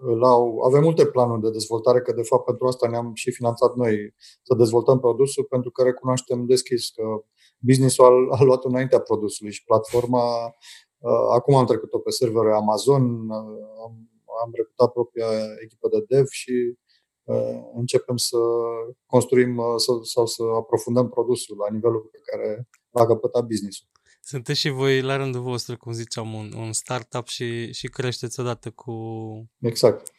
îl 0.00 0.24
au. 0.24 0.60
Avem 0.60 0.82
multe 0.82 1.06
planuri 1.06 1.40
de 1.40 1.50
dezvoltare, 1.50 2.00
că 2.00 2.12
de 2.12 2.22
fapt 2.22 2.44
pentru 2.44 2.66
asta 2.66 2.88
ne-am 2.88 3.10
și 3.14 3.30
finanțat 3.30 3.74
noi 3.74 4.14
să 4.42 4.54
dezvoltăm 4.54 4.98
produsul, 5.00 5.44
pentru 5.44 5.70
că 5.70 5.82
recunoaștem 5.82 6.46
deschis 6.46 6.90
că 6.90 7.02
business-ul 7.58 8.04
a, 8.30 8.36
a 8.36 8.42
luat 8.42 8.64
înaintea 8.64 9.00
produsului 9.00 9.52
și 9.52 9.64
platforma, 9.64 10.54
acum 11.30 11.54
am 11.54 11.66
trecut-o 11.66 11.98
pe 11.98 12.10
serverul 12.10 12.52
Amazon, 12.52 13.02
am, 13.84 14.10
am 14.44 14.50
recrutat 14.52 14.92
propria 14.92 15.26
echipă 15.62 15.88
de 15.88 16.04
dev 16.08 16.26
și 16.28 16.76
începem 17.74 18.16
să 18.16 18.36
construim 19.06 19.60
sau, 19.76 20.02
sau 20.02 20.26
să 20.26 20.42
aprofundăm 20.56 21.08
produsul 21.08 21.56
la 21.56 21.74
nivelul 21.74 22.08
pe 22.12 22.18
care 22.24 22.68
l-a 22.90 23.06
căpătat 23.06 23.44
business-ul. 23.44 23.90
Sunteți 24.24 24.58
și 24.58 24.68
voi 24.68 25.00
la 25.00 25.16
rândul 25.16 25.42
vostru, 25.42 25.76
cum 25.76 25.92
ziceam, 25.92 26.34
un, 26.34 26.52
un 26.56 26.72
startup 26.72 27.26
și, 27.26 27.72
și 27.72 27.88
creșteți 27.88 28.40
odată 28.40 28.70
cu... 28.70 28.92
Exact. 29.58 30.12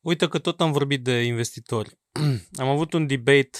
Uite 0.00 0.28
că 0.28 0.38
tot 0.38 0.60
am 0.60 0.72
vorbit 0.72 1.04
de 1.04 1.22
investitori. 1.22 1.98
am 2.62 2.68
avut 2.68 2.92
un 2.92 3.06
debate 3.06 3.58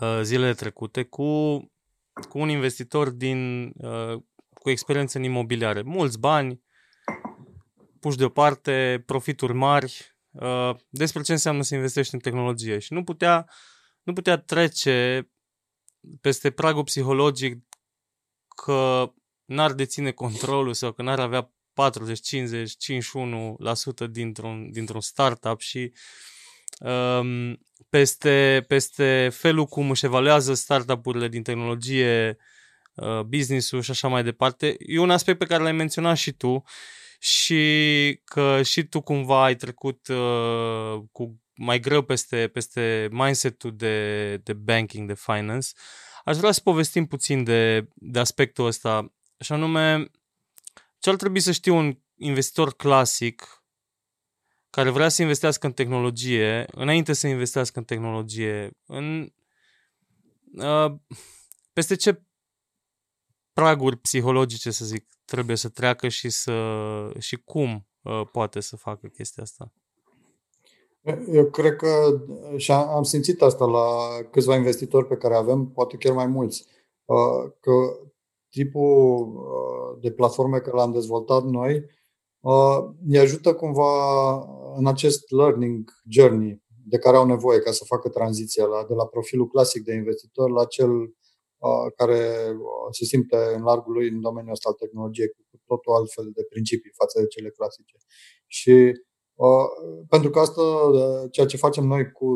uh, 0.00 0.20
zilele 0.22 0.54
trecute 0.54 1.02
cu, 1.02 1.24
cu 2.28 2.38
un 2.38 2.48
investitor 2.48 3.10
din, 3.10 3.72
uh, 3.76 4.22
cu 4.66 4.72
experiență 4.72 5.18
în 5.18 5.24
imobiliare. 5.24 5.82
Mulți 5.82 6.18
bani, 6.18 6.62
puși 8.00 8.16
deoparte, 8.16 9.02
profituri 9.06 9.52
mari, 9.52 10.16
uh, 10.30 10.70
despre 10.88 11.22
ce 11.22 11.32
înseamnă 11.32 11.62
să 11.62 11.74
investești 11.74 12.14
în 12.14 12.20
tehnologie. 12.20 12.78
Și 12.78 12.92
nu 12.92 13.04
putea, 13.04 13.50
nu 14.02 14.12
putea 14.12 14.36
trece 14.36 15.28
peste 16.20 16.50
pragul 16.50 16.84
psihologic 16.84 17.62
că 18.64 19.12
n-ar 19.44 19.72
deține 19.72 20.10
controlul 20.10 20.74
sau 20.74 20.92
că 20.92 21.02
n-ar 21.02 21.20
avea 21.20 21.52
40, 21.72 22.20
50, 22.20 22.76
51% 24.06 24.10
dintr-un, 24.10 24.70
dintr-un 24.70 25.00
startup 25.00 25.60
și 25.60 25.92
um, 26.78 27.58
peste, 27.88 28.64
peste 28.68 29.28
felul 29.32 29.66
cum 29.66 29.90
își 29.90 30.04
evaluează 30.04 30.54
startup-urile 30.54 31.28
din 31.28 31.42
tehnologie, 31.42 32.36
uh, 32.38 32.54
business-ul 33.26 33.80
și 33.80 33.90
așa 33.90 34.08
mai 34.08 34.24
departe. 34.24 34.76
E 34.78 34.98
un 34.98 35.10
aspect 35.10 35.38
pe 35.38 35.46
care 35.46 35.62
l-ai 35.62 35.72
menționat 35.72 36.16
și 36.16 36.32
tu 36.32 36.62
și 37.18 38.20
că 38.24 38.62
și 38.62 38.84
tu 38.84 39.00
cumva 39.00 39.44
ai 39.44 39.56
trecut 39.56 40.08
uh, 40.08 41.02
cu 41.12 41.40
mai 41.54 41.80
greu 41.80 42.02
peste, 42.02 42.48
peste 42.48 43.08
mindset-ul 43.10 43.76
de, 43.76 44.36
de 44.36 44.52
banking, 44.52 45.08
de 45.08 45.14
finance. 45.14 45.68
Aș 46.24 46.36
vrea 46.36 46.52
să 46.52 46.60
povestim 46.60 47.06
puțin 47.06 47.44
de, 47.44 47.88
de 47.94 48.18
aspectul 48.18 48.66
ăsta, 48.66 49.14
și 49.40 49.52
anume 49.52 50.10
ce 50.98 51.10
ar 51.10 51.16
trebui 51.16 51.40
să 51.40 51.52
știu 51.52 51.76
un 51.76 51.98
investitor 52.16 52.76
clasic 52.76 53.64
care 54.70 54.90
vrea 54.90 55.08
să 55.08 55.22
investească 55.22 55.66
în 55.66 55.72
tehnologie, 55.72 56.66
înainte 56.70 57.12
să 57.12 57.26
investească 57.26 57.78
în 57.78 57.84
tehnologie, 57.84 58.70
în, 58.86 59.32
uh, 60.52 60.94
peste 61.72 61.94
ce 61.94 62.22
praguri 63.60 63.96
psihologice, 63.96 64.70
să 64.70 64.84
zic, 64.84 65.06
trebuie 65.24 65.56
să 65.56 65.68
treacă 65.68 66.08
și, 66.08 66.30
să, 66.30 66.52
și 67.18 67.36
cum 67.36 67.86
uh, 68.02 68.28
poate 68.32 68.60
să 68.60 68.76
facă 68.76 69.06
chestia 69.06 69.42
asta? 69.42 69.72
Eu 71.32 71.44
cred 71.44 71.76
că 71.76 72.20
și 72.56 72.72
am 72.72 73.02
simțit 73.02 73.42
asta 73.42 73.64
la 73.64 73.86
câțiva 74.30 74.56
investitori 74.56 75.06
pe 75.06 75.16
care 75.16 75.34
avem, 75.34 75.66
poate 75.66 75.96
chiar 75.96 76.14
mai 76.14 76.26
mulți, 76.26 76.66
uh, 77.04 77.52
că 77.60 77.72
tipul 78.48 79.34
uh, 79.34 80.00
de 80.00 80.10
platforme 80.10 80.58
care 80.58 80.76
l-am 80.76 80.92
dezvoltat 80.92 81.44
noi 81.44 81.84
uh, 82.40 82.78
ne 83.04 83.18
ajută 83.18 83.54
cumva 83.54 83.92
în 84.76 84.86
acest 84.86 85.30
learning 85.30 85.90
journey 86.08 86.62
de 86.84 86.98
care 86.98 87.16
au 87.16 87.26
nevoie 87.26 87.58
ca 87.58 87.70
să 87.70 87.84
facă 87.84 88.08
tranziția 88.08 88.64
la, 88.64 88.84
de 88.88 88.94
la 88.94 89.06
profilul 89.06 89.48
clasic 89.48 89.84
de 89.84 89.94
investitor 89.94 90.50
la 90.50 90.64
cel 90.64 90.90
uh, 90.90 91.10
care 91.96 92.20
se 92.90 93.04
simte 93.04 93.36
în 93.56 93.62
largul 93.62 93.92
lui 93.92 94.08
în 94.08 94.20
domeniul 94.20 94.52
ăsta 94.52 94.68
al 94.68 94.74
tehnologiei 94.74 95.28
cu 95.28 95.56
totul 95.66 95.92
altfel 95.92 96.30
de 96.34 96.42
principii 96.48 96.98
față 97.00 97.20
de 97.20 97.26
cele 97.26 97.50
clasice. 97.50 97.96
Și 98.46 98.92
uh, 99.34 99.68
pentru 100.08 100.30
că 100.30 100.38
asta, 100.38 100.62
ceea 101.30 101.46
ce 101.46 101.56
facem 101.56 101.84
noi 101.86 102.12
cu, 102.12 102.26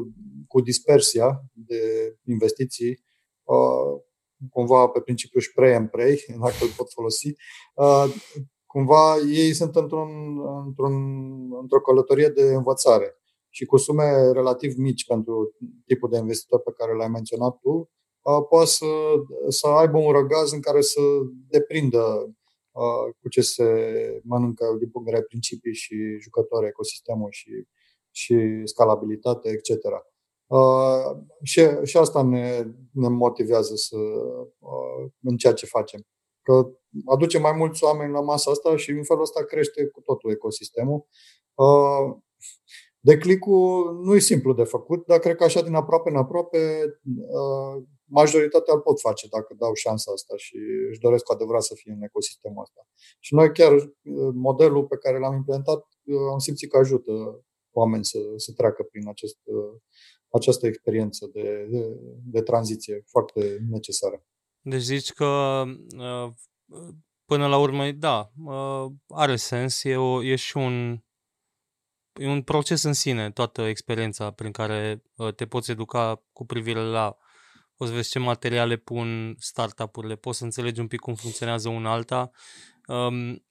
cu 0.46 0.60
dispersia 0.60 1.42
de 1.52 1.80
investiții, 2.24 3.02
uh, 3.44 4.02
cumva 4.50 4.86
pe 4.86 5.00
principiul 5.00 5.42
spray 5.42 5.74
and 5.74 5.88
pray, 5.88 6.24
dacă 6.40 6.54
îl 6.60 6.72
pot 6.76 6.90
folosi, 6.92 7.32
cumva 8.66 9.16
ei 9.16 9.52
sunt 9.52 9.76
într-un, 9.76 10.10
într-un, 10.66 10.94
într-o 11.60 11.80
călătorie 11.80 12.28
de 12.28 12.42
învățare 12.42 13.14
și 13.48 13.64
cu 13.64 13.76
sume 13.76 14.32
relativ 14.32 14.74
mici 14.76 15.06
pentru 15.06 15.56
tipul 15.86 16.10
de 16.10 16.18
investitor 16.18 16.60
pe 16.60 16.72
care 16.76 16.94
l-ai 16.94 17.08
menționat 17.08 17.58
tu, 17.58 17.90
poate 18.22 18.66
să, 18.66 18.86
să 19.48 19.66
aibă 19.66 19.98
un 19.98 20.12
răgaz 20.12 20.52
în 20.52 20.60
care 20.60 20.80
să 20.80 21.00
deprindă 21.48 22.34
cu 23.20 23.28
ce 23.28 23.40
se 23.40 23.64
mănâncă 24.24 24.64
din 24.78 24.90
punct 24.90 25.06
de 25.06 25.12
vedere 25.12 25.22
principii 25.28 25.74
și 25.74 25.94
jucători, 26.20 26.66
ecosistemul 26.66 27.28
și, 27.30 27.50
și 28.10 28.60
scalabilitate, 28.64 29.48
etc. 29.48 29.84
Uh, 30.46 31.16
și, 31.42 31.60
și 31.82 31.96
asta 31.96 32.22
ne, 32.22 32.66
ne 32.92 33.08
motivează 33.08 33.74
să, 33.74 33.96
uh, 34.58 35.10
în 35.22 35.36
ceea 35.36 35.52
ce 35.52 35.66
facem. 35.66 36.06
Că 36.42 36.70
aduce 37.06 37.38
mai 37.38 37.52
mulți 37.52 37.84
oameni 37.84 38.12
la 38.12 38.20
masa 38.20 38.50
asta 38.50 38.76
și 38.76 38.90
în 38.90 39.04
felul 39.04 39.22
ăsta 39.22 39.44
crește 39.44 39.86
cu 39.86 40.00
totul 40.00 40.30
ecosistemul. 40.30 41.06
Uh, 41.54 42.16
declicul 43.00 44.00
nu 44.04 44.14
e 44.14 44.18
simplu 44.18 44.52
de 44.52 44.64
făcut, 44.64 45.06
dar 45.06 45.18
cred 45.18 45.36
că 45.36 45.44
așa 45.44 45.62
din 45.62 45.74
aproape 45.74 46.10
în 46.10 46.16
aproape 46.16 46.58
uh, 47.28 47.82
majoritatea 48.10 48.74
îl 48.74 48.80
pot 48.80 49.00
face 49.00 49.26
dacă 49.28 49.54
dau 49.58 49.74
șansa 49.74 50.12
asta 50.12 50.34
și 50.36 50.56
își 50.90 51.00
doresc 51.00 51.24
cu 51.24 51.32
adevărat 51.32 51.62
să 51.62 51.74
fie 51.74 51.92
în 51.92 52.02
ecosistemul 52.02 52.62
ăsta. 52.62 52.80
Și 53.20 53.34
noi 53.34 53.52
chiar 53.52 53.72
uh, 53.72 53.90
modelul 54.34 54.84
pe 54.86 54.96
care 54.96 55.18
l-am 55.18 55.34
implementat 55.34 55.80
uh, 56.04 56.16
am 56.32 56.38
simțit 56.38 56.70
că 56.70 56.76
ajută 56.76 57.12
oameni 57.70 58.04
să, 58.04 58.18
să 58.36 58.52
treacă 58.52 58.82
prin 58.82 59.08
acest 59.08 59.38
această 60.30 60.66
experiență 60.66 61.30
de, 61.32 61.66
de, 61.70 61.96
de 62.24 62.42
tranziție 62.42 63.04
foarte 63.06 63.58
necesară. 63.70 64.24
Deci 64.60 64.80
zici 64.80 65.12
că 65.12 65.62
uh, 65.96 66.32
până 67.24 67.46
la 67.46 67.58
urmă, 67.58 67.90
da, 67.90 68.32
uh, 68.44 68.86
are 69.08 69.36
sens, 69.36 69.84
e, 69.84 69.96
o, 69.96 70.22
e 70.22 70.36
și 70.36 70.56
un, 70.56 70.98
e 72.20 72.28
un 72.28 72.42
proces 72.42 72.82
în 72.82 72.92
sine, 72.92 73.30
toată 73.30 73.62
experiența 73.62 74.30
prin 74.30 74.52
care 74.52 75.02
uh, 75.16 75.34
te 75.34 75.46
poți 75.46 75.70
educa 75.70 76.22
cu 76.32 76.46
privire 76.46 76.80
la 76.80 77.16
o 77.82 77.86
să 77.86 77.92
vezi 77.92 78.10
ce 78.10 78.18
materiale 78.18 78.76
pun 78.76 79.34
startup-urile, 79.38 80.16
poți 80.16 80.38
să 80.38 80.44
înțelegi 80.44 80.80
un 80.80 80.86
pic 80.86 81.00
cum 81.00 81.14
funcționează 81.14 81.68
una 81.68 81.92
alta 81.92 82.30
um, 82.86 83.44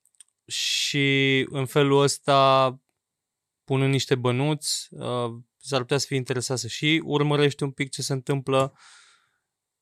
și 0.45 1.45
în 1.49 1.65
felul 1.65 2.01
ăsta 2.01 2.79
punând 3.63 3.91
niște 3.91 4.15
bănuți, 4.15 4.87
uh, 4.89 5.33
s-ar 5.57 5.79
putea 5.79 5.97
să 5.97 6.05
fii 6.05 6.17
interesat 6.17 6.57
să 6.57 6.67
și 6.67 7.01
urmărești 7.05 7.63
un 7.63 7.71
pic 7.71 7.89
ce 7.89 8.01
se 8.01 8.13
întâmplă 8.13 8.73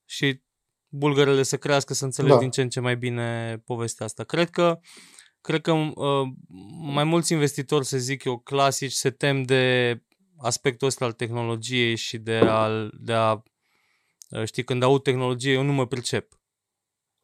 și 0.06 0.42
bulgărele 0.88 1.44
să 1.44 1.58
crească, 1.58 1.94
să 1.94 2.06
înțelegi 2.06 2.34
da. 2.34 2.40
din 2.40 2.50
ce 2.50 2.62
în 2.62 2.70
ce 2.70 2.80
mai 2.80 2.98
bine 2.98 3.58
povestea 3.66 4.06
asta. 4.06 4.24
Cred 4.24 4.50
că 4.50 4.80
cred 5.42 5.62
că 5.62 5.72
uh, 5.72 6.28
mai 6.82 7.04
mulți 7.04 7.34
investitori, 7.34 7.86
să 7.86 7.98
zic 7.98 8.24
eu, 8.24 8.38
clasici, 8.38 8.92
se 8.92 9.10
tem 9.10 9.44
de 9.44 9.96
aspectul 10.38 10.88
ăsta 10.88 11.06
al 11.06 11.12
tehnologiei 11.12 11.96
și 11.96 12.18
de 12.18 12.36
a, 12.36 12.90
de 13.00 13.14
a 13.14 13.32
uh, 13.32 13.42
știi, 14.46 14.64
când 14.64 14.84
aud 14.84 15.04
tehnologie, 15.04 15.52
eu 15.52 15.64
nu 15.64 15.74
mă 15.74 15.88
pricep. 15.88 16.40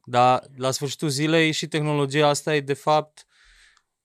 Dar 0.05 0.43
la 0.55 0.71
sfârșitul 0.71 1.09
zilei 1.09 1.51
și 1.51 1.67
tehnologia 1.67 2.27
asta 2.27 2.55
e 2.55 2.59
de 2.59 2.73
fapt 2.73 3.25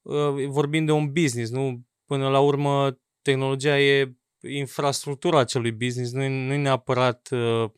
uh, 0.01 0.45
vorbim 0.47 0.85
de 0.85 0.91
un 0.91 1.11
business, 1.11 1.51
nu? 1.51 1.85
Până 2.05 2.29
la 2.29 2.39
urmă 2.39 2.99
tehnologia 3.21 3.79
e 3.79 4.13
infrastructura 4.41 5.39
acelui 5.39 5.71
business, 5.71 6.11
nu 6.11 6.23
e, 6.23 6.27
nu 6.27 6.53
e 6.53 6.57
neapărat 6.57 7.29
uh, 7.31 7.69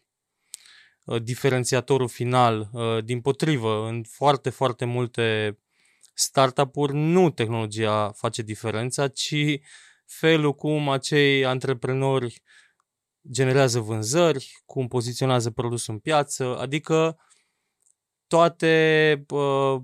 uh, 1.05 1.21
diferențiatorul 1.21 2.07
final. 2.07 2.69
Uh, 2.71 3.03
din 3.03 3.21
potrivă, 3.21 3.87
în 3.87 4.03
foarte, 4.03 4.49
foarte 4.49 4.85
multe 4.85 5.57
startup-uri 6.13 6.93
nu 6.93 7.29
tehnologia 7.29 8.11
face 8.11 8.41
diferența, 8.41 9.07
ci 9.07 9.59
felul 10.05 10.53
cum 10.53 10.89
acei 10.89 11.45
antreprenori 11.45 12.41
generează 13.31 13.79
vânzări, 13.79 14.61
cum 14.65 14.87
poziționează 14.87 15.51
produsul 15.51 15.93
în 15.93 15.99
piață, 15.99 16.57
adică 16.57 17.17
toate 18.27 19.25
uh, 19.29 19.81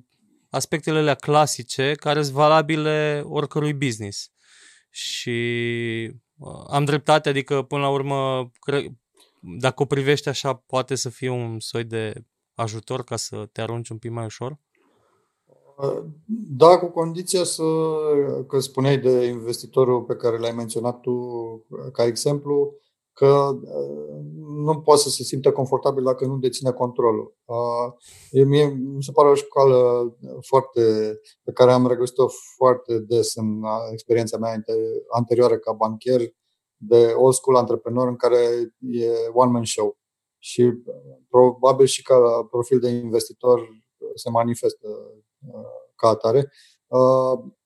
aspectele 0.50 0.98
alea 0.98 1.16
clasice 1.16 1.94
care 1.96 2.22
sunt 2.22 2.36
valabile 2.36 3.24
oricărui 3.26 3.74
business. 3.74 4.32
Și 4.90 6.12
am 6.68 6.86
dreptate, 6.86 7.30
adică 7.30 7.62
până 7.62 7.82
la 7.82 7.90
urmă, 7.90 8.52
cre- 8.60 8.98
dacă 9.40 9.82
o 9.82 9.86
privești 9.86 10.30
așa, 10.30 10.54
poate 10.54 10.96
să 10.96 11.10
fie 11.10 11.30
un 11.30 11.60
soi 11.60 11.84
de 11.84 12.24
ajutor 12.54 13.04
ca 13.04 13.16
să 13.16 13.50
te 13.52 13.62
arunci 13.62 13.90
un 13.90 13.98
pic 13.98 14.12
mai 14.12 14.26
ușor? 14.26 14.60
Da, 16.50 16.78
cu 16.78 16.86
condiția 16.86 17.44
să, 17.44 17.64
că 18.48 18.60
spuneai 18.60 18.98
de 18.98 19.26
investitorul 19.26 20.04
pe 20.04 20.16
care 20.16 20.38
l-ai 20.38 20.52
menționat 20.52 21.00
tu 21.00 21.16
ca 21.92 22.06
exemplu, 22.06 22.74
că 23.18 23.60
uh, 23.62 24.20
nu 24.46 24.82
poate 24.82 25.02
să 25.02 25.10
se 25.10 25.24
simtă 25.24 25.52
confortabil 25.52 26.04
dacă 26.04 26.26
nu 26.26 26.38
deține 26.38 26.72
controlul. 26.72 27.36
Uh, 27.46 28.46
mie 28.46 28.66
mi 28.68 29.04
se 29.04 29.12
pare 29.12 29.30
o 29.30 29.34
școală 29.34 30.08
foarte, 30.42 30.82
pe 31.44 31.52
care 31.52 31.72
am 31.72 31.88
regăsit-o 31.88 32.28
foarte 32.56 33.00
des 33.00 33.36
în 33.36 33.64
uh, 33.64 33.70
experiența 33.92 34.38
mea 34.38 34.64
anterioară 35.10 35.58
ca 35.58 35.72
bancher, 35.72 36.22
de 36.76 37.14
old 37.16 37.34
school 37.34 37.58
antreprenor 37.58 38.08
în 38.08 38.16
care 38.16 38.38
e 38.80 39.08
one-man 39.34 39.64
show. 39.64 39.98
Și 40.40 40.74
probabil 41.30 41.86
și 41.86 42.02
ca 42.02 42.48
profil 42.50 42.80
de 42.80 42.90
investitor 42.90 43.70
se 44.16 44.30
manifestă 44.30 44.88
ca 45.96 46.08
atare. 46.08 46.52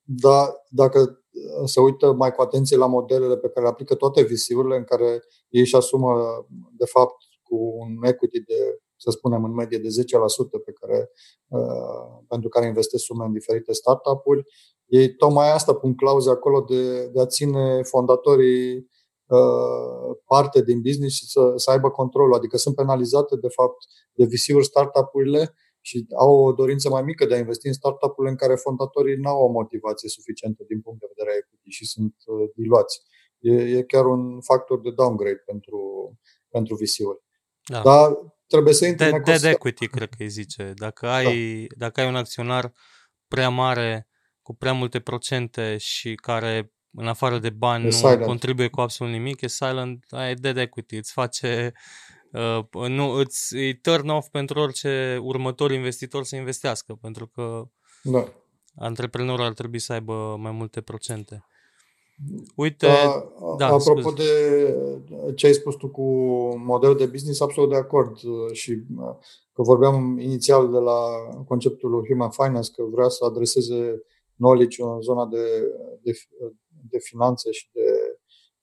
Dar 0.03 0.53
dacă 0.69 1.20
se 1.65 1.79
uită 1.79 2.13
mai 2.13 2.32
cu 2.32 2.41
atenție 2.41 2.77
la 2.77 2.86
modelele 2.86 3.38
pe 3.38 3.47
care 3.49 3.65
le 3.65 3.71
aplică 3.71 3.95
toate 3.95 4.21
visiurile 4.21 4.75
în 4.75 4.84
care 4.84 5.23
ei 5.49 5.61
își 5.61 5.75
asumă, 5.75 6.45
de 6.77 6.86
fapt, 6.86 7.15
cu 7.43 7.55
un 7.55 8.03
equity 8.03 8.39
de, 8.39 8.79
să 8.95 9.11
spunem, 9.11 9.43
în 9.43 9.53
medie 9.53 9.77
de 9.77 9.88
10% 9.88 9.91
pe 10.65 10.71
care, 10.71 11.09
uh, 11.47 12.23
pentru 12.27 12.49
care 12.49 12.65
investesc 12.65 13.03
sume 13.03 13.25
în 13.25 13.34
diferite 13.34 13.73
startup-uri, 13.73 14.43
ei 14.86 15.15
tocmai 15.15 15.51
asta 15.51 15.73
pun 15.73 15.95
clauze 15.95 16.29
acolo 16.29 16.61
de, 16.61 17.07
de 17.07 17.21
a 17.21 17.25
ține 17.25 17.82
fondatorii 17.84 18.89
uh, 19.25 20.17
parte 20.25 20.61
din 20.61 20.82
business 20.82 21.15
și 21.15 21.25
să, 21.25 21.53
să 21.55 21.71
aibă 21.71 21.89
controlul. 21.89 22.34
Adică 22.34 22.57
sunt 22.57 22.75
penalizate, 22.75 23.36
de 23.36 23.47
fapt, 23.47 23.77
de 24.13 24.25
VC-uri 24.25 24.65
startup-urile 24.65 25.55
și 25.82 26.05
au 26.17 26.36
o 26.45 26.51
dorință 26.51 26.89
mai 26.89 27.01
mică 27.01 27.25
de 27.25 27.34
a 27.34 27.38
investi 27.38 27.67
în 27.67 27.73
startup-urile 27.73 28.32
în 28.32 28.38
care 28.38 28.55
fondatorii 28.55 29.15
nu 29.15 29.29
au 29.29 29.43
o 29.43 29.51
motivație 29.51 30.09
suficientă 30.09 30.63
din 30.67 30.82
punct 30.82 30.99
de 30.99 31.11
vedere 31.15 31.38
equity 31.38 31.69
și 31.69 31.86
sunt 31.86 32.15
uh, 32.25 32.49
diluați. 32.55 33.01
E, 33.39 33.53
e 33.53 33.84
chiar 33.84 34.05
un 34.05 34.41
factor 34.41 34.82
de 34.82 34.91
downgrade 34.91 35.43
pentru, 35.45 35.79
pentru 36.49 36.75
VC-uri. 36.75 37.19
Da. 37.65 37.82
Dar 37.82 38.17
trebuie 38.47 38.73
să 38.73 38.86
intri 38.86 39.09
de, 39.09 39.15
în 39.15 39.23
Dead 39.23 39.43
equity, 39.43 39.88
cred 39.88 40.09
că 40.09 40.23
îi 40.23 40.29
zice. 40.29 40.73
Dacă 40.75 41.07
ai, 41.07 41.65
da. 41.67 41.86
dacă 41.86 42.01
ai 42.01 42.07
un 42.07 42.15
acționar 42.15 42.73
prea 43.27 43.49
mare, 43.49 44.07
cu 44.41 44.55
prea 44.55 44.73
multe 44.73 44.99
procente 44.99 45.77
și 45.77 46.15
care 46.15 46.73
în 46.93 47.07
afară 47.07 47.39
de 47.39 47.49
bani 47.49 47.84
e 47.84 47.86
nu 47.86 47.91
silent. 47.91 48.21
contribuie 48.21 48.67
cu 48.67 48.82
absolut 48.82 49.13
nimic, 49.13 49.41
e 49.41 49.47
silent, 49.47 50.05
ai 50.09 50.34
dead 50.34 50.57
equity, 50.57 50.95
îți 50.95 51.11
face 51.11 51.73
uh, 52.34 52.88
nu, 52.88 53.09
îți 53.11 53.55
îi 53.55 53.79
turn 53.79 54.09
off 54.09 54.27
pentru 54.27 54.59
orice 54.59 55.19
următor 55.21 55.71
investitor 55.71 56.23
să 56.23 56.36
investească, 56.36 56.97
pentru 57.01 57.27
că 57.27 57.63
da. 58.03 58.27
antreprenorul 58.75 59.45
ar 59.45 59.53
trebui 59.53 59.79
să 59.79 59.93
aibă 59.93 60.36
mai 60.39 60.51
multe 60.51 60.82
procente. 60.82 61.45
Uite, 62.55 62.88
da, 62.88 63.32
da, 63.57 63.65
apropo 63.65 64.01
scuze. 64.01 64.23
de 64.23 65.34
ce 65.36 65.45
ai 65.45 65.53
spus 65.53 65.75
tu 65.75 65.89
cu 65.89 66.03
modelul 66.57 66.97
de 66.97 67.05
business, 67.05 67.41
absolut 67.41 67.69
de 67.69 67.75
acord 67.75 68.23
uh, 68.23 68.51
și 68.51 68.71
uh, 68.71 69.15
că 69.53 69.61
vorbeam 69.61 70.19
inițial 70.19 70.71
de 70.71 70.77
la 70.77 70.99
conceptul 71.47 72.05
Human 72.07 72.29
Finance, 72.29 72.71
că 72.75 72.84
vrea 72.84 73.07
să 73.07 73.25
adreseze 73.25 74.03
knowledge 74.38 74.84
în 74.84 75.01
zona 75.01 75.25
de, 75.25 75.45
de, 76.01 76.11
de 76.89 76.97
finanțe 76.99 77.51
și 77.51 77.69
de 77.71 77.82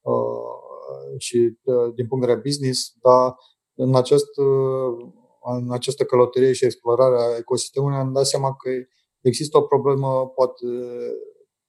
uh, 0.00 1.18
și 1.18 1.58
uh, 1.62 1.94
din 1.94 2.06
punct 2.06 2.26
de 2.26 2.32
vedere 2.32 2.40
business, 2.48 2.92
dar 3.02 3.34
în, 3.78 3.94
acest, 3.94 4.36
în 5.56 5.72
această 5.72 6.04
călătorie 6.04 6.52
și 6.52 6.64
explorare 6.64 7.16
a 7.22 7.36
ecosistemului 7.36 7.96
am 7.96 8.12
dat 8.12 8.26
seama 8.26 8.54
că 8.54 8.70
există 9.20 9.58
o 9.58 9.62
problemă 9.62 10.28
poate, 10.28 10.66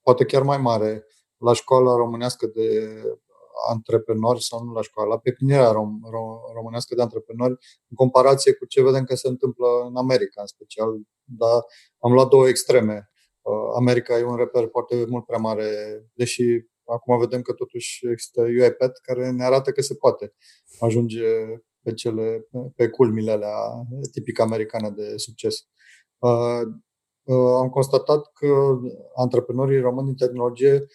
poate 0.02 0.26
chiar 0.26 0.44
mai 0.44 0.58
mare 0.58 1.06
la 1.38 1.54
școala 1.54 1.96
românească 1.96 2.48
de 2.48 3.02
antreprenori 3.70 4.44
sau 4.44 4.64
nu 4.64 4.74
la 4.74 4.82
școală, 4.82 5.10
la 5.10 5.18
pepinierea 5.18 5.72
rom, 5.72 6.00
rom, 6.12 6.40
românească 6.54 6.96
de 6.96 7.02
antreprenori, 7.02 7.52
în 7.90 7.96
comparație 7.96 8.54
cu 8.54 8.66
ce 8.66 8.84
vedem 8.84 9.04
că 9.04 9.16
se 9.16 9.28
întâmplă 9.28 9.68
în 9.88 9.96
America 9.96 10.42
în 10.42 10.48
special. 10.48 10.90
Dar 11.24 11.64
am 12.00 12.14
luat 12.14 12.28
două 12.28 12.48
extreme. 12.48 13.10
Uh, 13.42 13.54
America 13.76 14.18
e 14.18 14.24
un 14.24 14.36
reper 14.36 14.68
foarte 14.72 15.06
mult 15.10 15.26
prea 15.26 15.38
mare, 15.38 15.70
deși 16.14 16.44
acum 16.86 17.20
vedem 17.20 17.42
că 17.42 17.54
totuși 17.54 18.08
există 18.08 18.42
UiPath 18.42 19.00
care 19.02 19.32
ne 19.32 19.44
arată 19.44 19.72
că 19.72 19.82
se 19.82 19.96
poate 19.96 20.34
ajunge 20.80 21.26
pe 21.82 21.94
cele, 21.94 22.48
pe 22.76 22.88
culmile 22.88 23.32
alea 23.32 23.56
tipic 24.12 24.40
americane 24.40 24.90
de 24.90 25.18
succes. 25.18 25.56
Uh, 26.18 26.62
uh, 27.24 27.54
am 27.60 27.70
constatat 27.70 28.32
că 28.34 28.80
antreprenorii 29.16 29.80
români 29.80 30.10
în 30.10 30.16
tehnologie 30.16 30.86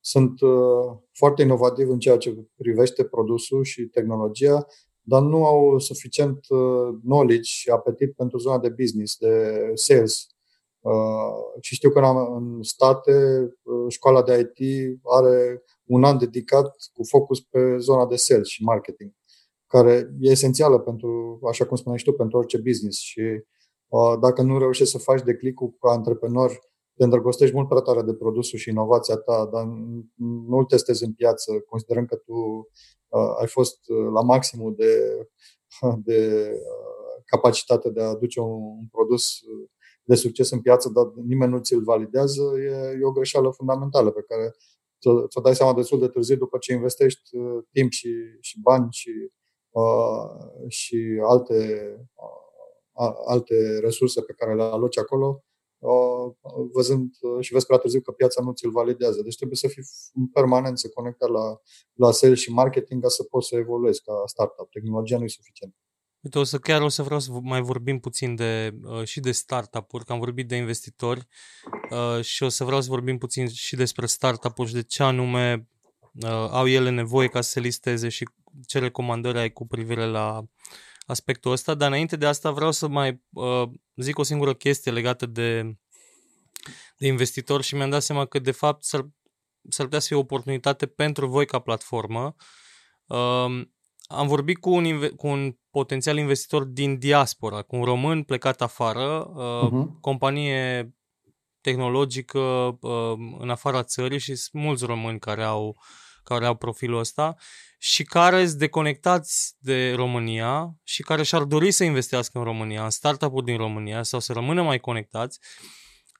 sunt 0.00 0.40
uh, 0.40 0.98
foarte 1.12 1.42
inovativi 1.42 1.90
în 1.90 1.98
ceea 1.98 2.16
ce 2.16 2.46
privește 2.56 3.04
produsul 3.04 3.64
și 3.64 3.82
tehnologia, 3.82 4.66
dar 5.00 5.22
nu 5.22 5.46
au 5.46 5.78
suficient 5.78 6.38
uh, 6.48 6.98
knowledge 7.04 7.42
și 7.42 7.70
apetit 7.70 8.12
pentru 8.12 8.38
zona 8.38 8.58
de 8.58 8.68
business, 8.68 9.16
de 9.16 9.70
sales. 9.74 10.26
Uh, 10.80 11.60
și 11.60 11.74
știu 11.74 11.90
că 11.90 12.00
în 12.36 12.62
state 12.62 13.12
școala 13.88 14.22
de 14.22 14.52
IT 14.56 14.88
are 15.02 15.62
un 15.84 16.04
an 16.04 16.18
dedicat 16.18 16.76
cu 16.92 17.04
focus 17.04 17.40
pe 17.40 17.76
zona 17.78 18.06
de 18.06 18.16
sales 18.16 18.48
și 18.48 18.62
marketing, 18.62 19.12
care 19.74 20.14
e 20.20 20.30
esențială 20.30 20.78
pentru, 20.78 21.40
așa 21.48 21.66
cum 21.66 21.76
spuneai 21.76 21.98
și 21.98 22.04
tu, 22.04 22.12
pentru 22.12 22.38
orice 22.38 22.58
business. 22.58 22.98
Și 22.98 23.22
dacă 24.20 24.42
nu 24.42 24.58
reușești 24.58 24.92
să 24.92 24.98
faci 24.98 25.22
declicul 25.22 25.76
ca 25.80 25.90
antreprenor 25.90 26.50
te 26.96 27.04
îndrăgostești 27.04 27.54
mult 27.54 27.68
prea 27.68 27.80
tare 27.80 28.02
de 28.02 28.14
produsul 28.14 28.58
și 28.58 28.68
inovația 28.68 29.16
ta, 29.16 29.48
dar 29.52 29.64
nu 30.48 30.56
îl 30.56 30.64
testezi 30.64 31.04
în 31.04 31.12
piață, 31.12 31.52
considerând 31.68 32.06
că 32.06 32.16
tu 32.16 32.32
uh, 33.08 33.34
ai 33.40 33.46
fost 33.46 33.78
uh, 33.88 34.10
la 34.12 34.22
maximul 34.22 34.74
de, 34.76 34.92
de 36.08 36.50
uh, 36.52 37.22
capacitate 37.24 37.90
de 37.90 38.02
a 38.02 38.08
aduce 38.08 38.40
un, 38.40 38.62
un 38.80 38.86
produs 38.90 39.24
de 40.02 40.14
succes 40.14 40.50
în 40.50 40.60
piață, 40.60 40.88
dar 40.88 41.04
nimeni 41.26 41.52
nu 41.52 41.58
ți-l 41.58 41.82
validează, 41.82 42.42
e, 42.58 42.98
e 43.00 43.04
o 43.04 43.12
greșeală 43.12 43.50
fundamentală 43.50 44.10
pe 44.10 44.24
care 44.28 44.54
ți-o 45.28 45.40
dai 45.40 45.54
seama 45.54 45.74
destul 45.74 45.98
de 45.98 46.08
târziu 46.08 46.36
după 46.36 46.58
ce 46.58 46.72
investești 46.72 47.36
uh, 47.36 47.64
timp 47.70 47.90
și, 47.90 48.10
și 48.40 48.60
bani 48.60 48.88
și, 48.90 49.08
uh, 49.08 49.43
și 50.68 51.20
alte, 51.22 51.88
uh, 52.14 53.12
alte 53.26 53.78
resurse 53.78 54.22
pe 54.22 54.32
care 54.32 54.54
le 54.54 54.62
aloci 54.62 54.98
acolo 54.98 55.44
văzând 56.72 57.14
și 57.40 57.52
vezi 57.52 57.66
prea 57.66 57.78
târziu 57.78 58.00
că 58.00 58.10
piața 58.10 58.42
nu 58.42 58.52
ți-l 58.52 58.70
validează. 58.70 59.22
Deci 59.22 59.36
trebuie 59.36 59.56
să 59.56 59.68
fii 59.68 59.82
în 60.14 60.26
permanență 60.26 60.88
conectat 60.88 61.28
la, 61.28 61.60
la 61.92 62.10
sales 62.10 62.38
și 62.38 62.52
marketing 62.52 63.02
ca 63.02 63.08
să 63.08 63.22
poți 63.22 63.48
să 63.48 63.56
evoluezi 63.56 64.02
ca 64.02 64.22
startup. 64.26 64.70
Tehnologia 64.70 65.18
nu 65.18 65.24
e 65.24 65.28
suficient. 65.28 65.74
Uite, 66.20 66.38
o 66.38 66.44
să 66.44 66.58
chiar 66.58 66.82
o 66.82 66.88
să 66.88 67.02
vreau 67.02 67.20
să 67.20 67.30
mai 67.42 67.60
vorbim 67.60 67.98
puțin 67.98 68.34
de, 68.34 68.74
uh, 68.84 69.04
și 69.04 69.20
de 69.20 69.32
startup-uri, 69.32 70.04
că 70.04 70.12
am 70.12 70.18
vorbit 70.18 70.48
de 70.48 70.56
investitori 70.56 71.26
uh, 71.90 72.24
și 72.24 72.42
o 72.42 72.48
să 72.48 72.64
vreau 72.64 72.80
să 72.80 72.88
vorbim 72.88 73.18
puțin 73.18 73.48
și 73.48 73.76
despre 73.76 74.06
startup-uri 74.06 74.68
și 74.68 74.74
de 74.74 74.82
ce 74.82 75.02
anume 75.02 75.68
uh, 76.22 76.48
au 76.50 76.66
ele 76.66 76.90
nevoie 76.90 77.28
ca 77.28 77.40
să 77.40 77.50
se 77.50 77.60
listeze 77.60 78.08
și 78.08 78.28
ce 78.66 78.78
recomandări 78.78 79.38
ai 79.38 79.52
cu 79.52 79.66
privire 79.66 80.04
la 80.04 80.44
aspectul 81.06 81.52
ăsta, 81.52 81.74
dar 81.74 81.88
înainte 81.88 82.16
de 82.16 82.26
asta 82.26 82.50
vreau 82.50 82.72
să 82.72 82.88
mai 82.88 83.22
uh, 83.32 83.68
zic 83.96 84.18
o 84.18 84.22
singură 84.22 84.54
chestie 84.54 84.92
legată 84.92 85.26
de, 85.26 85.76
de 86.96 87.06
investitor 87.06 87.62
și 87.62 87.74
mi-am 87.74 87.90
dat 87.90 88.02
seama 88.02 88.24
că 88.24 88.38
de 88.38 88.50
fapt 88.50 88.84
s-ar, 88.84 89.08
s-ar 89.68 89.84
putea 89.84 90.00
să 90.00 90.06
fie 90.06 90.16
o 90.16 90.20
oportunitate 90.20 90.86
pentru 90.86 91.26
voi 91.26 91.46
ca 91.46 91.58
platformă. 91.58 92.34
Uh, 93.06 93.66
am 94.06 94.26
vorbit 94.26 94.58
cu 94.58 94.70
un, 94.70 95.08
cu 95.16 95.26
un 95.26 95.56
potențial 95.70 96.16
investitor 96.16 96.64
din 96.64 96.98
diaspora, 96.98 97.62
cu 97.62 97.76
un 97.76 97.84
român 97.84 98.22
plecat 98.22 98.62
afară, 98.62 99.30
uh, 99.34 99.68
uh-huh. 99.68 100.00
companie 100.00 100.94
tehnologică 101.60 102.38
uh, 102.80 103.18
în 103.38 103.50
afara 103.50 103.82
țării 103.82 104.18
și 104.18 104.34
sunt 104.34 104.62
mulți 104.62 104.84
români 104.84 105.18
care 105.18 105.42
au, 105.42 105.76
care 106.24 106.46
au 106.46 106.54
profilul 106.54 106.98
ăsta 106.98 107.34
și 107.78 108.02
care 108.02 108.46
sunt 108.46 108.58
deconectați 108.58 109.54
de 109.58 109.92
România 109.94 110.74
și 110.82 111.02
care 111.02 111.22
și-ar 111.22 111.42
dori 111.42 111.70
să 111.70 111.84
investească 111.84 112.38
în 112.38 112.44
România, 112.44 112.84
în 112.84 112.90
startup-uri 112.90 113.44
din 113.44 113.56
România 113.56 114.02
sau 114.02 114.20
să 114.20 114.32
rămână 114.32 114.62
mai 114.62 114.78
conectați 114.78 115.38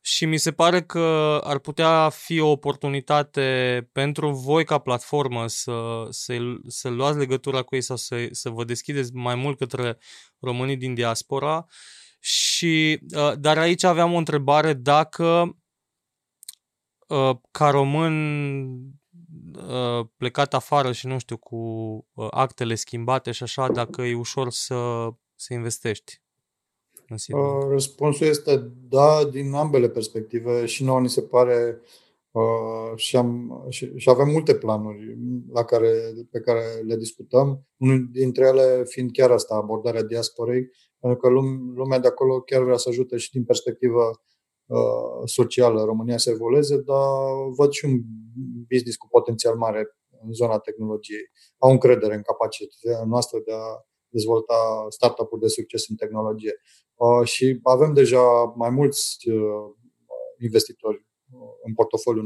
și 0.06 0.26
mi 0.26 0.36
se 0.36 0.52
pare 0.52 0.82
că 0.82 1.40
ar 1.44 1.58
putea 1.58 2.08
fi 2.08 2.40
o 2.40 2.50
oportunitate 2.50 3.88
pentru 3.92 4.30
voi 4.30 4.64
ca 4.64 4.78
platformă 4.78 5.46
să, 5.46 6.06
să, 6.10 6.36
să 6.66 6.88
luați 6.88 7.18
legătura 7.18 7.62
cu 7.62 7.74
ei 7.74 7.80
sau 7.80 7.96
să, 7.96 8.28
să 8.30 8.50
vă 8.50 8.64
deschideți 8.64 9.14
mai 9.14 9.34
mult 9.34 9.58
către 9.58 9.98
românii 10.38 10.76
din 10.76 10.94
diaspora. 10.94 11.66
Și, 12.20 12.98
uh, 13.16 13.32
dar 13.38 13.58
aici 13.58 13.82
aveam 13.82 14.12
o 14.12 14.16
întrebare 14.16 14.72
dacă 14.72 15.56
uh, 17.06 17.36
ca 17.50 17.70
român 17.70 18.14
Uh, 19.56 20.06
plecat 20.16 20.54
afară 20.54 20.92
și 20.92 21.06
nu 21.06 21.18
știu, 21.18 21.36
cu 21.36 21.56
uh, 22.14 22.26
actele 22.30 22.74
schimbate 22.74 23.30
și 23.30 23.42
așa, 23.42 23.68
dacă 23.68 24.02
e 24.02 24.14
ușor 24.14 24.50
să, 24.50 25.08
să 25.34 25.54
investești 25.54 26.22
în 27.08 27.38
uh, 27.38 27.66
Răspunsul 27.70 28.26
este 28.26 28.72
da, 28.88 29.24
din 29.24 29.52
ambele 29.52 29.88
perspective. 29.88 30.66
Și 30.66 30.84
nouă 30.84 31.00
ni 31.00 31.08
se 31.08 31.22
pare 31.22 31.80
uh, 32.30 32.96
și, 32.96 33.16
am, 33.16 33.64
și, 33.68 33.92
și 33.96 34.08
avem 34.08 34.28
multe 34.28 34.54
planuri 34.54 35.16
la 35.52 35.64
care, 35.64 36.12
pe 36.30 36.40
care 36.40 36.62
le 36.86 36.96
discutăm, 36.96 37.66
unul 37.76 38.08
dintre 38.10 38.46
ele 38.46 38.84
fiind 38.84 39.12
chiar 39.12 39.30
asta, 39.30 39.54
abordarea 39.54 40.02
diasporei, 40.02 40.70
pentru 41.00 41.18
că 41.18 41.28
lumea 41.74 41.98
de 41.98 42.06
acolo 42.06 42.40
chiar 42.40 42.62
vrea 42.62 42.76
să 42.76 42.88
ajute 42.88 43.16
și 43.16 43.30
din 43.30 43.44
perspectivă 43.44 44.00
Uh, 44.00 44.33
socială 45.24 45.84
România 45.84 46.18
să 46.18 46.30
evolueze, 46.30 46.76
dar 46.76 47.06
văd 47.56 47.70
și 47.70 47.84
un 47.84 48.00
business 48.68 48.96
cu 48.96 49.08
potențial 49.08 49.56
mare 49.56 49.88
în 50.22 50.32
zona 50.32 50.58
tehnologiei. 50.58 51.30
Au 51.58 51.70
încredere 51.70 52.14
în 52.14 52.22
capacitatea 52.22 53.04
noastră 53.04 53.38
de 53.44 53.52
a 53.52 53.84
dezvolta 54.08 54.86
startup-uri 54.88 55.40
de 55.40 55.48
succes 55.48 55.88
în 55.88 55.96
tehnologie. 55.96 56.54
Uh, 56.94 57.26
și 57.26 57.60
avem 57.62 57.92
deja 57.92 58.22
mai 58.56 58.70
mulți 58.70 59.28
uh, 59.28 59.74
investitori 60.38 61.06
în 61.62 61.74
portofoliu 61.74 62.22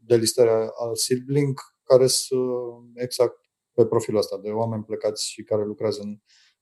de 0.00 0.16
listare 0.16 0.70
al 0.74 0.96
Seedlink, 0.96 1.60
care 1.82 2.06
sunt 2.06 2.90
exact 2.94 3.38
pe 3.72 3.86
profilul 3.86 4.20
ăsta, 4.20 4.38
de 4.38 4.50
oameni 4.50 4.84
plecați 4.84 5.28
și 5.28 5.42
care 5.42 5.64
lucrează 5.64 6.00
în 6.02 6.18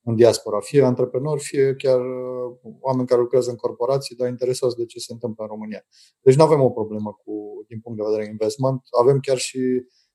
în 0.08 0.14
diaspora, 0.14 0.60
fie 0.60 0.82
antreprenori, 0.82 1.42
fie 1.42 1.74
chiar 1.74 2.00
uh, 2.00 2.56
oameni 2.80 3.06
care 3.06 3.20
lucrează 3.20 3.50
în 3.50 3.56
corporații, 3.56 4.16
dar 4.16 4.28
interesați 4.28 4.76
de 4.76 4.84
ce 4.84 4.98
se 4.98 5.12
întâmplă 5.12 5.44
în 5.44 5.50
România. 5.50 5.82
Deci 6.20 6.36
nu 6.36 6.42
avem 6.42 6.60
o 6.60 6.70
problemă 6.70 7.10
cu, 7.24 7.64
din 7.68 7.80
punct 7.80 7.98
de 7.98 8.04
vedere 8.08 8.30
investment, 8.30 8.80
avem 9.00 9.18
chiar 9.20 9.36
și 9.36 9.60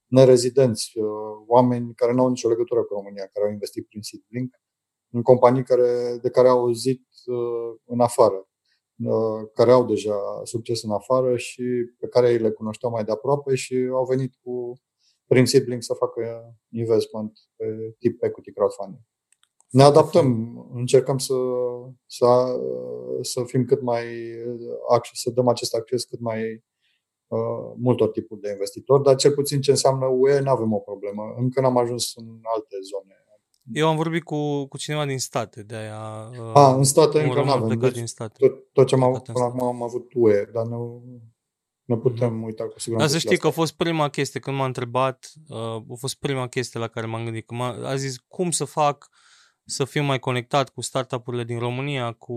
nerezidenți, 0.08 0.98
uh, 0.98 1.06
oameni 1.48 1.94
care 1.94 2.14
nu 2.14 2.22
au 2.22 2.30
nicio 2.30 2.50
legătură 2.50 2.84
cu 2.84 2.94
România, 2.94 3.30
care 3.34 3.46
au 3.46 3.52
investit 3.52 3.88
prin 3.88 4.02
Seedlink, 4.02 4.56
în 5.10 5.22
companii 5.22 5.64
care, 5.64 6.20
de 6.22 6.30
care 6.30 6.48
au 6.48 6.60
auzit 6.60 7.08
uh, 7.26 7.80
în 7.86 8.00
afară, 8.00 8.48
care 9.54 9.72
au 9.72 9.86
deja 9.86 10.42
succes 10.44 10.84
în 10.84 10.92
afară 10.92 11.38
și 11.38 11.64
pe 12.00 12.08
care 12.08 12.32
ei 12.32 12.38
le 12.38 12.52
cunoșteau 12.52 12.92
mai 12.92 13.04
de 13.04 13.12
aproape 13.12 13.56
și 13.56 13.76
au 13.92 14.06
venit 14.06 14.34
cu 14.44 14.74
prin 15.28 15.46
Seedlink 15.46 15.84
să 15.84 15.94
facă 15.94 16.56
investment 16.70 17.40
pe 17.56 17.96
tip 18.00 18.24
equity 18.24 18.52
crowdfunding 18.52 19.04
ne 19.74 19.84
adaptăm, 19.84 20.58
încercăm 20.74 21.18
să, 21.18 21.34
să, 22.06 22.26
să 23.22 23.44
fim 23.44 23.66
cât 23.66 23.82
mai, 23.82 24.06
să 25.14 25.30
dăm 25.30 25.48
acest 25.48 25.74
acces 25.74 26.04
cât 26.04 26.20
mai 26.20 26.64
uh, 27.28 27.74
multor 27.78 28.10
tipuri 28.10 28.42
de 28.42 28.50
investitori, 28.50 29.04
dar 29.04 29.16
cel 29.16 29.32
puțin 29.32 29.62
ce 29.62 29.72
înseamnă 29.72 30.06
UE 30.06 30.40
nu 30.40 30.50
avem 30.50 30.74
o 30.74 30.78
problemă. 30.78 31.34
Încă 31.38 31.62
n-am 31.62 31.78
ajuns 31.78 32.16
în 32.16 32.40
alte 32.56 32.76
zone. 32.92 33.18
Eu 33.72 33.88
am 33.88 33.96
vorbit 33.96 34.24
cu, 34.24 34.66
cu 34.66 34.78
cineva 34.78 35.06
din 35.06 35.20
state, 35.20 35.64
de 35.64 35.76
aia... 35.76 36.30
Uh, 36.40 36.52
A, 36.54 36.76
în 36.76 36.84
state 36.84 37.24
încă 37.24 37.44
nu 37.44 37.52
avem. 37.52 37.80
Deci, 37.80 37.94
din 37.94 38.08
state. 38.08 38.48
Tot, 38.48 38.72
tot 38.72 38.88
ce 38.88 38.96
am 38.96 39.04
avut 39.04 39.24
până 39.24 39.46
acum 39.46 39.64
am 39.64 39.84
avut 39.84 40.12
UE, 40.14 40.50
dar 40.54 40.66
nu, 40.66 41.04
nu 41.84 41.98
putem 41.98 42.40
mm-hmm. 42.40 42.46
uita 42.46 42.64
cu 42.68 42.80
siguranță. 42.80 43.12
Dar 43.12 43.22
să 43.22 43.28
știi 43.28 43.42
că 43.42 43.48
a 43.48 43.52
fost 43.52 43.74
prima 43.74 44.10
chestie, 44.10 44.40
când 44.40 44.58
m-a 44.58 44.66
întrebat, 44.66 45.32
uh, 45.48 45.58
a 45.58 45.96
fost 45.98 46.16
prima 46.16 46.48
chestie 46.48 46.80
la 46.80 46.88
care 46.88 47.06
m-am 47.06 47.24
gândit. 47.24 47.46
Că 47.46 47.54
m-a, 47.54 47.90
a 47.90 47.96
zis, 47.96 48.18
cum 48.28 48.52
să 48.52 48.66
fac 48.66 49.10
uh, 49.10 49.32
să 49.66 49.86
fiu 49.86 50.04
mai 50.04 50.20
conectat 50.20 50.70
cu 50.70 50.82
startup-urile 50.82 51.44
din 51.44 51.60
România, 51.60 52.12
cu, 52.12 52.36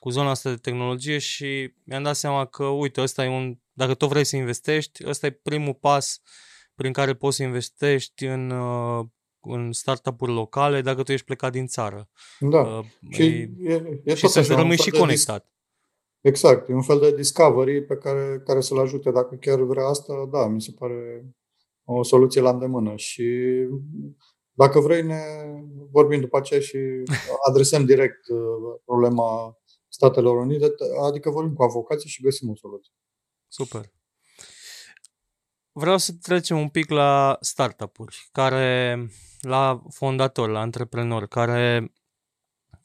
cu 0.00 0.10
zona 0.10 0.30
asta 0.30 0.50
de 0.50 0.56
tehnologie 0.56 1.18
și 1.18 1.74
mi-am 1.84 2.02
dat 2.02 2.16
seama 2.16 2.44
că, 2.44 2.64
uite, 2.64 3.00
ăsta 3.00 3.24
e 3.24 3.28
un, 3.28 3.58
dacă 3.72 3.94
tot 3.94 4.08
vrei 4.08 4.24
să 4.24 4.36
investești, 4.36 5.08
ăsta 5.08 5.26
e 5.26 5.30
primul 5.30 5.74
pas 5.74 6.20
prin 6.74 6.92
care 6.92 7.14
poți 7.14 7.36
să 7.36 7.42
investești 7.42 8.24
în, 8.24 8.50
uh, 8.50 9.06
în 9.40 9.72
startup-uri 9.72 10.32
locale 10.32 10.80
dacă 10.80 11.02
tu 11.02 11.12
ești 11.12 11.26
plecat 11.26 11.52
din 11.52 11.66
țară. 11.66 12.08
Da. 12.40 12.60
Uh, 12.60 12.84
și, 13.10 13.22
e, 13.22 13.72
e, 13.72 14.00
e 14.04 14.14
și 14.14 14.28
să 14.28 14.54
rămâi 14.54 14.76
și 14.76 14.90
conectat. 14.90 15.50
Exact, 16.20 16.68
e 16.68 16.72
un 16.72 16.82
fel 16.82 16.98
de 16.98 17.14
discovery 17.14 17.82
pe 17.82 17.96
care, 17.96 18.42
care 18.44 18.60
să-l 18.60 18.78
ajute 18.78 19.10
dacă 19.10 19.34
chiar 19.34 19.60
vrea 19.60 19.86
asta, 19.86 20.28
da, 20.30 20.46
mi 20.46 20.62
se 20.62 20.72
pare 20.78 21.26
o 21.84 22.02
soluție 22.02 22.40
la 22.40 22.50
îndemână 22.50 22.96
și 22.96 23.24
dacă 24.56 24.80
vrei 24.80 25.02
ne 25.02 25.20
vorbim 25.90 26.20
după 26.20 26.36
aceea 26.36 26.60
și 26.60 26.78
adresăm 27.48 27.84
direct 27.84 28.28
uh, 28.28 28.38
problema 28.84 29.58
Statelor 29.88 30.36
Unite, 30.36 30.74
adică 31.06 31.30
vorbim 31.30 31.54
cu 31.54 31.62
avocații 31.62 32.08
și 32.08 32.22
găsim 32.22 32.50
o 32.50 32.56
soluție. 32.56 32.92
Super. 33.48 33.92
Vreau 35.72 35.98
să 35.98 36.12
trecem 36.22 36.58
un 36.58 36.68
pic 36.68 36.90
la 36.90 37.36
startup-uri, 37.40 38.28
care, 38.32 38.98
la 39.40 39.82
fondatori, 39.90 40.52
la 40.52 40.60
antreprenori, 40.60 41.28
care 41.28 41.92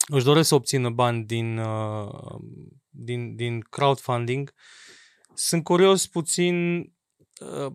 își 0.08 0.26
doresc 0.26 0.48
să 0.48 0.56
obțină 0.56 0.90
bani 0.90 1.24
din, 1.24 1.58
uh, 1.58 2.40
din, 2.90 3.36
din 3.36 3.60
crowdfunding. 3.60 4.54
Sunt 5.34 5.64
curios 5.64 6.08
puțin, 6.08 6.80
uh, 7.40 7.74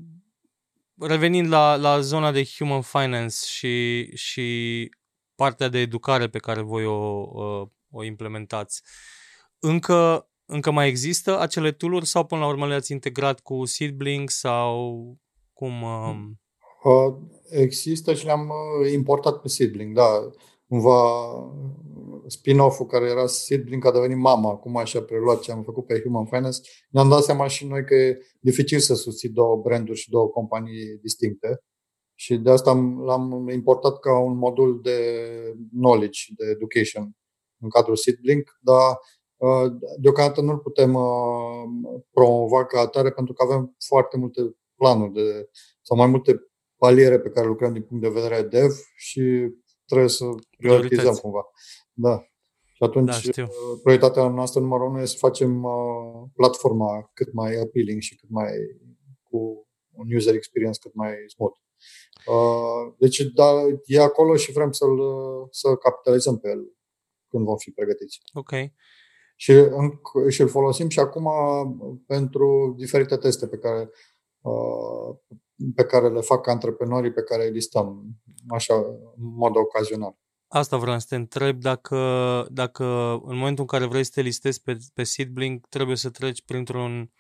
revenind 1.00 1.48
la, 1.48 1.76
la 1.76 2.00
zona 2.00 2.32
de 2.32 2.44
human 2.56 2.80
finance 2.80 3.36
și, 3.46 4.06
și 4.16 4.88
partea 5.34 5.68
de 5.68 5.78
educare 5.78 6.28
pe 6.28 6.38
care 6.38 6.60
voi 6.60 6.84
o, 6.84 7.26
uh, 7.32 7.68
o 7.90 8.04
implementați. 8.04 8.82
Încă, 9.58 10.28
încă 10.44 10.70
mai 10.70 10.88
există 10.88 11.40
acele 11.40 11.72
tool 11.72 12.02
sau 12.02 12.24
până 12.24 12.40
la 12.40 12.46
urmă 12.46 12.66
le-ați 12.66 12.92
integrat 12.92 13.40
cu 13.40 13.64
Seedblink 13.64 14.30
sau 14.30 15.16
cum? 15.52 15.82
Um... 15.82 16.40
Există 17.50 18.14
și 18.14 18.24
le-am 18.24 18.52
importat 18.92 19.40
pe 19.40 19.48
Seedblink, 19.48 19.94
da. 19.94 20.30
Cumva 20.68 20.98
spin-off-ul 22.26 22.86
care 22.86 23.10
era 23.10 23.26
Seedblink 23.26 23.84
a 23.84 23.90
devenit 23.90 24.16
mama, 24.16 24.50
acum 24.50 24.84
și-a 24.84 25.02
preluat 25.02 25.40
ce 25.40 25.52
am 25.52 25.62
făcut 25.62 25.86
pe 25.86 26.00
Human 26.00 26.24
Finance, 26.24 26.60
ne-am 26.90 27.08
dat 27.08 27.22
seama 27.22 27.46
și 27.46 27.66
noi 27.66 27.84
că 27.84 27.94
e 27.94 28.18
dificil 28.40 28.78
să 28.78 28.94
susții 28.94 29.28
două 29.28 29.56
branduri 29.56 29.98
și 29.98 30.10
două 30.10 30.28
companii 30.28 30.98
distincte. 31.02 31.60
Și 32.18 32.36
de 32.36 32.50
asta 32.50 32.72
l-am 33.04 33.48
importat 33.48 33.98
ca 33.98 34.18
un 34.18 34.36
modul 34.36 34.80
de 34.82 34.98
knowledge, 35.72 36.20
de 36.36 36.44
education 36.50 37.10
în 37.62 37.68
cadrul 37.68 37.96
Seedblink, 37.96 38.58
dar 38.60 38.98
uh, 39.36 39.72
deocamdată 40.00 40.40
nu-l 40.40 40.58
putem 40.58 40.94
uh, 40.94 42.00
promova 42.10 42.66
ca 42.66 42.80
atare 42.80 43.10
pentru 43.10 43.32
că 43.32 43.42
avem 43.42 43.76
foarte 43.86 44.16
multe 44.16 44.40
planuri 44.76 45.12
de, 45.12 45.48
sau 45.82 45.96
mai 45.96 46.06
multe 46.06 46.40
paliere 46.76 47.20
pe 47.20 47.28
care 47.28 47.46
lucrăm 47.46 47.72
din 47.72 47.82
punct 47.82 48.02
de 48.02 48.20
vedere 48.20 48.42
dev 48.42 48.72
și 48.96 49.50
trebuie 49.86 50.08
să 50.08 50.24
prioritizăm 50.58 51.14
cumva. 51.14 51.46
Da. 51.92 52.20
Și 52.76 52.82
atunci 52.82 53.26
da, 53.26 53.46
prioritatea 53.82 54.28
noastră 54.28 54.60
numărul 54.60 54.88
unu 54.88 55.00
este 55.00 55.16
să 55.18 55.26
facem 55.26 55.64
uh, 55.64 56.28
platforma 56.34 57.10
cât 57.14 57.32
mai 57.32 57.60
appealing 57.60 58.00
și 58.00 58.16
cât 58.16 58.28
mai 58.30 58.50
cu 59.22 59.68
un 59.90 60.14
user 60.14 60.34
experience 60.34 60.78
cât 60.82 60.94
mai 60.94 61.14
smooth. 61.26 61.58
Uh, 62.26 62.94
deci, 62.98 63.20
da, 63.20 63.52
e 63.84 64.00
acolo 64.00 64.36
și 64.36 64.52
vrem 64.52 64.72
să-l, 64.72 64.98
să 65.50 65.76
capitalizăm 65.76 66.38
pe 66.38 66.48
el 66.48 66.76
când 67.28 67.44
vom 67.44 67.56
fi 67.56 67.70
pregătiți. 67.70 68.20
Ok. 68.32 68.50
Și, 69.36 69.52
și 70.28 70.40
îl 70.40 70.48
folosim 70.48 70.88
și 70.88 70.98
acum 70.98 71.28
pentru 72.06 72.74
diferite 72.78 73.16
teste 73.16 73.46
pe 73.46 73.58
care, 73.58 73.90
uh, 74.40 75.16
pe 75.74 75.84
care 75.84 76.08
le 76.08 76.20
fac 76.20 76.46
antreprenorii 76.46 77.12
pe 77.12 77.22
care 77.22 77.44
îi 77.44 77.52
listăm, 77.52 78.04
așa, 78.48 78.74
în 79.16 79.34
mod 79.34 79.56
ocazional. 79.56 80.16
Asta 80.48 80.76
vreau 80.76 80.98
să 80.98 81.06
te 81.08 81.14
întreb 81.14 81.60
dacă, 81.60 81.98
dacă 82.50 82.84
în 83.24 83.36
momentul 83.36 83.60
în 83.60 83.66
care 83.66 83.86
vrei 83.86 84.04
să 84.04 84.10
te 84.14 84.20
listezi 84.20 84.62
pe, 84.62 84.76
pe 84.94 85.02
Seedblink 85.02 85.66
trebuie 85.66 85.96
să 85.96 86.10
treci 86.10 86.42
printr-un, 86.44 87.10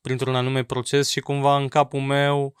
printr-un 0.00 0.34
anume 0.34 0.64
proces 0.64 1.08
și 1.08 1.20
cumva 1.20 1.56
în 1.56 1.68
capul 1.68 2.00
meu, 2.00 2.54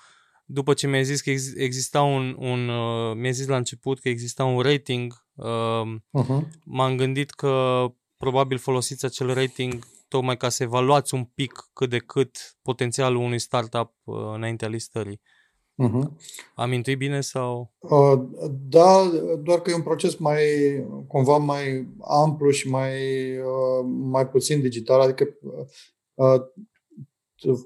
după 0.44 0.74
ce 0.74 0.86
mi-ai 0.86 1.04
zis 1.04 1.20
că 1.20 1.30
exista 1.54 2.02
un, 2.02 2.36
un 2.38 2.68
uh, 2.68 3.16
mi-ai 3.16 3.32
zis 3.32 3.46
la 3.46 3.56
început 3.56 4.00
că 4.00 4.08
exista 4.08 4.44
un 4.44 4.60
rating, 4.60 5.24
uh, 5.34 5.96
uh-huh. 6.22 6.48
m-am 6.64 6.96
gândit 6.96 7.30
că 7.30 7.84
probabil 8.16 8.58
folosiți 8.58 9.04
acel 9.04 9.34
rating 9.34 9.84
tocmai 10.10 10.36
ca 10.36 10.48
să 10.48 10.62
evaluați 10.62 11.14
un 11.14 11.24
pic 11.24 11.70
cât 11.72 11.90
de 11.90 11.98
cât 11.98 12.56
potențialul 12.62 13.22
unui 13.22 13.38
startup 13.38 13.92
uh, 14.04 14.16
înaintea 14.34 14.68
listării. 14.68 15.20
Uh-huh. 15.82 16.10
Am 16.54 16.72
intuit 16.72 16.98
bine 16.98 17.20
sau? 17.20 17.72
Uh, 17.78 18.22
da, 18.68 19.10
doar 19.42 19.60
că 19.60 19.70
e 19.70 19.74
un 19.74 19.82
proces 19.82 20.16
mai, 20.16 20.44
cumva 21.06 21.36
mai 21.36 21.88
amplu 22.00 22.50
și 22.50 22.68
mai, 22.68 22.92
uh, 23.38 23.84
mai 23.84 24.28
puțin 24.28 24.60
digital, 24.60 25.00
adică 25.00 25.28
uh, 26.14 26.40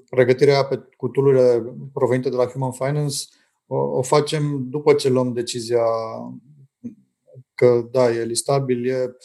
pregătirea 0.09 0.65
pe, 0.65 0.87
cu 0.97 1.07
tool 1.07 1.63
provenite 1.93 2.29
de 2.29 2.35
la 2.35 2.45
Human 2.45 2.71
Finance 2.71 3.17
o, 3.67 3.77
o 3.77 4.01
facem 4.01 4.69
după 4.69 4.93
ce 4.93 5.09
luăm 5.09 5.33
decizia 5.33 5.85
că 7.55 7.87
da, 7.91 8.11
e 8.11 8.23
listabil, 8.23 8.85
e, 8.85 9.15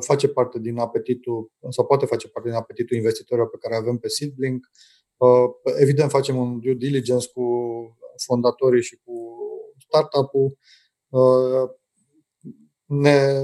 face 0.00 0.28
parte 0.28 0.58
din 0.58 0.78
apetitul, 0.78 1.52
sau 1.68 1.86
poate 1.86 2.06
face 2.06 2.28
parte 2.28 2.48
din 2.48 2.58
apetitul 2.58 2.96
investitorilor 2.96 3.48
pe 3.48 3.56
care 3.60 3.76
avem 3.76 3.96
pe 3.96 4.08
Seedblink, 4.08 4.66
Uh, 5.16 5.50
evident, 5.80 6.10
facem 6.10 6.36
un 6.36 6.60
due 6.60 6.74
diligence 6.74 7.28
cu 7.34 7.44
fondatorii 8.16 8.82
și 8.82 9.00
cu 9.04 9.36
startup-ul. 9.78 10.58
Uh, 11.08 11.70
ne, 12.84 13.42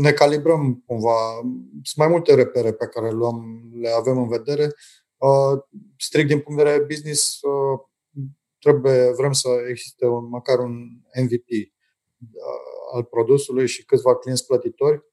ne 0.00 0.12
calibrăm 0.12 0.82
cumva. 0.86 1.40
Sunt 1.82 1.96
mai 1.96 2.08
multe 2.08 2.34
repere 2.34 2.72
pe 2.72 2.86
care 2.86 3.10
luăm, 3.10 3.70
le 3.74 3.88
avem 3.88 4.18
în 4.18 4.28
vedere. 4.28 4.72
Uh, 5.16 5.62
strict 5.96 6.28
din 6.28 6.40
punct 6.40 6.58
de 6.58 6.64
vedere 6.64 6.84
business, 6.84 7.40
trebuie, 8.58 9.12
vrem 9.12 9.32
să 9.32 9.48
existe 9.68 10.06
un, 10.06 10.28
măcar 10.28 10.58
un 10.58 10.72
MVP 11.20 11.48
al 12.94 13.04
produsului 13.04 13.66
și 13.66 13.84
câțiva 13.84 14.16
clienți 14.16 14.46
plătitori 14.46 15.11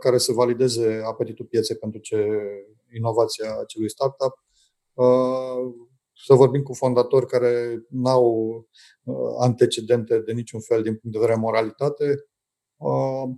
care 0.00 0.18
să 0.18 0.32
valideze 0.32 1.02
apetitul 1.04 1.44
pieței 1.44 1.76
pentru 1.76 2.00
ce 2.00 2.26
inovația 2.92 3.58
acelui 3.60 3.90
startup 3.90 4.44
Uh, 4.94 5.74
să 6.12 6.34
vorbim 6.34 6.62
cu 6.62 6.74
fondatori 6.74 7.26
care 7.26 7.84
nu 7.88 8.08
au 8.08 8.56
uh, 9.02 9.34
antecedente 9.38 10.18
de 10.18 10.32
niciun 10.32 10.60
fel 10.60 10.82
din 10.82 10.96
punct 10.96 11.16
de 11.16 11.18
vedere 11.18 11.38
moralitate 11.38 12.24
uh, 12.76 13.30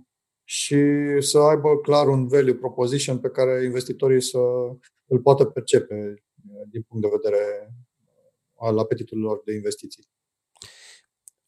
și 0.43 0.81
să 1.19 1.39
aibă 1.39 1.77
clar 1.77 2.07
un 2.07 2.27
value 2.27 2.55
proposition 2.55 3.19
pe 3.19 3.29
care 3.29 3.63
investitorii 3.63 4.21
să 4.21 4.37
îl 5.05 5.19
poată 5.19 5.45
percepe 5.45 6.23
din 6.69 6.81
punct 6.81 7.03
de 7.03 7.17
vedere 7.21 7.73
al 8.55 8.79
apetitului 8.79 9.23
lor 9.23 9.41
de 9.45 9.53
investiții. 9.53 10.07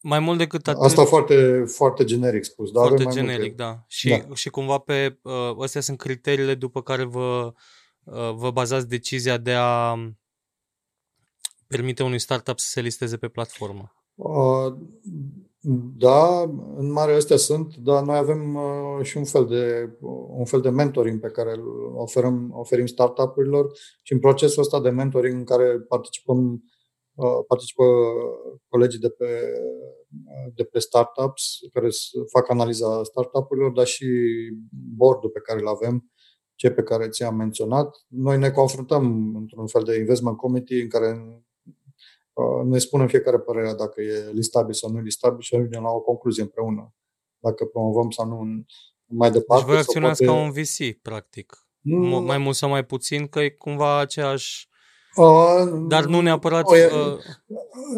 Mai 0.02 0.18
mult 0.18 0.38
decât 0.38 0.68
atât... 0.68 0.82
Asta 0.82 1.04
foarte, 1.04 1.64
foarte 1.66 2.04
generic 2.04 2.44
spus. 2.44 2.70
Dar 2.70 2.86
foarte 2.86 3.04
generic, 3.10 3.40
multe... 3.40 3.54
da. 3.56 3.84
Și, 3.86 4.08
da. 4.08 4.34
și 4.34 4.50
cumva 4.50 4.78
pe 4.78 5.18
uh, 5.22 5.62
astea 5.62 5.80
sunt 5.80 5.98
criteriile 5.98 6.54
după 6.54 6.82
care 6.82 7.04
vă 7.04 7.52
Uh, 8.04 8.34
vă 8.34 8.50
bazați 8.50 8.88
decizia 8.88 9.36
de 9.36 9.52
a 9.52 9.96
permite 11.66 12.02
unui 12.02 12.18
startup 12.18 12.58
să 12.58 12.68
se 12.68 12.80
listeze 12.80 13.16
pe 13.16 13.28
platformă? 13.28 13.92
Uh, 14.14 14.74
da, 15.98 16.40
în 16.76 16.92
mare 16.92 17.14
astea 17.14 17.36
sunt, 17.36 17.76
dar 17.76 18.02
noi 18.02 18.16
avem 18.16 18.54
uh, 18.54 19.02
și 19.02 19.16
un 19.16 19.24
fel 19.24 19.46
de, 19.46 19.90
un 20.36 20.44
fel 20.44 20.60
de 20.60 20.70
mentoring 20.70 21.20
pe 21.20 21.30
care 21.30 21.52
îl 21.52 21.94
oferăm, 21.96 22.50
oferim 22.54 22.86
startup-urilor 22.86 23.72
și 24.02 24.12
în 24.12 24.18
procesul 24.18 24.62
ăsta 24.62 24.80
de 24.80 24.90
mentoring 24.90 25.34
în 25.34 25.44
care 25.44 25.80
participăm 25.80 26.64
participă 27.46 27.84
colegii 28.68 29.00
de 29.00 29.08
pe, 29.08 29.52
de 30.54 30.64
pe 30.64 30.78
startups 30.78 31.58
care 31.72 31.88
fac 32.32 32.50
analiza 32.50 33.04
startup-urilor, 33.04 33.70
dar 33.70 33.86
și 33.86 34.06
board 34.96 35.32
pe 35.32 35.40
care 35.40 35.60
îl 35.60 35.68
avem 35.68 36.10
cei 36.54 36.72
pe 36.72 36.82
care 36.82 37.08
ți-am 37.08 37.36
menționat. 37.36 38.04
Noi 38.08 38.38
ne 38.38 38.50
confruntăm 38.50 39.34
într-un 39.36 39.66
fel 39.66 39.82
de 39.82 39.98
investment 39.98 40.36
committee 40.36 40.82
în 40.82 40.88
care 40.88 41.08
uh, 42.32 42.64
ne 42.64 42.78
spunem 42.78 43.06
fiecare 43.06 43.38
părerea 43.38 43.74
dacă 43.74 44.00
e 44.00 44.30
listabil 44.32 44.74
sau 44.74 44.90
nu 44.90 44.98
e 44.98 45.02
listabil 45.02 45.40
și 45.40 45.54
ajungem 45.54 45.82
la 45.82 45.90
o 45.90 46.00
concluzie 46.00 46.42
împreună. 46.42 46.94
Dacă 47.38 47.64
promovăm 47.64 48.10
sau 48.10 48.26
nu 48.28 48.64
mai 49.06 49.30
departe. 49.30 49.64
Deci 49.64 49.72
voi 49.72 49.80
acționați 49.80 50.24
poate... 50.24 50.38
ca 50.38 50.44
un 50.46 50.50
VC, 50.50 51.02
practic. 51.02 51.56
Mm. 51.80 52.24
Mai 52.24 52.38
mult 52.38 52.56
sau 52.56 52.68
mai 52.68 52.84
puțin, 52.84 53.26
că 53.26 53.40
e 53.40 53.50
cumva 53.50 53.98
aceeași... 53.98 54.68
Uh, 55.16 55.86
Dar 55.88 56.04
nu 56.04 56.20
neapărat... 56.20 56.68
Nu, 56.68 56.76
e, 56.76 56.86
uh, 56.86 57.18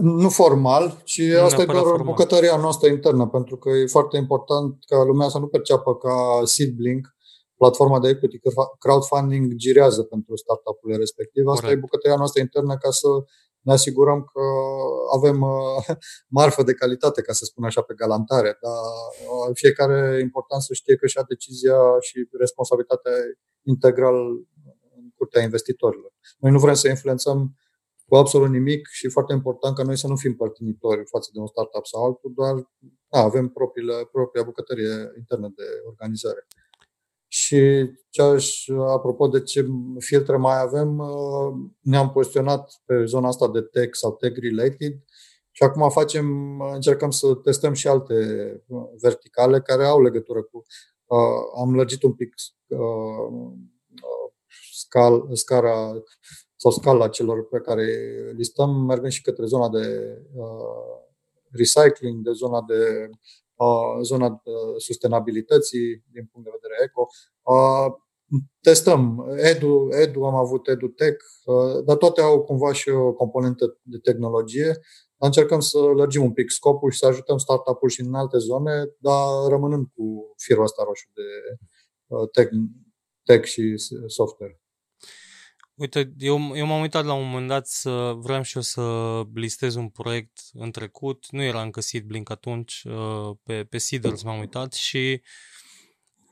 nu 0.01 0.29
formal, 0.29 1.01
ci 1.05 1.23
nu 1.23 1.43
asta 1.43 1.63
e 1.63 1.65
doar 1.65 1.83
formal. 1.83 2.07
bucătăria 2.07 2.57
noastră 2.57 2.89
internă, 2.89 3.27
pentru 3.27 3.57
că 3.57 3.71
e 3.71 3.87
foarte 3.87 4.17
important 4.17 4.85
ca 4.87 5.05
lumea 5.05 5.29
să 5.29 5.39
nu 5.39 5.47
perceapă 5.47 5.97
ca 5.97 6.41
Seedblink 6.45 7.15
platforma 7.57 8.01
de 8.01 8.09
equity 8.09 8.41
crowdfunding 8.79 9.53
girează 9.55 10.03
pentru 10.03 10.37
startup-urile 10.37 10.99
respective. 10.99 11.51
Asta 11.51 11.61
Correct. 11.61 11.79
e 11.79 11.87
bucătăria 11.87 12.17
noastră 12.17 12.41
internă 12.41 12.77
ca 12.77 12.91
să 12.91 13.09
ne 13.61 13.73
asigurăm 13.73 14.21
că 14.33 14.45
avem 15.17 15.39
marfă 16.39 16.63
de 16.63 16.75
calitate, 16.75 17.23
ca 17.23 17.33
să 17.33 17.45
spun 17.45 17.65
așa, 17.65 17.81
pe 17.81 17.95
galantare. 17.95 18.59
Dar 18.61 18.79
fiecare 19.53 20.21
important 20.21 20.63
să 20.63 20.73
știe 20.75 20.97
că 20.97 21.07
și-a 21.07 21.25
decizia 21.29 21.79
și 22.01 22.29
responsabilitatea 22.39 23.13
integral 23.63 24.17
în 24.97 25.05
curtea 25.17 25.43
investitorilor. 25.43 26.12
Noi 26.39 26.51
nu 26.51 26.59
vrem 26.59 26.75
să 26.75 26.89
influențăm 26.89 27.57
cu 28.07 28.17
absolut 28.17 28.49
nimic 28.49 28.87
și 28.87 29.09
foarte 29.09 29.33
important 29.33 29.77
ca 29.77 29.83
noi 29.83 29.97
să 29.99 30.07
nu 30.07 30.17
fim 30.17 30.35
părtinitori 30.37 31.07
față 31.07 31.31
de 31.33 31.41
un 31.41 31.47
startup 31.47 31.87
sau 31.87 32.05
altul, 32.05 32.33
doar 32.35 32.55
da, 33.09 33.19
avem 33.19 33.49
propriile, 33.49 34.09
propria 34.13 34.43
bucătărie 34.43 35.13
internă 35.17 35.53
de 35.57 35.65
organizare. 35.87 36.47
Și 37.29 37.91
ce 38.11 38.23
aș, 38.23 38.69
apropo 38.69 39.27
de 39.27 39.43
ce 39.43 39.67
filtre 39.99 40.37
mai 40.37 40.61
avem, 40.61 40.99
uh, 40.99 41.53
ne-am 41.81 42.11
poziționat 42.11 42.83
pe 42.85 43.05
zona 43.05 43.29
asta 43.29 43.49
de 43.49 43.61
tech 43.61 43.95
sau 43.95 44.17
tech-related 44.17 44.95
și 45.55 45.63
acum 45.63 45.91
facem, 45.91 46.61
încercăm 46.61 47.11
să 47.11 47.35
testăm 47.35 47.73
și 47.73 47.89
alte 47.89 48.15
uh, 48.67 48.83
verticale 49.01 49.61
care 49.61 49.85
au 49.85 50.03
legătură 50.03 50.43
cu. 50.43 50.65
Uh, 51.07 51.19
am 51.61 51.75
lărgit 51.75 52.03
un 52.03 52.13
pic 52.13 52.35
uh, 52.67 52.79
scal, 54.93 55.29
scara 55.33 56.03
sau 56.57 56.71
scala 56.71 57.09
celor 57.09 57.49
pe 57.49 57.59
care 57.59 57.87
listăm, 58.37 58.71
mergând 58.71 59.13
și 59.13 59.23
către 59.23 59.47
zona 59.47 59.69
de 59.69 60.19
uh, 60.35 61.01
recycling, 61.51 62.25
de 62.25 62.31
zona 62.33 62.65
de 62.67 63.11
uh, 63.55 64.03
zona 64.03 64.29
de 64.29 64.51
sustenabilității 64.77 66.05
din 66.13 66.29
punct 66.33 66.47
de 66.49 66.59
vedere 66.61 66.83
eco. 66.85 67.07
Uh, 67.43 67.87
testăm. 68.61 69.27
Edu, 69.37 69.89
Edu, 69.91 70.25
am 70.25 70.35
avut 70.35 70.69
EduTech, 70.69 71.25
uh, 71.45 71.85
dar 71.85 71.97
toate 71.97 72.21
au 72.21 72.43
cumva 72.43 72.73
și 72.73 72.89
o 72.89 73.13
componentă 73.13 73.79
de 73.83 73.99
tehnologie. 73.99 74.79
Încercăm 75.17 75.61
să 75.61 75.79
lărgim 75.79 76.23
un 76.23 76.33
pic 76.33 76.51
scopul 76.51 76.91
și 76.91 76.99
să 76.99 77.07
ajutăm 77.07 77.39
startup-uri 77.39 77.93
și 77.93 78.01
în 78.01 78.15
alte 78.15 78.39
zone, 78.39 78.85
dar 78.99 79.49
rămânând 79.49 79.87
cu 79.95 80.35
firul 80.37 80.65
ăsta 80.65 80.83
roșu 80.87 81.11
de 81.15 81.57
uh, 82.07 82.29
tech, 82.31 82.51
tech 83.25 83.45
și 83.45 83.75
software. 84.07 84.62
Uite, 85.75 86.13
eu, 86.19 86.57
eu 86.57 86.67
m-am 86.67 86.81
uitat 86.81 87.05
la 87.05 87.13
un 87.13 87.31
moment 87.31 87.49
dat 87.49 87.67
să 87.67 88.13
vreau 88.17 88.43
și 88.43 88.57
eu 88.57 88.63
să 88.63 89.23
listez 89.35 89.75
un 89.75 89.89
proiect 89.89 90.41
în 90.53 90.71
trecut. 90.71 91.27
Nu 91.31 91.43
era 91.43 91.63
încă 91.63 91.81
Seedblink 91.81 92.31
atunci, 92.31 92.83
uh, 92.85 93.37
pe, 93.43 93.65
pe 93.65 93.79
Seeders 93.79 94.23
m-am 94.23 94.39
uitat 94.39 94.73
și 94.73 95.23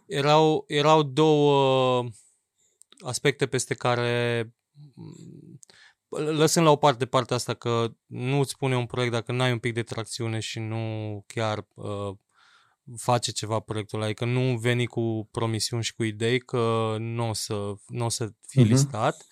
erau, 0.07 0.65
erau 0.67 1.03
două 1.03 2.05
aspecte 3.01 3.47
peste 3.47 3.75
care 3.75 4.43
mm, 4.95 5.59
lăsând 6.09 6.67
la 6.67 6.73
o 6.73 6.77
parte 6.77 7.07
partea 7.07 7.37
asta 7.37 7.55
că 7.55 7.95
nu 8.07 8.39
îți 8.39 8.51
spune 8.51 8.77
un 8.77 8.87
proiect 8.87 9.13
dacă 9.13 9.33
n-ai 9.33 9.53
un 9.53 9.59
pic 9.59 9.75
de 9.75 9.83
tracțiune 9.83 10.41
și 10.41 10.59
nu 10.59 11.25
chiar 11.27 11.67
uh, 11.75 12.17
face 12.97 13.31
ceva 13.31 13.59
proiectul 13.59 14.03
adică 14.03 14.25
nu 14.25 14.59
veni 14.59 14.87
cu 14.87 15.29
promisiuni 15.31 15.83
și 15.83 15.95
cu 15.95 16.03
idei 16.03 16.39
că 16.39 16.97
nu 16.99 17.29
o 17.29 17.33
să, 17.33 17.73
n-o 17.87 18.09
să 18.09 18.31
fii 18.47 18.65
uh-huh. 18.65 18.69
listat. 18.69 19.27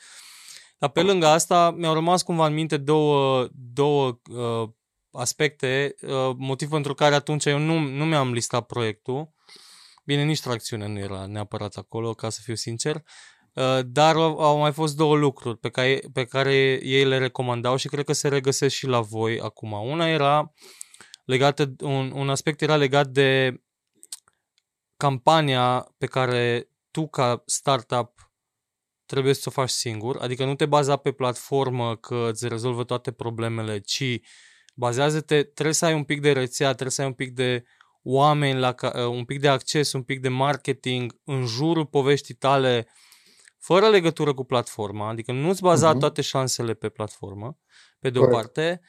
Dar 0.78 0.90
pe 0.90 1.02
lângă 1.02 1.26
asta 1.26 1.70
mi-au 1.70 1.94
rămas 1.94 2.22
cumva 2.22 2.46
în 2.46 2.54
minte 2.54 2.76
două, 2.76 3.48
două 3.52 4.20
uh, 4.30 4.68
aspecte, 5.12 5.94
uh, 6.02 6.34
motiv 6.36 6.68
pentru 6.68 6.94
care 6.94 7.14
atunci 7.14 7.44
eu 7.44 7.58
nu, 7.58 7.78
nu 7.78 8.04
mi-am 8.04 8.32
listat 8.32 8.66
proiectul. 8.66 9.32
Bine, 10.04 10.24
nici 10.24 10.40
tracțiunea 10.40 10.86
nu 10.86 10.98
era 10.98 11.26
neapărat 11.26 11.74
acolo, 11.74 12.14
ca 12.14 12.28
să 12.28 12.40
fiu 12.42 12.54
sincer. 12.54 13.02
Uh, 13.52 13.78
dar 13.86 14.16
au 14.16 14.58
mai 14.58 14.72
fost 14.72 14.96
două 14.96 15.16
lucruri 15.16 15.58
pe 15.58 15.68
care, 15.68 16.00
pe 16.12 16.24
care 16.24 16.54
ei 16.82 17.04
le 17.04 17.18
recomandau 17.18 17.76
și 17.76 17.88
cred 17.88 18.04
că 18.04 18.12
se 18.12 18.28
regăsesc 18.28 18.74
și 18.74 18.86
la 18.86 19.00
voi 19.00 19.40
acum. 19.40 19.72
Una 19.72 20.08
era 20.08 20.40
uh, 20.40 20.48
legate, 21.28 21.74
un, 21.80 22.12
un 22.14 22.28
aspect 22.28 22.60
era 22.60 22.76
legat 22.76 23.08
de 23.08 23.60
campania 24.96 25.94
pe 25.98 26.06
care 26.06 26.70
tu 26.90 27.08
ca 27.08 27.42
startup 27.46 28.32
trebuie 29.06 29.34
să 29.34 29.44
o 29.46 29.50
faci 29.50 29.70
singur, 29.70 30.16
adică 30.20 30.44
nu 30.44 30.54
te 30.54 30.66
baza 30.66 30.96
pe 30.96 31.12
platformă 31.12 31.96
că 31.96 32.28
îți 32.30 32.48
rezolvă 32.48 32.84
toate 32.84 33.12
problemele, 33.12 33.78
ci 33.78 34.20
bazează-te, 34.74 35.42
trebuie 35.42 35.74
să 35.74 35.84
ai 35.84 35.94
un 35.94 36.04
pic 36.04 36.20
de 36.20 36.32
rețea, 36.32 36.66
trebuie 36.66 36.90
să 36.90 37.00
ai 37.00 37.06
un 37.06 37.12
pic 37.12 37.34
de 37.34 37.64
oameni, 38.02 38.58
la, 38.58 38.74
un 39.08 39.24
pic 39.24 39.40
de 39.40 39.48
acces, 39.48 39.92
un 39.92 40.02
pic 40.02 40.20
de 40.20 40.28
marketing 40.28 41.20
în 41.24 41.46
jurul 41.46 41.86
poveștii 41.86 42.34
tale, 42.34 42.88
fără 43.58 43.88
legătură 43.88 44.34
cu 44.34 44.44
platforma, 44.44 45.08
adică 45.08 45.32
nu-ți 45.32 45.62
baza 45.62 45.94
uh-huh. 45.94 45.98
toate 45.98 46.22
șansele 46.22 46.74
pe 46.74 46.88
platformă, 46.88 47.58
pe 47.98 48.10
de 48.10 48.18
o 48.18 48.26
parte, 48.26 48.80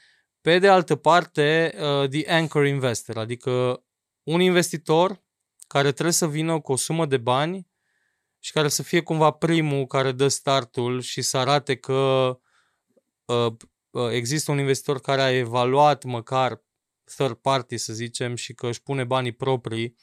pe 0.42 0.60
de 0.60 0.68
altă 0.68 0.96
parte, 0.96 1.76
uh, 1.76 2.10
the 2.10 2.32
anchor 2.34 2.66
investor, 2.66 3.18
adică 3.18 3.84
un 4.24 4.42
investitor 4.42 5.24
care 5.68 5.92
trebuie 5.92 6.14
să 6.14 6.28
vină 6.28 6.60
cu 6.60 6.72
o 6.72 6.76
sumă 6.76 7.06
de 7.06 7.18
bani 7.18 7.68
și 8.40 8.52
care 8.52 8.68
să 8.68 8.84
fie 8.84 9.02
cumva 9.02 9.32
primul 9.32 9.86
care 9.86 10.12
dă 10.12 10.28
startul 10.28 11.02
și 11.02 11.22
să 11.22 11.38
arate 11.38 11.76
că 11.76 12.40
uh, 13.26 13.54
uh, 13.90 14.12
există 14.12 14.52
un 14.52 14.60
investitor 14.60 15.00
care 15.00 15.22
a 15.22 15.38
evaluat 15.38 16.04
măcar 16.04 16.64
third 17.16 17.34
party, 17.34 17.78
să 17.78 17.94
zicem, 17.94 18.36
și 18.36 18.54
că 18.54 18.68
își 18.68 18.82
pune 18.82 19.04
banii 19.04 19.32
proprii 19.32 19.96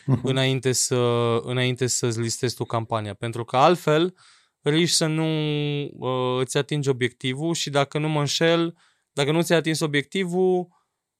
uh-huh. 0.00 0.22
înainte, 0.22 0.72
să, 0.72 0.96
înainte 1.42 1.86
să-ți 1.86 2.20
listezi 2.20 2.54
tu 2.54 2.64
campania. 2.64 3.14
Pentru 3.14 3.44
că 3.44 3.56
altfel 3.56 4.14
riști 4.62 4.96
să 4.96 5.06
nu 5.06 5.26
uh, 5.84 6.40
îți 6.40 6.56
atingi 6.56 6.88
obiectivul 6.88 7.54
și 7.54 7.70
dacă 7.70 7.98
nu 7.98 8.08
mă 8.08 8.18
înșel, 8.18 8.76
dacă 9.18 9.32
nu 9.32 9.42
ți-ai 9.42 9.58
atins 9.58 9.80
obiectivul, 9.80 10.68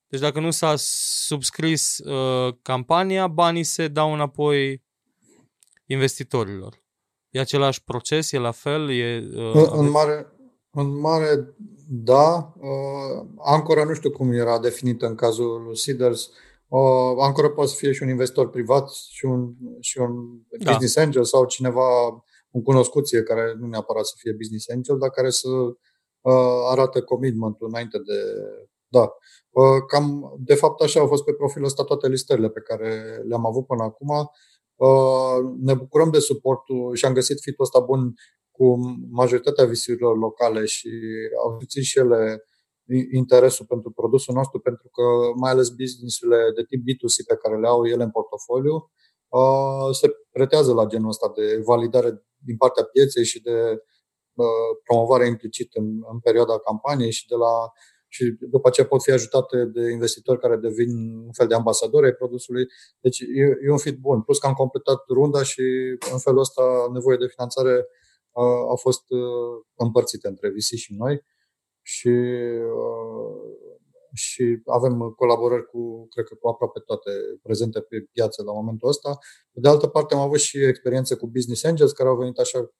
deci 0.08 0.20
dacă 0.20 0.40
nu 0.40 0.50
s-a 0.50 0.74
subscris 1.26 1.98
uh, 1.98 2.54
campania, 2.62 3.26
banii 3.26 3.64
se 3.64 3.88
dau 3.88 4.12
înapoi 4.12 4.84
investitorilor. 5.86 6.82
E 7.30 7.40
același 7.40 7.84
proces, 7.84 8.32
e 8.32 8.38
la 8.38 8.50
fel? 8.50 8.90
E, 8.90 9.28
uh, 9.34 9.52
în, 9.54 9.68
în, 9.72 9.90
mare, 9.90 10.26
în 10.70 10.98
mare, 10.98 11.54
da. 11.88 12.52
Uh, 12.56 13.26
Ancora 13.44 13.84
nu 13.84 13.94
știu 13.94 14.10
cum 14.10 14.32
era 14.32 14.58
definită 14.58 15.06
în 15.06 15.14
cazul 15.14 15.74
Seeders. 15.74 16.30
Uh, 16.68 16.80
Ancora 17.20 17.50
poate 17.50 17.70
să 17.70 17.76
fie 17.76 17.92
și 17.92 18.02
un 18.02 18.08
investitor 18.08 18.50
privat 18.50 18.90
și 18.90 19.24
un, 19.24 19.54
și 19.80 19.98
un 19.98 20.10
da. 20.58 20.70
business 20.70 20.96
angel 20.96 21.24
sau 21.24 21.44
cineva, 21.44 22.08
un 22.50 22.62
cunoscuție 22.62 23.22
care 23.22 23.54
nu 23.58 23.66
neapărat 23.66 24.06
să 24.06 24.14
fie 24.18 24.32
business 24.32 24.68
angel, 24.68 24.98
dar 24.98 25.10
care 25.10 25.30
să 25.30 25.48
Uh, 25.48 25.76
arată 26.70 27.02
commitment-ul 27.02 27.68
înainte 27.68 27.98
de... 27.98 28.14
Da. 28.90 29.12
Uh, 29.50 29.84
cam, 29.86 30.34
de 30.38 30.54
fapt, 30.54 30.80
așa 30.80 31.00
au 31.00 31.06
fost 31.06 31.24
pe 31.24 31.32
profilul 31.32 31.66
ăsta 31.66 31.84
toate 31.84 32.08
listările 32.08 32.48
pe 32.48 32.60
care 32.60 33.20
le-am 33.28 33.46
avut 33.46 33.66
până 33.66 33.82
acum. 33.82 34.08
Uh, 34.74 35.54
ne 35.60 35.74
bucurăm 35.74 36.10
de 36.10 36.18
suportul 36.18 36.94
și 36.94 37.04
am 37.04 37.12
găsit 37.12 37.40
fitul 37.40 37.64
ăsta 37.64 37.80
bun 37.80 38.14
cu 38.50 38.76
majoritatea 39.10 39.64
visiurilor 39.64 40.16
locale 40.16 40.64
și 40.64 40.90
au 41.42 41.56
simțit 41.58 41.82
și 41.82 41.98
ele 41.98 42.44
interesul 43.12 43.66
pentru 43.66 43.90
produsul 43.90 44.34
nostru, 44.34 44.60
pentru 44.60 44.88
că 44.88 45.02
mai 45.36 45.50
ales 45.50 45.68
businessurile 45.68 46.52
de 46.54 46.62
tip 46.62 46.80
B2C 46.80 47.26
pe 47.26 47.36
care 47.42 47.58
le 47.58 47.66
au 47.66 47.86
ele 47.86 48.02
în 48.02 48.10
portofoliu 48.10 48.90
se 49.92 50.08
pretează 50.30 50.72
la 50.72 50.86
genul 50.86 51.08
ăsta 51.08 51.32
de 51.34 51.62
validare 51.64 52.26
din 52.36 52.56
partea 52.56 52.84
pieței 52.84 53.24
și 53.24 53.42
de 53.42 53.82
promovare 54.84 55.26
implicit 55.26 55.74
în, 55.74 55.84
în 56.12 56.18
perioada 56.18 56.58
campaniei 56.58 57.10
și 57.10 57.26
de 57.26 57.34
la 57.34 57.72
și 58.10 58.36
după 58.40 58.68
aceea 58.68 58.86
pot 58.86 59.02
fi 59.02 59.10
ajutate 59.10 59.64
de 59.64 59.90
investitori 59.90 60.40
care 60.40 60.56
devin 60.56 61.16
un 61.16 61.32
fel 61.32 61.46
de 61.46 61.54
ambasadori 61.54 62.06
ai 62.06 62.12
produsului. 62.12 62.66
Deci 63.00 63.20
e, 63.20 63.58
e 63.66 63.70
un 63.70 63.78
fit 63.78 63.98
bun. 63.98 64.22
Plus 64.22 64.38
că 64.38 64.46
am 64.46 64.52
completat 64.52 65.04
runda 65.08 65.42
și 65.42 65.62
în 66.12 66.18
felul 66.18 66.40
ăsta 66.40 66.88
nevoie 66.92 67.16
de 67.16 67.26
finanțare 67.26 67.86
a, 68.32 68.44
a 68.44 68.74
fost 68.74 69.04
împărțită 69.76 70.28
între 70.28 70.48
VC 70.48 70.76
și 70.76 70.94
noi 70.94 71.24
și 71.82 72.10
și 74.18 74.62
avem 74.66 75.14
colaborări 75.16 75.66
cu, 75.66 76.06
cred 76.08 76.24
că 76.24 76.34
cu 76.34 76.48
aproape 76.48 76.80
toate 76.80 77.10
prezente 77.42 77.80
pe 77.80 78.08
piață 78.12 78.42
la 78.42 78.52
momentul 78.52 78.88
ăsta. 78.88 79.18
De 79.50 79.68
altă 79.68 79.86
parte, 79.86 80.14
am 80.14 80.20
avut 80.20 80.38
și 80.38 80.58
experiențe 80.64 81.14
cu 81.14 81.26
business 81.26 81.64
angels 81.64 81.92
care 81.92 82.08
au 82.08 82.16
venit 82.16 82.38
așa, 82.38 82.70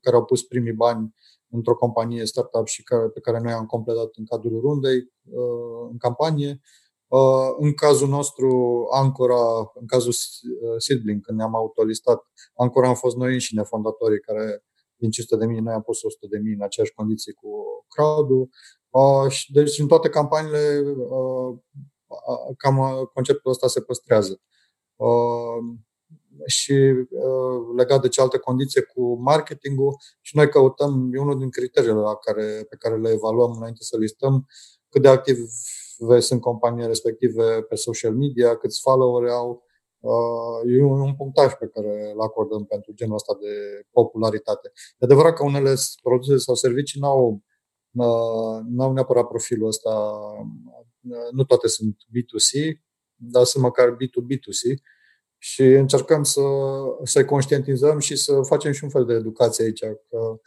care 0.00 0.16
au 0.16 0.24
pus 0.24 0.42
primii 0.42 0.72
bani 0.72 1.14
într-o 1.50 1.76
companie 1.76 2.24
startup 2.24 2.66
și 2.66 2.82
care, 2.82 3.08
pe 3.08 3.20
care 3.20 3.40
noi 3.40 3.52
am 3.52 3.66
completat 3.66 4.10
în 4.14 4.24
cadrul 4.24 4.60
rundei 4.60 4.98
uh, 4.98 5.88
în 5.90 5.96
campanie. 5.96 6.60
Uh, 7.08 7.54
în 7.58 7.74
cazul 7.74 8.08
nostru, 8.08 8.48
Ancora, 8.92 9.72
în 9.74 9.86
cazul 9.86 10.12
uh, 10.12 10.74
Seedblink, 10.78 11.24
când 11.24 11.38
ne-am 11.38 11.54
autolistat, 11.54 12.22
Ancora 12.56 12.88
am 12.88 12.94
fost 12.94 13.16
noi 13.16 13.32
înșine 13.32 13.62
fondatorii 13.62 14.20
care 14.20 14.62
din 14.96 15.10
500 15.10 15.36
de 15.36 15.46
mii, 15.46 15.60
noi 15.60 15.74
am 15.74 15.82
pus 15.82 16.02
100 16.02 16.26
de 16.30 16.38
mii 16.38 16.54
în 16.54 16.62
aceeași 16.62 16.94
condiții 16.94 17.32
cu 17.32 17.48
crowd 17.88 18.28
deci 19.48 19.78
în 19.78 19.86
toate 19.86 20.08
campaniile 20.08 20.82
cam 22.56 23.08
conceptul 23.14 23.50
ăsta 23.50 23.66
se 23.66 23.80
păstrează. 23.80 24.40
și 26.46 26.72
uh, 26.72 27.76
legat 27.76 28.02
de 28.02 28.08
cealaltă 28.08 28.38
condiție 28.38 28.82
cu 28.82 29.14
marketingul 29.20 29.96
și 30.20 30.36
noi 30.36 30.48
căutăm, 30.48 31.10
e 31.12 31.18
unul 31.18 31.38
din 31.38 31.50
criteriile 31.50 31.94
la 31.94 32.14
care, 32.14 32.66
pe 32.68 32.76
care 32.76 32.96
le 32.96 33.10
evaluăm 33.10 33.52
înainte 33.56 33.82
să 33.82 33.96
listăm, 33.96 34.46
cât 34.88 35.02
de 35.02 35.08
active 35.08 35.46
sunt 36.18 36.40
companiile 36.40 36.86
respective 36.86 37.62
pe 37.62 37.74
social 37.74 38.14
media, 38.14 38.56
câți 38.56 38.80
follower 38.80 39.30
au. 39.30 39.66
Uh, 40.00 40.72
e 40.72 40.82
un, 40.82 41.00
un 41.00 41.14
punctaj 41.14 41.52
pe 41.52 41.66
care 41.66 42.10
îl 42.14 42.20
acordăm 42.20 42.64
pentru 42.64 42.92
genul 42.92 43.14
ăsta 43.14 43.36
de 43.40 43.82
popularitate. 43.90 44.72
E 44.74 45.04
adevărat 45.04 45.34
că 45.34 45.44
unele 45.44 45.74
produse 46.02 46.36
sau 46.36 46.54
servicii 46.54 47.00
n-au, 47.00 47.30
uh, 47.32 47.40
n-au 47.90 48.92
neapărat 48.92 49.26
profilul 49.26 49.68
ăsta, 49.68 50.20
nu 51.30 51.44
toate 51.44 51.68
sunt 51.68 51.96
B2C, 51.96 52.78
dar 53.14 53.44
sunt 53.44 53.62
măcar 53.62 53.96
B2B2C 53.96 54.82
și 55.38 55.62
încercăm 55.62 56.22
să, 56.22 56.40
să 57.02 57.24
conștientizăm 57.24 57.98
și 57.98 58.16
să 58.16 58.40
facem 58.42 58.72
și 58.72 58.84
un 58.84 58.90
fel 58.90 59.04
de 59.04 59.14
educație 59.14 59.64
aici, 59.64 59.80
că 59.80 60.40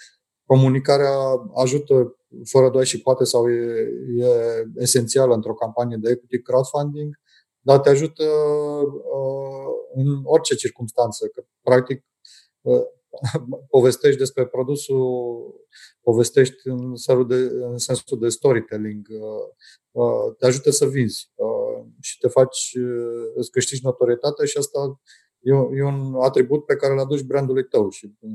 comunicarea 0.45 1.15
ajută 1.55 2.15
fără 2.43 2.69
doar 2.69 2.85
și 2.85 3.01
poate 3.01 3.23
sau 3.23 3.49
e, 3.49 3.87
e 4.17 4.27
esențială 4.75 5.33
într-o 5.33 5.53
campanie 5.53 5.97
de 5.97 6.09
equity 6.09 6.41
crowdfunding, 6.41 7.19
dar 7.59 7.79
te 7.79 7.89
ajută 7.89 8.23
uh, 8.23 9.71
în 9.93 10.21
orice 10.23 10.55
circunstanță, 10.55 11.27
că 11.27 11.43
practic 11.61 12.03
uh, 12.61 12.81
povestești 13.75 14.17
despre 14.17 14.45
produsul, 14.45 15.53
povestești 16.01 16.67
în, 16.67 16.93
de, 17.27 17.35
în 17.61 17.77
sensul 17.77 18.19
de 18.19 18.29
storytelling, 18.29 19.07
uh, 19.09 20.03
uh, 20.03 20.35
te 20.37 20.45
ajută 20.45 20.71
să 20.71 20.85
vinzi. 20.85 21.31
Uh, 21.35 21.85
și 21.99 22.17
te 22.17 22.27
faci, 22.27 22.73
uh, 22.73 23.31
îți 23.35 23.51
câștigi 23.51 23.83
notorietate 23.83 24.45
și 24.45 24.57
asta 24.57 25.01
e, 25.39 25.51
e 25.77 25.83
un 25.83 26.15
atribut 26.21 26.65
pe 26.65 26.75
care 26.75 26.93
îl 26.93 26.99
aduci 26.99 27.21
brandului 27.21 27.67
tău 27.67 27.89
și 27.89 28.13
uh, 28.19 28.31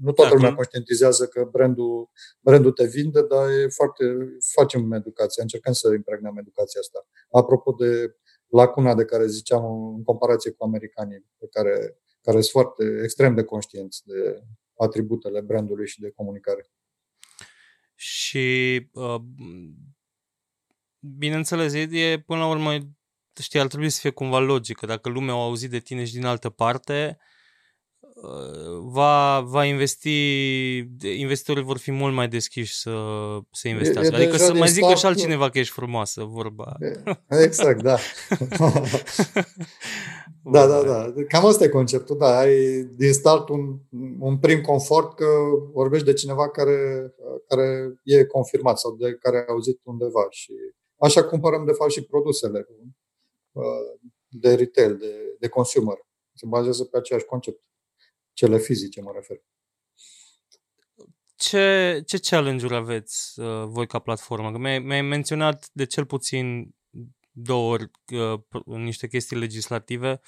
nu 0.00 0.12
toată 0.12 0.34
lumea 0.34 0.54
conștientizează 0.54 1.26
că 1.26 1.48
brandul, 1.50 2.10
brandul 2.40 2.72
te 2.72 2.86
vinde, 2.86 3.22
dar 3.22 3.48
e 3.48 3.68
foarte, 3.68 4.04
facem 4.54 4.92
educație, 4.92 5.42
încercăm 5.42 5.72
să 5.72 5.92
impregnăm 5.92 6.36
educația 6.36 6.80
asta. 6.80 7.06
Apropo 7.30 7.72
de 7.72 8.16
lacuna 8.46 8.94
de 8.94 9.04
care 9.04 9.26
ziceam 9.26 9.94
în 9.96 10.02
comparație 10.02 10.50
cu 10.50 10.64
americanii, 10.64 11.24
pe 11.38 11.46
care, 11.50 11.98
care 12.22 12.40
sunt 12.40 12.50
foarte 12.50 13.00
extrem 13.02 13.34
de 13.34 13.44
conștienți 13.44 14.06
de 14.06 14.42
atributele 14.76 15.40
brandului 15.40 15.88
și 15.88 16.00
de 16.00 16.10
comunicare. 16.10 16.70
Și 17.94 18.88
uh, 18.92 19.20
bineînțeles, 20.98 21.72
e 21.72 22.22
până 22.26 22.40
la 22.40 22.48
urmă 22.48 22.78
știi, 23.40 23.60
ar 23.60 23.66
trebui 23.66 23.90
să 23.90 24.00
fie 24.00 24.10
cumva 24.10 24.38
logică. 24.38 24.86
Dacă 24.86 25.08
lumea 25.08 25.34
au 25.34 25.40
auzit 25.40 25.70
de 25.70 25.78
tine 25.78 26.04
și 26.04 26.12
din 26.12 26.24
altă 26.24 26.50
parte, 26.50 27.18
uh, 27.18 27.37
va, 28.80 29.40
va 29.40 29.64
investi, 29.64 30.78
investitorii 31.02 31.62
vor 31.62 31.78
fi 31.78 31.90
mult 31.90 32.14
mai 32.14 32.28
deschiși 32.28 32.74
să, 32.74 32.90
să 33.50 33.68
investească. 33.68 34.14
E, 34.14 34.18
e 34.18 34.22
adică 34.22 34.36
să 34.36 34.54
mai 34.54 34.68
zică 34.68 34.94
și 34.94 35.06
altcineva 35.06 35.50
că 35.50 35.58
ești 35.58 35.72
frumoasă, 35.72 36.24
vorba. 36.24 36.76
Exact, 37.28 37.82
da. 37.82 37.96
da, 40.52 40.66
da, 40.66 40.82
da. 40.82 41.14
Cam 41.28 41.46
asta 41.46 41.64
e 41.64 41.68
conceptul, 41.68 42.18
da. 42.18 42.38
Ai 42.38 42.82
din 42.96 43.12
start 43.12 43.48
un, 43.48 43.78
un 44.18 44.38
prim 44.38 44.60
confort 44.60 45.14
că 45.14 45.26
vorbești 45.72 46.06
de 46.06 46.12
cineva 46.12 46.50
care, 46.50 47.12
care 47.48 47.94
e 48.02 48.24
confirmat 48.24 48.78
sau 48.78 48.96
de 48.96 49.14
care 49.14 49.36
ai 49.36 49.44
auzit 49.48 49.80
undeva 49.82 50.26
și 50.30 50.52
așa 50.98 51.24
cumpărăm 51.24 51.64
de 51.64 51.72
fapt 51.72 51.90
și 51.90 52.04
produsele. 52.04 52.66
Uh, 53.52 53.98
de 54.30 54.54
retail, 54.54 54.96
de, 54.96 55.36
de 55.38 55.48
consumer. 55.48 55.96
Se 56.34 56.46
bazează 56.46 56.84
pe 56.84 56.96
aceeași 56.96 57.24
concept. 57.24 57.67
Cele 58.38 58.58
fizice, 58.58 59.00
mă 59.00 59.10
refer. 59.14 59.36
Ce, 61.36 62.02
ce 62.06 62.18
challenge-uri 62.18 62.74
aveți 62.74 63.40
uh, 63.40 63.64
voi 63.64 63.86
ca 63.86 63.98
platformă? 63.98 64.52
Că 64.52 64.58
mi-ai, 64.58 64.78
mi-ai 64.78 65.02
menționat 65.02 65.68
de 65.72 65.86
cel 65.86 66.06
puțin 66.06 66.74
două 67.30 67.72
ori 67.72 67.90
uh, 68.12 68.40
niște 68.64 69.08
chestii 69.08 69.36
legislative. 69.36 70.20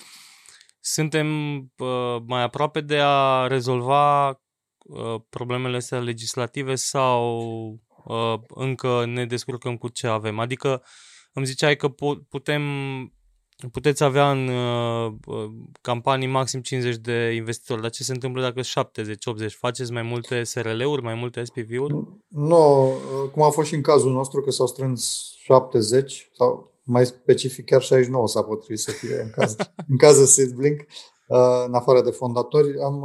Suntem 0.80 1.58
uh, 1.58 2.22
mai 2.26 2.42
aproape 2.42 2.80
de 2.80 2.98
a 3.00 3.46
rezolva 3.46 4.28
uh, 4.28 5.20
problemele 5.28 5.76
astea 5.76 6.00
legislative 6.00 6.74
sau 6.74 7.42
uh, 8.04 8.34
încă 8.48 9.04
ne 9.04 9.26
descurcăm 9.26 9.76
cu 9.76 9.88
ce 9.88 10.06
avem? 10.06 10.38
Adică 10.38 10.82
îmi 11.32 11.46
ziceai 11.46 11.76
că 11.76 11.88
putem 12.28 12.62
puteți 13.68 14.04
avea 14.04 14.30
în 14.30 14.48
uh, 14.48 15.12
uh, 15.26 15.50
campanii 15.80 16.26
maxim 16.26 16.60
50 16.60 16.96
de 16.96 17.32
investitori, 17.34 17.80
dar 17.80 17.90
ce 17.90 18.02
se 18.02 18.12
întâmplă 18.12 18.42
dacă 18.42 18.60
70-80? 18.60 18.64
Faceți 19.48 19.92
mai 19.92 20.02
multe 20.02 20.42
SRL-uri, 20.42 21.02
mai 21.02 21.14
multe 21.14 21.44
SPV-uri? 21.44 21.94
Nu, 22.28 22.86
uh, 22.86 23.30
cum 23.32 23.42
a 23.42 23.48
fost 23.48 23.68
și 23.68 23.74
în 23.74 23.82
cazul 23.82 24.12
nostru, 24.12 24.40
că 24.40 24.50
s-au 24.50 24.66
strâns 24.66 25.32
70 25.36 26.30
sau 26.36 26.72
mai 26.82 27.06
specific 27.06 27.64
chiar 27.64 27.82
69 27.82 28.28
s-a 28.28 28.42
potrivit 28.42 28.78
să 28.78 28.90
fie 28.90 29.20
în 29.20 29.30
caz, 29.30 29.56
în 29.90 29.96
cazul 29.96 30.24
Seedblink, 30.24 30.80
uh, 30.80 31.64
în 31.66 31.74
afară 31.74 32.02
de 32.02 32.10
fondatori. 32.10 32.80
Am, 32.82 33.04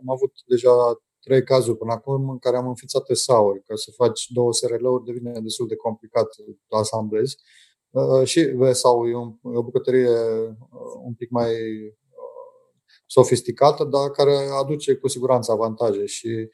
am 0.00 0.10
avut 0.10 0.32
deja 0.46 0.70
trei 1.20 1.42
cazuri 1.44 1.78
până 1.78 1.92
acum 1.92 2.30
în 2.30 2.38
care 2.38 2.56
am 2.56 2.68
înființat 2.68 3.04
SA-uri. 3.12 3.62
Ca 3.62 3.74
să 3.74 3.90
faci 3.96 4.26
două 4.28 4.52
SRL-uri 4.52 5.04
devine 5.04 5.40
destul 5.40 5.66
de 5.66 5.76
complicat 5.76 6.26
să 6.32 6.42
asamblezi. 6.68 7.36
Uh, 7.38 7.63
și 8.24 8.56
sau 8.72 9.08
e, 9.08 9.16
un, 9.16 9.34
e 9.42 9.56
o 9.56 9.62
bucătărie 9.62 10.08
uh, 10.08 10.56
un 11.04 11.14
pic 11.14 11.30
mai 11.30 11.50
uh, 11.50 11.92
sofisticată, 13.06 13.84
dar 13.84 14.10
care 14.10 14.36
aduce 14.60 14.94
cu 14.94 15.08
siguranță 15.08 15.52
avantaje 15.52 16.06
și 16.06 16.48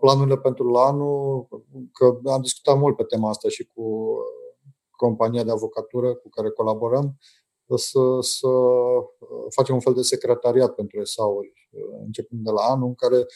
planurile 0.00 0.38
pentru 0.38 0.68
la 0.68 0.80
anul, 0.80 1.48
că 1.92 2.30
am 2.30 2.40
discutat 2.40 2.78
mult 2.78 2.96
pe 2.96 3.02
tema 3.02 3.28
asta 3.28 3.48
și 3.48 3.70
cu 3.74 4.16
compania 4.90 5.44
de 5.44 5.50
avocatură 5.50 6.14
cu 6.14 6.28
care 6.28 6.50
colaborăm, 6.50 7.18
să, 7.76 8.00
să 8.20 8.48
facem 9.48 9.74
un 9.74 9.80
fel 9.80 9.94
de 9.94 10.02
secretariat 10.02 10.74
pentru 10.74 11.00
ESA-uri, 11.00 11.70
începând 12.04 12.44
de 12.44 12.50
la 12.50 12.62
anul, 12.62 12.86
în 12.86 12.94
care 12.94 13.26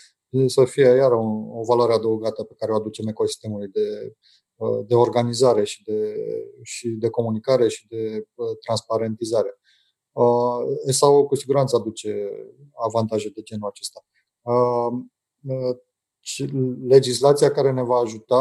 să 0.47 0.65
fie 0.65 0.87
iar 0.87 1.13
o, 1.13 1.23
o 1.53 1.63
valoare 1.65 1.93
adăugată 1.93 2.43
pe 2.43 2.55
care 2.59 2.73
o 2.73 2.75
aducem 2.75 3.07
ecosistemului 3.07 3.69
de 3.69 4.17
Uh, 4.59 4.87
de 4.87 4.95
organizare 4.95 5.65
și 5.65 5.83
de, 5.83 6.15
și 6.63 6.89
de 6.89 7.09
comunicare 7.09 7.69
și 7.69 7.87
de 7.87 8.27
uh, 8.35 8.47
transparentizare. 8.65 9.61
ESAO 10.87 11.19
uh, 11.19 11.27
cu 11.27 11.35
siguranță 11.35 11.77
aduce 11.77 12.31
avantaje 12.85 13.29
de 13.29 13.43
genul 13.43 13.69
acesta. 13.69 14.05
Legislația 16.87 17.51
care 17.51 17.73
ne 17.73 17.83
va 17.83 17.97
ajuta 17.97 18.37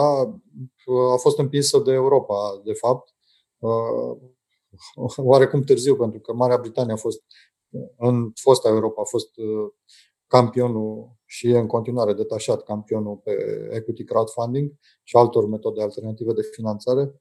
a 1.14 1.16
fost 1.18 1.38
împinsă 1.38 1.80
de 1.80 1.92
Europa, 1.92 2.62
de 2.64 2.74
fapt, 2.74 3.16
oarecum 5.32 5.62
târziu, 5.62 5.96
pentru 5.96 6.20
că 6.20 6.34
Marea 6.34 6.58
Britanie 6.58 6.94
a 6.94 6.98
fost, 6.98 7.22
în 7.98 8.32
fosta 8.36 8.70
Europa, 8.70 9.02
a 9.02 9.06
fost 9.06 9.32
campionul 10.28 11.16
și 11.26 11.48
e 11.50 11.58
în 11.58 11.68
continuare 11.68 12.14
detașat 12.14 12.64
campionul 12.64 13.16
pe 13.16 13.32
equity 13.72 14.04
crowdfunding 14.04 14.72
și 15.04 15.16
altor 15.16 15.48
metode 15.48 15.82
alternative 15.82 16.34
de 16.34 16.42
finanțare, 16.52 17.14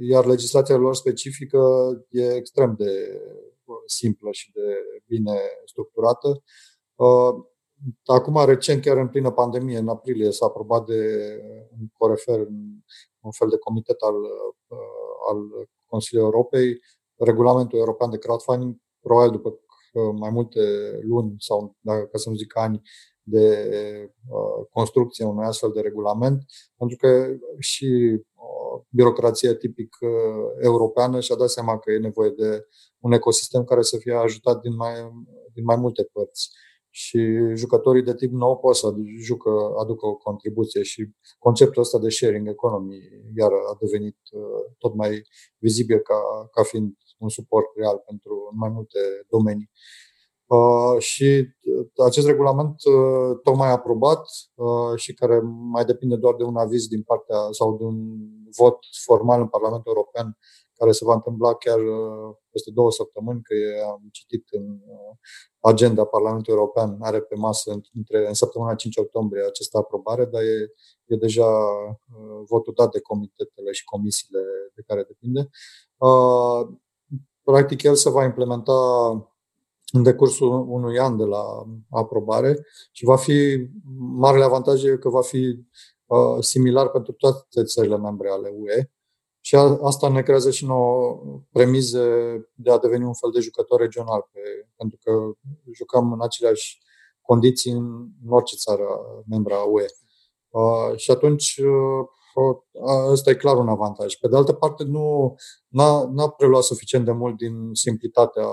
iar 0.00 0.26
legislația 0.26 0.76
lor 0.76 0.94
specifică 0.94 1.60
e 2.08 2.34
extrem 2.34 2.74
de 2.78 3.20
simplă 3.86 4.30
și 4.30 4.52
de 4.52 4.76
bine 5.06 5.38
structurată. 5.64 6.42
Uh, 6.94 7.44
acum, 8.04 8.44
recent, 8.44 8.82
chiar 8.82 8.96
în 8.96 9.08
plină 9.08 9.30
pandemie, 9.30 9.78
în 9.78 9.88
aprilie, 9.88 10.30
s-a 10.30 10.46
aprobat 10.46 10.86
de 10.86 11.00
un 11.80 11.86
corefer, 11.92 12.38
un 13.20 13.30
fel 13.30 13.48
de 13.48 13.58
comitet 13.58 14.00
al, 14.00 14.14
uh, 14.68 14.78
al 15.30 15.68
Consiliului 15.86 16.30
Europei, 16.32 16.80
regulamentul 17.16 17.78
european 17.78 18.10
de 18.10 18.18
crowdfunding, 18.18 18.76
probabil 19.00 19.30
după 19.30 19.60
mai 20.18 20.30
multe 20.30 20.60
luni 21.02 21.34
sau, 21.38 21.76
ca 21.84 22.18
să 22.18 22.28
nu 22.28 22.34
zic 22.34 22.56
ani, 22.56 22.82
de 23.22 23.78
uh, 24.28 24.66
construcție 24.70 25.24
unui 25.24 25.44
astfel 25.44 25.70
de 25.74 25.80
regulament, 25.80 26.44
pentru 26.76 26.96
că 26.96 27.36
și 27.58 27.84
uh, 27.84 28.82
birocrația 28.88 29.54
tipic 29.54 29.96
uh, 30.00 30.10
europeană 30.60 31.20
și-a 31.20 31.36
dat 31.36 31.50
seama 31.50 31.78
că 31.78 31.92
e 31.92 31.98
nevoie 31.98 32.30
de 32.30 32.66
un 32.98 33.12
ecosistem 33.12 33.64
care 33.64 33.82
să 33.82 33.96
fie 33.96 34.14
ajutat 34.14 34.60
din 34.60 34.76
mai, 34.76 34.94
din 35.52 35.64
mai 35.64 35.76
multe 35.76 36.08
părți. 36.12 36.50
Și 36.94 37.18
jucătorii 37.54 38.02
de 38.02 38.14
tip 38.14 38.32
nou 38.32 38.58
pot 38.58 38.76
să 38.76 38.94
jucă, 39.20 39.50
aducă 39.80 40.06
o 40.06 40.14
contribuție 40.14 40.82
și 40.82 41.10
conceptul 41.38 41.82
ăsta 41.82 41.98
de 41.98 42.08
sharing 42.08 42.48
economy 42.48 42.96
iar 43.36 43.52
a 43.52 43.76
devenit 43.80 44.16
tot 44.78 44.94
mai 44.94 45.22
vizibil 45.58 45.98
ca, 45.98 46.14
ca 46.52 46.62
fiind 46.62 46.92
un 47.22 47.28
suport 47.28 47.66
real 47.76 48.02
pentru 48.06 48.50
mai 48.52 48.68
multe 48.68 48.98
domenii. 49.28 49.70
Uh, 50.52 50.98
și 50.98 51.48
uh, 51.62 51.86
acest 52.06 52.26
regulament 52.26 52.74
uh, 52.84 53.38
tocmai 53.42 53.70
aprobat 53.70 54.26
și 54.96 55.14
care 55.14 55.40
mai 55.70 55.84
depinde 55.84 56.16
doar 56.16 56.34
de 56.34 56.44
un 56.44 56.56
aviz 56.56 56.86
din 56.86 57.02
partea 57.02 57.36
sau 57.50 57.76
de 57.76 57.84
un 57.84 57.96
vot 58.56 58.78
formal 59.04 59.40
în 59.40 59.48
Parlamentul 59.48 59.92
European 59.94 60.38
care 60.74 60.92
se 60.92 61.04
va 61.04 61.14
întâmpla 61.14 61.54
chiar 61.54 61.78
peste 62.50 62.70
două 62.70 62.92
săptămâni, 62.92 63.42
că 63.42 63.54
am 63.86 64.08
citit 64.12 64.44
în 64.50 64.80
agenda 65.60 66.04
Parlamentului 66.04 66.58
European, 66.58 66.98
are 67.00 67.20
pe 67.20 67.34
masă 67.34 67.80
între, 67.92 68.26
în 68.26 68.34
săptămâna 68.34 68.74
5 68.74 68.96
octombrie 68.96 69.44
această 69.44 69.78
aprobare, 69.78 70.24
dar 70.24 70.42
e, 70.42 70.72
e 71.04 71.16
deja 71.16 71.50
votul 72.48 72.72
dat 72.76 72.90
de 72.90 73.00
comitetele 73.00 73.72
și 73.72 73.84
comisiile 73.84 74.40
de 74.74 74.82
care 74.86 75.02
depinde. 75.02 75.48
Practic, 77.42 77.82
el 77.82 77.94
se 77.94 78.10
va 78.10 78.24
implementa 78.24 78.72
în 79.92 80.02
decursul 80.02 80.64
unui 80.68 80.98
an 80.98 81.16
de 81.16 81.24
la 81.24 81.44
aprobare 81.90 82.66
și 82.90 83.04
va 83.04 83.16
fi, 83.16 83.68
marele 83.96 84.44
avantaj 84.44 84.84
e 84.84 84.96
că 84.96 85.08
va 85.08 85.22
fi 85.22 85.58
uh, 86.06 86.36
similar 86.40 86.88
pentru 86.88 87.12
toate 87.12 87.64
țările 87.64 87.98
membre 87.98 88.30
ale 88.30 88.52
UE 88.54 88.90
și 89.40 89.56
a, 89.56 89.78
asta 89.82 90.08
ne 90.08 90.22
creează 90.22 90.50
și 90.50 90.66
nouă 90.66 91.22
premize 91.50 92.00
de 92.54 92.70
a 92.70 92.78
deveni 92.78 93.04
un 93.04 93.14
fel 93.14 93.30
de 93.30 93.40
jucător 93.40 93.80
regional, 93.80 94.28
pe, 94.32 94.40
pentru 94.76 94.98
că 95.02 95.12
jucăm 95.74 96.12
în 96.12 96.22
aceleași 96.22 96.80
condiții 97.20 97.70
în 97.72 98.10
orice 98.28 98.56
țară 98.56 98.86
membra 99.28 99.56
a 99.56 99.64
UE. 99.64 99.86
Uh, 100.48 100.96
și 100.96 101.10
atunci 101.10 101.56
uh, 101.56 102.08
Ăsta 103.10 103.30
e 103.30 103.34
clar 103.34 103.56
un 103.56 103.68
avantaj. 103.68 104.14
Pe 104.14 104.28
de 104.28 104.36
altă 104.36 104.52
parte, 104.52 104.84
nu 104.84 105.34
n-a, 105.68 106.10
n-a 106.12 106.28
preluat 106.28 106.62
suficient 106.62 107.04
de 107.04 107.12
mult 107.12 107.36
din 107.36 107.70
simplitatea 107.72 108.46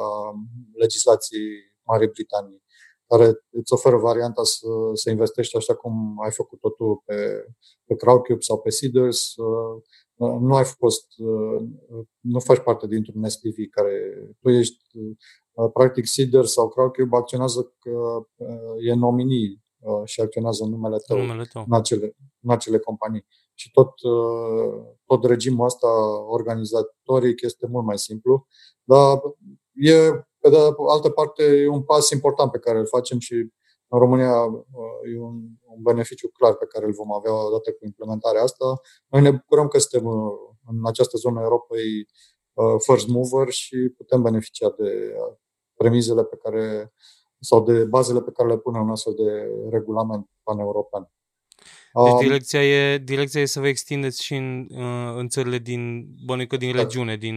legislației 0.74 1.50
Marii 1.84 2.08
Britanii, 2.08 2.64
care 3.08 3.26
îți 3.50 3.74
oferă 3.74 3.98
varianta 3.98 4.44
să, 4.44 4.68
să 4.94 5.10
investești 5.10 5.58
așa 5.58 5.76
cum 5.76 6.22
ai 6.24 6.32
făcut-o 6.32 6.70
tu 6.70 7.04
pe, 7.06 7.46
pe 7.86 7.96
Crowdcube 7.96 8.40
sau 8.40 8.60
pe 8.60 8.70
Seeders. 8.70 9.34
Nu 10.16 10.56
ai 10.56 10.66
fost, 10.66 11.06
nu 12.20 12.40
faci 12.40 12.60
parte 12.60 12.88
dintr-un 12.88 13.30
SPV 13.30 13.56
care 13.70 13.94
tu 14.40 14.50
ești, 14.50 14.84
practic 15.74 16.06
Seeders 16.06 16.52
sau 16.52 16.70
Crowdcube 16.70 17.16
acționează 17.16 17.74
că 17.80 17.92
e 18.80 18.94
nominii 18.94 19.64
și 20.06 20.22
acționează 20.22 20.64
în 20.64 20.70
numele 20.70 20.98
tău, 21.08 21.18
numele 21.18 21.46
tău. 21.54 21.64
În, 21.68 21.74
acele, 21.74 22.16
în 22.42 22.52
acele 22.52 22.80
companii 22.80 23.26
și 23.60 23.72
tot, 23.72 23.92
uh, 24.02 24.84
tot 25.06 25.24
regimul 25.24 25.66
ăsta 25.66 25.88
organizatoric 26.28 27.42
este 27.42 27.68
mult 27.68 27.86
mai 27.86 27.98
simplu. 27.98 28.48
Dar 28.84 29.22
e, 29.74 29.94
pe 30.40 30.50
de 30.50 30.58
altă 30.90 31.10
parte, 31.10 31.44
e 31.44 31.68
un 31.68 31.84
pas 31.84 32.10
important 32.10 32.52
pe 32.52 32.60
care 32.60 32.78
îl 32.80 32.88
facem 32.88 33.20
și 33.20 33.34
în 33.88 34.00
România 34.00 34.44
uh, 34.44 35.14
e 35.14 35.20
un, 35.20 35.36
un 35.62 35.82
beneficiu 35.82 36.28
clar 36.28 36.54
pe 36.54 36.66
care 36.66 36.86
îl 36.86 36.94
vom 36.94 37.14
avea 37.14 37.46
odată 37.48 37.72
cu 37.72 37.86
implementarea 37.86 38.42
asta. 38.44 38.66
Noi 39.08 39.22
ne 39.22 39.32
bucurăm 39.32 39.68
că 39.68 39.80
suntem 39.80 40.10
uh, 40.10 40.32
în 40.68 40.80
această 40.86 41.18
zonă 41.18 41.42
Europei 41.42 42.08
first 42.78 43.08
mover 43.08 43.50
și 43.50 43.94
putem 43.98 44.22
beneficia 44.22 44.70
de 44.78 45.16
premizele 45.76 46.24
pe 46.24 46.36
care 46.36 46.94
sau 47.40 47.64
de 47.64 47.86
bazele 47.86 48.22
pe 48.22 48.32
care 48.32 48.50
le 48.50 48.58
pune 48.58 48.80
un 48.80 48.90
astfel 48.90 49.14
de 49.14 49.50
regulament 49.70 50.30
pan-european. 50.44 51.12
Deci 51.94 52.14
um, 52.14 52.20
direcția 52.20 52.64
e, 52.66 52.98
direcția 52.98 53.42
e 53.42 53.46
să 53.46 53.60
vă 53.60 53.68
extindeți 53.68 54.24
și 54.24 54.36
în, 54.36 54.68
uh, 54.70 55.16
în 55.16 55.28
țările 55.28 55.58
din, 55.58 56.08
bănuică 56.26 56.58
din 56.58 56.72
da. 56.72 56.82
regiune, 56.82 57.16
din 57.16 57.36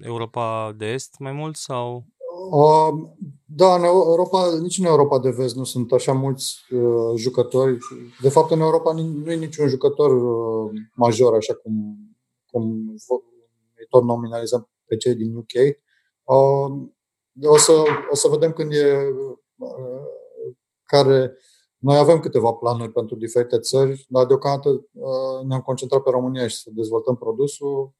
Europa 0.00 0.74
de 0.76 0.86
Est 0.86 1.14
mai 1.18 1.32
mult 1.32 1.56
sau? 1.56 2.06
Uh, 2.50 3.08
da, 3.44 3.74
în 3.74 3.84
Europa, 3.84 4.58
nici 4.60 4.78
în 4.78 4.84
Europa 4.84 5.18
de 5.18 5.30
Vest 5.30 5.56
nu 5.56 5.64
sunt 5.64 5.92
așa 5.92 6.12
mulți 6.12 6.56
uh, 6.70 7.16
jucători. 7.16 7.78
De 8.20 8.28
fapt, 8.28 8.50
în 8.50 8.60
Europa 8.60 8.92
nu 8.92 9.32
e 9.32 9.34
niciun 9.34 9.68
jucător 9.68 10.10
uh, 10.10 10.70
major, 10.94 11.34
așa 11.34 11.54
cum, 11.54 11.96
cum 12.50 12.94
îi 13.74 13.86
tot 13.88 14.02
nominalizăm 14.02 14.68
pe 14.84 14.96
cei 14.96 15.14
din 15.14 15.36
UK. 15.36 15.52
Uh, 16.24 16.88
o, 17.42 17.56
să, 17.56 17.72
o 18.10 18.14
să 18.14 18.28
vedem 18.28 18.52
când 18.52 18.72
e 18.72 18.96
uh, 19.56 19.68
care 20.84 21.36
noi 21.86 21.96
avem 21.96 22.20
câteva 22.20 22.52
planuri 22.52 22.92
pentru 22.92 23.16
diferite 23.16 23.58
țări, 23.58 24.06
dar 24.08 24.26
deocamdată 24.26 24.68
uh, 24.68 25.44
ne-am 25.46 25.60
concentrat 25.60 26.02
pe 26.02 26.10
România 26.10 26.48
și 26.48 26.56
să 26.56 26.70
dezvoltăm 26.72 27.16
produsul. 27.16 27.92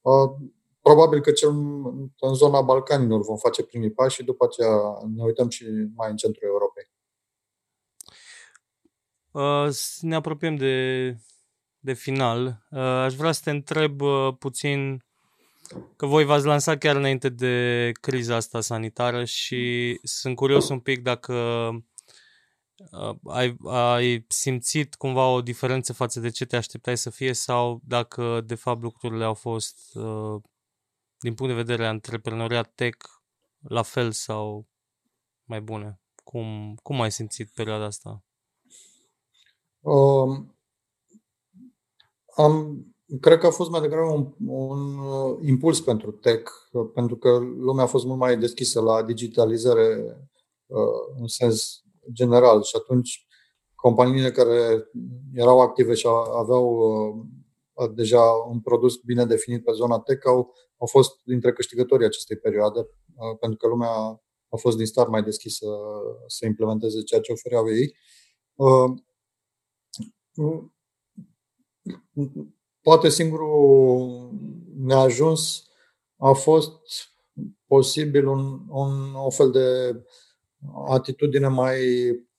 Uh, 0.00 0.30
probabil 0.80 1.20
că 1.20 1.32
cel 1.32 1.48
în 2.18 2.34
zona 2.34 2.60
Balcanilor 2.60 3.22
vom 3.22 3.36
face 3.36 3.64
primii 3.64 3.90
pași 3.90 4.16
și 4.16 4.24
după 4.24 4.44
aceea 4.44 4.76
ne 5.16 5.22
uităm 5.22 5.48
și 5.48 5.64
mai 5.94 6.10
în 6.10 6.16
centrul 6.16 6.48
Europei. 6.48 6.90
Uh, 9.30 9.74
ne 10.00 10.14
apropiem 10.14 10.56
de, 10.56 11.16
de 11.78 11.92
final. 11.92 12.66
Aș 13.04 13.14
vrea 13.14 13.32
să 13.32 13.40
te 13.44 13.50
întreb 13.50 14.00
puțin 14.38 15.04
că 15.96 16.06
voi 16.06 16.24
v-ați 16.24 16.46
lansat 16.46 16.78
chiar 16.78 16.96
înainte 16.96 17.28
de 17.28 17.90
criza 18.00 18.36
asta 18.36 18.60
sanitară 18.60 19.24
și 19.24 19.98
sunt 20.02 20.36
curios 20.36 20.68
un 20.68 20.80
pic 20.80 21.02
dacă 21.02 21.32
Uh, 21.72 21.82
ai, 23.24 23.56
ai 23.64 24.24
simțit 24.28 24.94
cumva 24.94 25.28
o 25.28 25.42
diferență 25.42 25.92
față 25.92 26.20
de 26.20 26.30
ce 26.30 26.46
te 26.46 26.56
așteptai 26.56 26.96
să 26.96 27.10
fie 27.10 27.32
sau 27.32 27.80
dacă 27.84 28.40
de 28.40 28.54
fapt 28.54 28.82
lucrurile 28.82 29.24
au 29.24 29.34
fost 29.34 29.94
uh, 29.94 30.40
din 31.18 31.34
punct 31.34 31.52
de 31.52 31.62
vedere 31.62 31.86
antreprenoriat 31.86 32.72
tech 32.74 33.06
la 33.58 33.82
fel 33.82 34.12
sau 34.12 34.66
mai 35.44 35.60
bune? 35.60 36.00
Cum, 36.24 36.74
cum 36.82 37.00
ai 37.00 37.10
simțit 37.10 37.50
perioada 37.50 37.84
asta? 37.84 38.24
Um, 39.80 40.56
am, 42.36 42.84
cred 43.20 43.38
că 43.38 43.46
a 43.46 43.50
fost 43.50 43.70
mai 43.70 43.80
degrabă 43.80 44.12
un, 44.12 44.32
un 44.46 44.98
uh, 44.98 45.38
impuls 45.42 45.80
pentru 45.80 46.10
tech, 46.10 46.50
pentru 46.94 47.16
că 47.16 47.38
lumea 47.38 47.84
a 47.84 47.86
fost 47.86 48.04
mult 48.04 48.18
mai 48.18 48.38
deschisă 48.38 48.80
la 48.80 49.02
digitalizare 49.02 50.16
uh, 50.66 51.16
în 51.20 51.26
sens 51.26 51.81
general 52.12 52.62
și 52.62 52.76
atunci 52.76 53.26
companiile 53.74 54.30
care 54.30 54.88
erau 55.34 55.60
active 55.60 55.94
și 55.94 56.06
aveau 56.36 56.66
uh, 57.72 57.90
deja 57.94 58.22
un 58.48 58.60
produs 58.60 58.96
bine 58.96 59.26
definit 59.26 59.64
pe 59.64 59.72
zona 59.72 59.98
tech 59.98 60.26
au, 60.26 60.54
au 60.78 60.86
fost 60.86 61.20
dintre 61.24 61.52
câștigătorii 61.52 62.06
acestei 62.06 62.36
perioade, 62.36 62.78
uh, 62.78 63.38
pentru 63.40 63.58
că 63.58 63.66
lumea 63.66 64.22
a 64.48 64.56
fost 64.56 64.76
din 64.76 64.86
start 64.86 65.08
mai 65.08 65.22
deschisă 65.22 65.66
să 66.26 66.46
implementeze 66.46 67.02
ceea 67.02 67.20
ce 67.20 67.32
ofereau 67.32 67.70
ei. 67.70 67.96
Uh, 68.54 68.90
poate 72.80 73.08
singurul 73.08 74.30
neajuns 74.76 75.66
a 76.16 76.32
fost 76.32 76.80
posibil 77.66 78.26
un, 78.26 78.60
un, 78.68 79.14
o 79.14 79.30
fel 79.30 79.50
de 79.50 79.96
atitudine 80.88 81.48
mai 81.48 81.78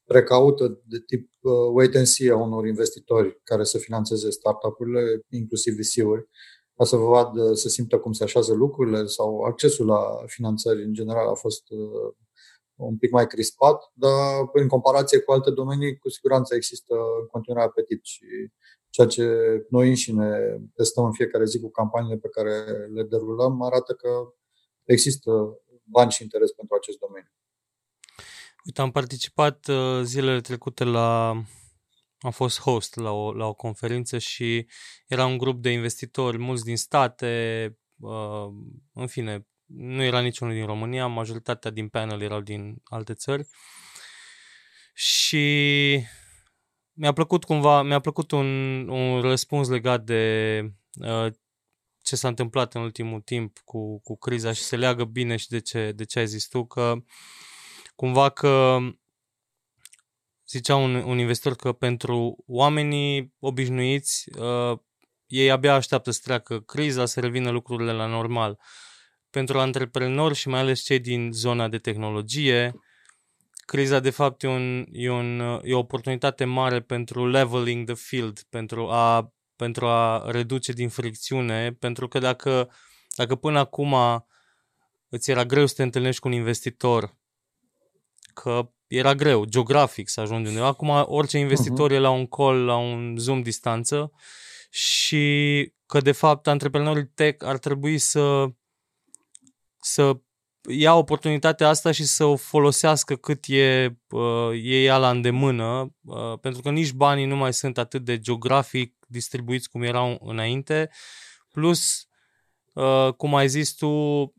precaută 0.06 0.82
de 0.86 1.00
tip 1.06 1.30
uh, 1.42 1.54
wait 1.74 1.96
and 1.96 2.06
see 2.06 2.32
a 2.32 2.36
unor 2.36 2.68
investitori 2.68 3.40
care 3.44 3.64
să 3.64 3.78
financeze 3.78 4.30
startup-urile, 4.30 5.20
inclusiv 5.30 5.74
VC-uri, 5.74 6.28
ca 6.76 6.84
să 6.84 6.96
vă 6.96 7.06
vadă, 7.06 7.54
să 7.54 7.70
simtă 7.70 8.00
cum 8.00 8.12
se 8.12 8.24
așează 8.24 8.54
lucrurile 8.54 9.06
sau 9.06 9.42
accesul 9.42 9.86
la 9.86 10.24
finanțări 10.26 10.84
în 10.84 10.94
general 10.94 11.28
a 11.28 11.34
fost 11.34 11.70
uh, 11.70 12.14
un 12.76 12.98
pic 12.98 13.12
mai 13.12 13.28
crispat, 13.28 13.92
dar 13.94 14.50
în 14.54 14.68
comparație 14.68 15.20
cu 15.20 15.32
alte 15.32 15.52
domenii, 15.52 15.98
cu 15.98 16.10
siguranță 16.10 16.56
există 16.56 16.96
în 17.22 17.28
continuare 17.28 17.68
apetit 17.68 18.04
și 18.04 18.26
ceea 18.90 19.08
ce 19.08 19.26
noi 19.70 19.88
înșine 19.88 20.60
testăm 20.76 21.06
în 21.06 21.12
fiecare 21.12 21.46
zi 21.46 21.60
cu 21.60 21.70
campaniile 21.70 22.18
pe 22.18 22.30
care 22.30 22.64
le 22.94 23.04
derulăm 23.04 23.62
arată 23.62 23.94
că 23.94 24.34
există 24.84 25.60
bani 25.84 26.12
și 26.12 26.24
interes 26.24 26.52
pentru 26.52 26.76
acest 26.76 26.98
domeniu. 26.98 27.32
Uite, 28.65 28.81
am 28.81 28.91
participat 28.91 29.68
uh, 29.68 30.02
zilele 30.03 30.41
trecute 30.41 30.84
la... 30.84 31.27
Am 32.19 32.31
fost 32.31 32.60
host 32.60 32.95
la 32.95 33.11
o, 33.11 33.34
la 33.34 33.45
o 33.45 33.53
conferință 33.53 34.18
și 34.18 34.68
era 35.07 35.26
un 35.26 35.38
grup 35.38 35.61
de 35.61 35.69
investitori, 35.69 36.38
mulți 36.38 36.64
din 36.64 36.77
state, 36.77 37.77
uh, 37.99 38.48
în 38.94 39.07
fine, 39.07 39.48
nu 39.65 40.03
era 40.03 40.19
niciunul 40.19 40.53
din 40.53 40.65
România, 40.65 41.07
majoritatea 41.07 41.72
din 41.72 41.88
panel 41.88 42.22
erau 42.22 42.41
din 42.41 42.76
alte 42.84 43.14
țări. 43.14 43.48
Și 44.94 45.45
mi-a 46.94 47.14
plăcut 47.14 47.44
cumva, 47.44 47.81
mi-a 47.81 47.99
plăcut 47.99 48.31
un, 48.31 48.48
un 48.90 49.22
răspuns 49.22 49.68
legat 49.68 50.03
de 50.03 50.61
uh, 50.94 51.34
ce 52.02 52.15
s-a 52.15 52.27
întâmplat 52.27 52.76
în 52.76 52.81
ultimul 52.81 53.22
timp 53.22 53.57
cu, 53.60 53.99
cu 53.99 54.18
criza 54.18 54.53
și 54.53 54.61
se 54.61 54.76
leagă 54.76 55.03
bine 55.03 55.35
și 55.35 55.48
de 55.48 55.60
ce, 55.60 55.91
de 55.91 56.03
ce 56.03 56.19
ai 56.19 56.27
zis 56.27 56.48
tu, 56.48 56.65
că 56.65 56.91
uh, 56.95 57.03
cumva 58.04 58.30
că 58.30 58.78
zicea 60.48 60.76
un, 60.76 60.96
un 60.96 61.18
investitor 61.18 61.56
că 61.56 61.72
pentru 61.72 62.44
oamenii 62.48 63.34
obișnuiți 63.40 64.30
uh, 64.40 64.80
ei 65.28 65.52
abia 65.52 65.74
așteaptă 65.74 66.12
să 66.12 66.20
treacă 66.24 66.60
criza, 66.60 67.06
să 67.06 67.20
revină 67.20 67.50
lucrurile 67.50 67.92
la 67.92 68.06
normal. 68.06 68.60
Pentru 69.30 69.60
antreprenori 69.60 70.36
și 70.36 70.48
mai 70.48 70.60
ales 70.60 70.82
cei 70.82 71.00
din 71.00 71.32
zona 71.32 71.68
de 71.68 71.78
tehnologie, 71.78 72.74
criza 73.66 74.00
de 74.00 74.10
fapt 74.10 74.44
e, 74.44 74.48
un, 74.48 74.86
e, 74.92 75.10
un, 75.10 75.60
e 75.64 75.74
o 75.74 75.78
oportunitate 75.78 76.46
mare 76.46 76.82
pentru 76.82 77.28
leveling 77.28 77.86
the 77.86 77.96
field, 77.96 78.42
pentru 78.50 78.90
a, 78.90 79.34
pentru 79.56 79.88
a 79.88 80.32
reduce 80.32 80.72
din 80.72 80.90
fricțiune, 80.90 81.72
pentru 81.72 82.08
că 82.08 82.20
dacă 82.20 82.72
Dacă 83.16 83.36
până 83.36 83.60
acum 83.60 83.96
îți 85.10 85.32
era 85.32 85.46
greu 85.46 85.66
să 85.66 85.74
te 85.74 85.84
întâlnești 85.84 86.22
cu 86.22 86.28
un 86.28 86.34
investitor, 86.34 87.22
că 88.34 88.69
era 88.88 89.15
greu, 89.15 89.45
geografic 89.45 90.10
să 90.10 90.22
ajungi 90.22 90.47
undeva. 90.47 90.68
Acum 90.68 90.89
orice 91.05 91.38
investitor 91.38 91.91
uh-huh. 91.91 91.95
e 91.95 91.99
la 91.99 92.10
un 92.10 92.27
call, 92.27 92.65
la 92.65 92.76
un 92.76 93.15
zoom 93.18 93.41
distanță 93.41 94.11
și 94.69 95.73
că 95.85 95.99
de 95.99 96.11
fapt 96.11 96.47
antreprenorii 96.47 97.11
tech 97.14 97.45
ar 97.47 97.57
trebui 97.57 97.97
să 97.97 98.45
să 99.80 100.18
ia 100.69 100.95
oportunitatea 100.95 101.69
asta 101.69 101.91
și 101.91 102.03
să 102.05 102.26
o 102.26 102.35
folosească 102.35 103.15
cât 103.15 103.43
e, 103.47 103.97
uh, 104.10 104.49
e 104.53 104.84
ea 104.84 104.97
la 104.97 105.10
îndemână, 105.10 105.95
uh, 106.01 106.39
pentru 106.41 106.61
că 106.61 106.69
nici 106.69 106.91
banii 106.91 107.26
nu 107.26 107.35
mai 107.35 107.53
sunt 107.53 107.77
atât 107.77 108.03
de 108.03 108.19
geografic 108.19 108.95
distribuiți 109.07 109.69
cum 109.69 109.81
erau 109.84 110.19
înainte, 110.26 110.89
plus, 111.51 112.07
uh, 112.73 113.14
cum 113.18 113.35
ai 113.35 113.47
zis 113.47 113.72
tu, 113.72 114.34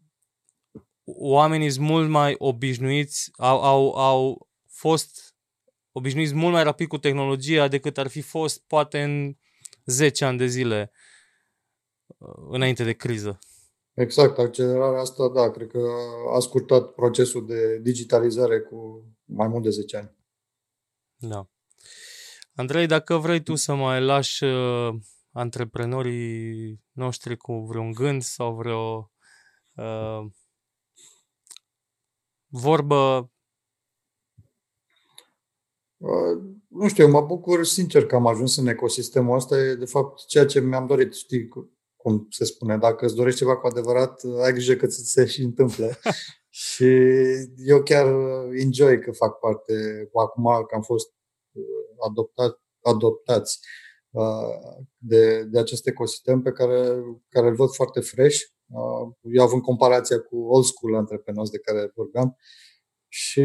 oamenii 1.05 1.71
sunt 1.71 1.87
mult 1.87 2.09
mai 2.09 2.35
obișnuiți, 2.39 3.31
au, 3.37 3.63
au, 3.63 3.95
au 3.95 4.49
fost 4.67 5.35
obișnuiți 5.93 6.35
mult 6.35 6.53
mai 6.53 6.63
rapid 6.63 6.89
cu 6.89 6.99
tehnologia 6.99 7.69
decât 7.69 7.99
ar 7.99 8.07
fi 8.07 8.21
fost 8.21 8.63
poate 8.67 9.03
în 9.03 9.37
10 9.85 10.25
ani 10.25 10.39
de 10.39 10.47
zile 10.47 10.93
uh, 12.07 12.47
înainte 12.51 12.85
de 12.85 12.93
criză. 12.93 13.39
Exact, 13.95 14.39
accelerarea 14.39 15.01
asta, 15.01 15.29
da, 15.29 15.51
cred 15.51 15.69
că 15.69 15.81
a 16.35 16.39
scurtat 16.39 16.93
procesul 16.93 17.47
de 17.47 17.79
digitalizare 17.79 18.61
cu 18.61 19.05
mai 19.25 19.49
mult 19.49 19.63
de 19.63 19.71
10 19.71 19.97
ani. 19.97 20.17
Da. 21.17 21.49
Andrei, 22.55 22.87
dacă 22.87 23.17
vrei 23.17 23.43
tu 23.43 23.55
să 23.55 23.75
mai 23.75 24.01
lași 24.01 24.45
uh, 24.45 24.95
antreprenorii 25.33 26.81
noștri 26.93 27.37
cu 27.37 27.53
vreun 27.53 27.93
gând 27.93 28.23
sau 28.23 28.55
vreo 28.55 29.13
uh, 29.75 30.31
vorbă? 32.55 33.31
Uh, 35.97 36.43
nu 36.69 36.89
știu, 36.89 37.09
mă 37.09 37.21
bucur 37.21 37.65
sincer 37.65 38.07
că 38.07 38.15
am 38.15 38.27
ajuns 38.27 38.57
în 38.57 38.67
ecosistemul 38.67 39.37
ăsta. 39.37 39.59
E 39.59 39.75
de 39.75 39.85
fapt 39.85 40.27
ceea 40.27 40.47
ce 40.47 40.61
mi-am 40.61 40.87
dorit. 40.87 41.15
Știi 41.15 41.49
cum 41.97 42.27
se 42.31 42.45
spune, 42.45 42.79
dacă 42.79 43.05
îți 43.05 43.15
dorești 43.15 43.39
ceva 43.39 43.57
cu 43.57 43.67
adevărat, 43.67 44.23
ai 44.43 44.53
grijă 44.53 44.75
că 44.75 44.87
ți 44.87 45.11
se 45.11 45.27
și 45.27 45.43
întâmplă. 45.43 45.99
și 46.65 46.87
eu 47.57 47.83
chiar 47.83 48.07
enjoy 48.53 49.01
că 49.01 49.13
fac 49.13 49.39
parte, 49.39 50.09
acum 50.15 50.45
că 50.45 50.75
am 50.75 50.83
fost 50.83 51.13
uh, 51.53 52.07
adoptat, 52.09 52.61
adoptați 52.83 53.59
uh, 54.11 54.85
de, 54.97 55.43
de 55.43 55.59
acest 55.59 55.87
ecosistem 55.87 56.43
pe 56.43 56.53
care, 56.53 57.03
care 57.29 57.47
îl 57.47 57.55
văd 57.55 57.71
foarte 57.71 58.01
fresh. 58.01 58.43
Eu 59.21 59.43
având 59.43 59.63
comparația 59.63 60.21
cu 60.21 60.37
old 60.37 60.65
school 60.65 60.95
antreprenori 60.95 61.51
de 61.51 61.59
care 61.59 61.93
vorbeam, 61.95 62.37
și 63.17 63.41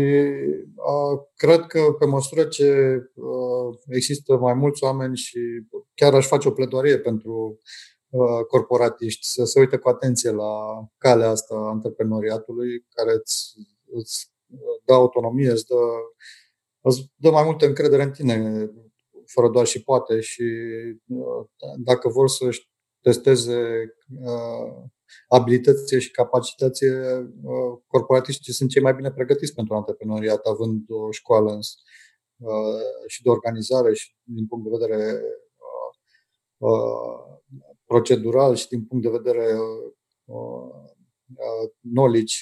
uh, 0.76 1.20
cred 1.36 1.60
că 1.60 1.82
pe 2.00 2.06
măsură 2.06 2.44
ce 2.44 2.98
uh, 3.16 3.78
există 3.88 4.38
mai 4.38 4.54
mulți 4.54 4.84
oameni 4.84 5.18
și 5.18 5.40
chiar 5.94 6.14
aș 6.14 6.28
face 6.28 6.48
o 6.48 6.52
pledoarie 6.52 7.00
pentru 7.00 7.60
uh, 8.10 8.46
corporatiști 8.48 9.26
să 9.26 9.44
se 9.44 9.60
uite 9.60 9.78
cu 9.78 9.90
atenție 9.90 10.32
la 10.32 10.54
calea 10.98 11.30
asta 11.30 11.56
a 11.56 11.70
antreprenoriatului 11.70 12.86
care 12.90 13.14
îți, 13.14 13.54
îți 13.92 14.32
dă 14.86 14.94
autonomie, 14.94 15.52
îți 15.52 15.66
dă, 15.66 15.76
îți 16.82 17.12
dă 17.16 17.30
mai 17.30 17.44
multă 17.44 17.66
încredere 17.66 18.04
în 18.04 18.12
tine, 18.12 18.66
fără 19.26 19.50
doar 19.50 19.66
și 19.66 19.84
poate 19.84 20.20
și 20.20 20.44
uh, 21.08 21.46
dacă 21.78 22.10
vor 22.10 22.30
să-și 22.30 22.70
testeze 23.02 23.60
uh, 24.22 24.84
abilitățile 25.28 26.00
și 26.00 26.12
capacitățile, 26.12 27.32
uh, 27.44 27.80
corporatiștii 27.88 28.54
sunt 28.54 28.70
cei 28.70 28.82
mai 28.82 28.94
bine 28.94 29.12
pregătiți 29.12 29.54
pentru 29.54 29.76
antreprenoriat, 29.76 30.46
având 30.46 30.84
o 30.88 31.12
școală 31.12 31.60
uh, 32.38 33.08
și 33.08 33.22
de 33.22 33.30
organizare 33.30 33.94
și 33.94 34.16
din 34.24 34.48
punct 34.48 34.70
de 34.70 34.78
vedere 34.78 35.22
uh, 36.58 37.40
procedural 37.86 38.56
și 38.56 38.68
din 38.68 38.86
punct 38.86 39.04
de 39.04 39.10
vedere 39.10 39.58
knowledge. 41.94 42.36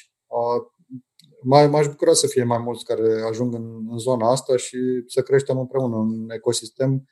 Mai, 1.44 1.68
m-aș 1.68 1.88
bucura 1.88 2.14
să 2.14 2.28
fie 2.28 2.44
mai 2.44 2.58
mulți 2.58 2.86
care 2.86 3.22
ajung 3.22 3.54
în, 3.54 3.88
în 3.90 3.98
zona 3.98 4.32
asta 4.32 4.58
și 4.58 4.78
să 5.06 5.22
creștem 5.22 5.58
împreună 5.58 5.96
un 5.96 6.30
ecosistem 6.30 7.08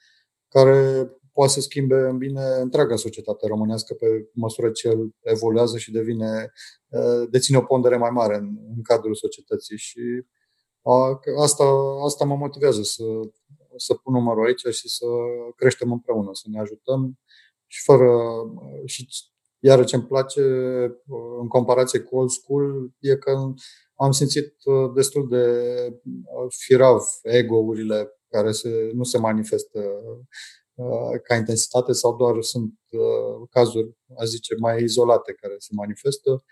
care 0.48 1.10
poate 1.36 1.52
să 1.52 1.62
schimbe 1.62 1.96
în 1.96 2.18
bine 2.18 2.42
întreaga 2.62 2.96
societate 2.96 3.48
românească 3.48 3.94
pe 3.94 4.30
măsură 4.34 4.72
ce 4.72 4.88
el 4.88 5.16
evoluează 5.22 5.78
și 5.78 5.92
devine, 5.92 6.52
deține 7.30 7.58
o 7.58 7.62
pondere 7.62 7.98
mai 7.98 8.10
mare 8.10 8.36
în, 8.36 8.58
în 8.76 8.82
cadrul 8.82 9.16
societății. 9.16 9.78
Și 9.78 10.26
a, 10.82 11.20
asta, 11.42 11.64
asta 12.06 12.26
mă 12.26 12.36
motivează 12.36 12.82
să, 12.82 13.04
să 13.76 13.94
pun 13.94 14.14
numărul 14.14 14.46
aici 14.46 14.76
și 14.76 14.90
să 14.90 15.06
creștem 15.56 15.92
împreună, 15.92 16.30
să 16.34 16.44
ne 16.52 16.60
ajutăm 16.60 17.20
și 17.68 17.84
fără 17.84 18.10
și 18.86 19.08
iară 19.60 19.84
ce 19.84 19.96
îmi 19.96 20.06
place 20.06 20.42
în 21.42 21.48
comparație 21.48 22.00
cu 22.00 22.18
old 22.18 22.30
school 22.30 22.92
e 23.00 23.16
că 23.16 23.54
am 23.96 24.12
simțit 24.12 24.54
destul 24.94 25.28
de 25.30 25.46
firav 26.48 27.02
ego-urile 27.22 28.20
care 28.28 28.52
se, 28.52 28.92
nu 28.94 29.04
se 29.04 29.18
manifestă 29.18 29.80
Uh, 29.80 30.65
ca 31.24 31.36
intensitate 31.36 31.92
sau 31.92 32.16
doar 32.16 32.42
sunt 32.42 32.74
uh, 32.92 33.48
cazuri, 33.50 33.96
a 34.18 34.24
zice, 34.26 34.56
mai 34.60 34.84
izolate 34.84 35.34
care 35.34 35.56
se 35.58 35.70
manifestă. 35.72 36.44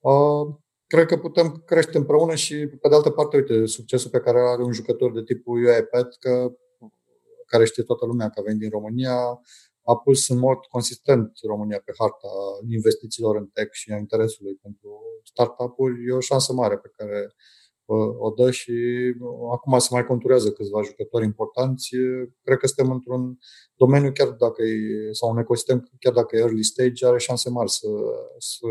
Uh, 0.00 0.54
cred 0.86 1.06
că 1.06 1.16
putem 1.16 1.62
crește 1.66 1.96
împreună 1.98 2.34
și, 2.34 2.66
pe 2.66 2.88
de 2.88 2.94
altă 2.94 3.10
parte, 3.10 3.36
uite, 3.36 3.66
succesul 3.66 4.10
pe 4.10 4.20
care 4.20 4.40
are 4.40 4.62
un 4.62 4.72
jucător 4.72 5.12
de 5.12 5.22
tipul 5.22 5.64
UiPath, 5.64 6.16
că, 6.18 6.52
care 7.46 7.64
știe 7.64 7.82
toată 7.82 8.06
lumea 8.06 8.28
că 8.28 8.42
veni 8.42 8.58
din 8.58 8.70
România, 8.70 9.40
a 9.84 9.96
pus 9.96 10.28
în 10.28 10.38
mod 10.38 10.58
consistent 10.58 11.32
România 11.46 11.82
pe 11.84 11.92
harta 11.98 12.28
investițiilor 12.68 13.36
în 13.36 13.46
tech 13.46 13.72
și 13.72 13.92
a 13.92 13.96
interesului 13.96 14.54
pentru 14.54 15.00
startup-uri. 15.24 16.06
E 16.08 16.12
o 16.12 16.20
șansă 16.20 16.52
mare 16.52 16.78
pe 16.78 16.90
care 16.96 17.34
o 18.18 18.30
dă 18.30 18.50
și 18.50 18.72
acum 19.52 19.78
se 19.78 19.88
mai 19.90 20.06
conturează 20.06 20.52
câțiva 20.52 20.82
jucători 20.82 21.24
importanți. 21.24 21.88
Cred 22.42 22.58
că 22.58 22.66
suntem 22.66 22.92
într-un 22.92 23.38
domeniu, 23.74 24.12
chiar 24.12 24.28
dacă 24.28 24.62
e, 24.62 25.12
sau 25.12 25.30
un 25.30 25.38
ecosistem, 25.38 25.90
chiar 25.98 26.12
dacă 26.12 26.36
e 26.36 26.40
early 26.40 26.62
stage, 26.62 27.06
are 27.06 27.18
șanse 27.18 27.50
mari 27.50 27.70
să, 27.70 27.88
să 28.38 28.66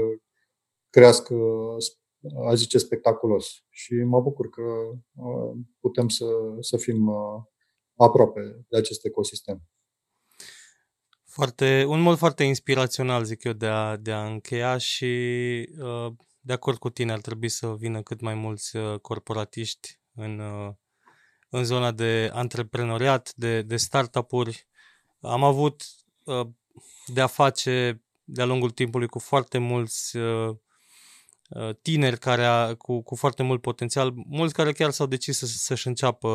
crească, 0.89 1.35
a 2.45 2.53
zice, 2.53 2.77
spectaculos. 2.77 3.63
Și 3.69 3.93
mă 3.93 4.21
bucur 4.21 4.49
că 4.49 4.63
putem 5.79 6.07
să, 6.07 6.25
să 6.59 6.77
fim 6.77 7.09
aproape 7.95 8.65
de 8.69 8.77
acest 8.77 9.05
ecosistem. 9.05 9.61
Foarte, 11.25 11.85
un 11.87 12.01
mod 12.01 12.17
foarte 12.17 12.43
inspirațional, 12.43 13.23
zic 13.23 13.43
eu, 13.43 13.53
de 13.53 13.65
a, 13.65 13.97
de 13.97 14.11
a 14.11 14.25
încheia 14.25 14.77
și 14.77 15.05
uh, 15.79 16.11
de 16.41 16.53
acord 16.53 16.77
cu 16.77 16.89
tine, 16.89 17.11
ar 17.11 17.21
trebui 17.21 17.49
să 17.49 17.75
vină 17.75 18.01
cât 18.01 18.21
mai 18.21 18.33
mulți 18.33 18.75
uh, 18.75 18.99
corporatiști 18.99 19.99
în, 20.13 20.39
uh, 20.39 20.73
în 21.49 21.63
zona 21.63 21.91
de 21.91 22.29
antreprenoriat, 22.33 23.33
de, 23.35 23.61
de 23.61 23.77
startup-uri. 23.77 24.67
Am 25.21 25.43
avut 25.43 25.83
uh, 26.23 26.47
de 27.05 27.21
a 27.21 27.27
face 27.27 28.03
de-a 28.23 28.45
lungul 28.45 28.69
timpului 28.69 29.07
cu 29.07 29.19
foarte 29.19 29.57
mulți 29.57 30.17
tineri 31.81 32.19
care 32.19 32.45
a, 32.45 32.75
cu, 32.75 33.01
cu 33.01 33.15
foarte 33.15 33.43
mult 33.43 33.61
potențial, 33.61 34.13
mulți 34.15 34.53
care 34.53 34.71
chiar 34.71 34.91
s-au 34.91 35.05
decis 35.05 35.37
să, 35.37 35.45
să-și 35.45 35.87
înceapă 35.87 36.29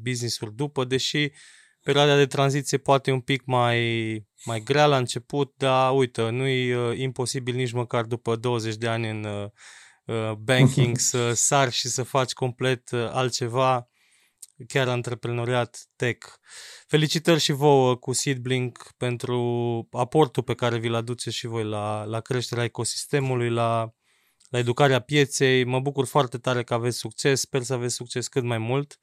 business-uri 0.00 0.54
după, 0.54 0.84
deși 0.84 1.30
perioada 1.88 2.16
de 2.16 2.26
tranziție 2.26 2.78
poate 2.78 3.10
un 3.10 3.20
pic 3.20 3.44
mai, 3.44 3.78
mai 4.44 4.60
grea 4.60 4.86
la 4.86 4.96
început, 4.96 5.54
dar 5.56 5.96
uite, 5.96 6.28
nu 6.28 6.46
e 6.46 6.76
uh, 6.76 6.98
imposibil 6.98 7.54
nici 7.54 7.72
măcar 7.72 8.04
după 8.04 8.36
20 8.36 8.74
de 8.74 8.88
ani 8.88 9.10
în 9.10 9.24
uh, 9.24 9.50
uh 10.04 10.32
banking 10.32 10.98
să 11.10 11.32
sar 11.32 11.72
și 11.72 11.88
să 11.88 12.02
faci 12.02 12.32
complet 12.32 12.90
uh, 12.90 13.08
altceva, 13.12 13.88
chiar 14.66 14.88
antreprenoriat 14.88 15.88
tech. 15.96 16.26
Felicitări 16.86 17.40
și 17.40 17.52
vouă 17.52 17.96
cu 17.96 18.12
Seedblink 18.12 18.92
pentru 18.96 19.38
aportul 19.92 20.42
pe 20.42 20.54
care 20.54 20.78
vi-l 20.78 20.94
aduceți 20.94 21.36
și 21.36 21.46
voi 21.46 21.64
la, 21.64 22.04
la 22.04 22.20
creșterea 22.20 22.64
ecosistemului, 22.64 23.50
la, 23.50 23.94
la 24.48 24.58
educarea 24.58 25.00
pieței. 25.00 25.64
Mă 25.64 25.80
bucur 25.80 26.06
foarte 26.06 26.38
tare 26.38 26.64
că 26.64 26.74
aveți 26.74 26.98
succes, 26.98 27.40
sper 27.40 27.62
să 27.62 27.72
aveți 27.72 27.94
succes 27.94 28.28
cât 28.28 28.42
mai 28.42 28.58
mult. 28.58 28.98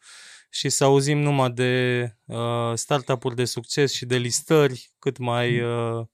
Uh, 0.45 0.55
și 0.55 0.69
să 0.69 0.83
auzim 0.83 1.17
numai 1.17 1.51
de 1.51 2.15
uh, 2.25 2.71
startup-uri 2.73 3.35
de 3.35 3.45
succes 3.45 3.93
și 3.93 4.05
de 4.05 4.17
listări 4.17 4.93
cât 4.99 5.17
mai 5.17 5.59
mm. 5.61 5.97
uh, 5.97 6.05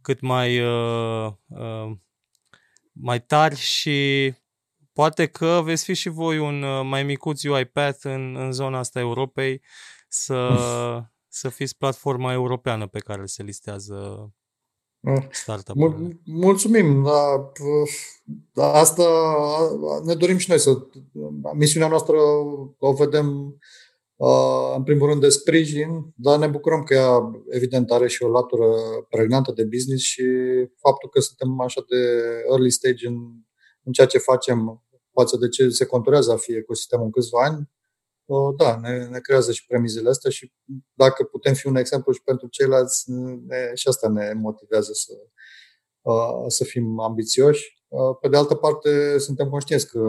cât 0.00 0.20
mai 0.20 0.60
uh, 0.60 1.32
uh, 1.46 1.96
mai 2.92 3.22
tari 3.22 3.56
și 3.56 4.32
poate 4.92 5.26
că 5.26 5.60
veți 5.64 5.84
fi 5.84 5.94
și 5.94 6.08
voi 6.08 6.38
un 6.38 6.62
uh, 6.62 6.84
mai 6.84 7.02
micuț 7.02 7.42
UiPath 7.42 7.98
în, 8.02 8.36
în 8.36 8.52
zona 8.52 8.78
asta 8.78 8.98
Europei 9.00 9.62
să, 10.08 11.04
să 11.28 11.48
fiți 11.48 11.76
platforma 11.76 12.32
europeană 12.32 12.86
pe 12.86 12.98
care 12.98 13.26
se 13.26 13.42
listează 13.42 14.30
startup-urile. 15.30 16.20
Mulțumim, 16.24 17.02
dar 17.02 17.52
da, 18.52 18.72
asta 18.72 19.04
ne 20.04 20.14
dorim 20.14 20.36
și 20.36 20.50
noi 20.50 20.58
să. 20.58 20.86
Misiunea 21.54 21.88
noastră 21.88 22.16
o 22.78 22.92
vedem 22.92 23.58
în 24.76 24.82
primul 24.82 25.08
rând 25.08 25.20
de 25.20 25.28
sprijin, 25.28 26.12
dar 26.16 26.38
ne 26.38 26.46
bucurăm 26.46 26.82
că 26.82 26.94
ea 26.94 27.30
evident 27.48 27.90
are 27.90 28.08
și 28.08 28.22
o 28.22 28.28
latură 28.28 28.66
pregnantă 29.08 29.52
de 29.52 29.64
business 29.64 30.02
și 30.04 30.24
faptul 30.76 31.08
că 31.08 31.20
suntem 31.20 31.60
așa 31.60 31.84
de 31.88 31.96
early 32.50 32.70
stage 32.70 33.06
în, 33.06 33.16
în 33.82 33.92
ceea 33.92 34.06
ce 34.06 34.18
facem 34.18 34.84
față 35.12 35.36
de 35.36 35.48
ce 35.48 35.68
se 35.68 35.84
conturează 35.84 36.32
a 36.32 36.36
fi 36.36 36.52
ecosistemul 36.52 37.04
în 37.04 37.10
câțiva 37.10 37.44
ani, 37.44 37.70
da, 38.56 38.76
ne, 38.80 39.06
ne 39.06 39.20
creează 39.20 39.52
și 39.52 39.66
premizele 39.66 40.08
astea 40.08 40.30
și 40.30 40.52
dacă 40.92 41.24
putem 41.24 41.54
fi 41.54 41.66
un 41.66 41.76
exemplu 41.76 42.12
și 42.12 42.22
pentru 42.22 42.46
ceilalți, 42.46 43.10
ne, 43.46 43.70
și 43.74 43.88
asta 43.88 44.08
ne 44.08 44.32
motivează 44.32 44.92
să, 44.92 45.12
să 46.46 46.64
fim 46.64 47.00
ambițioși. 47.00 47.82
Pe 48.20 48.28
de 48.28 48.36
altă 48.36 48.54
parte, 48.54 49.18
suntem 49.18 49.48
conștienți 49.48 49.88
că 49.88 50.00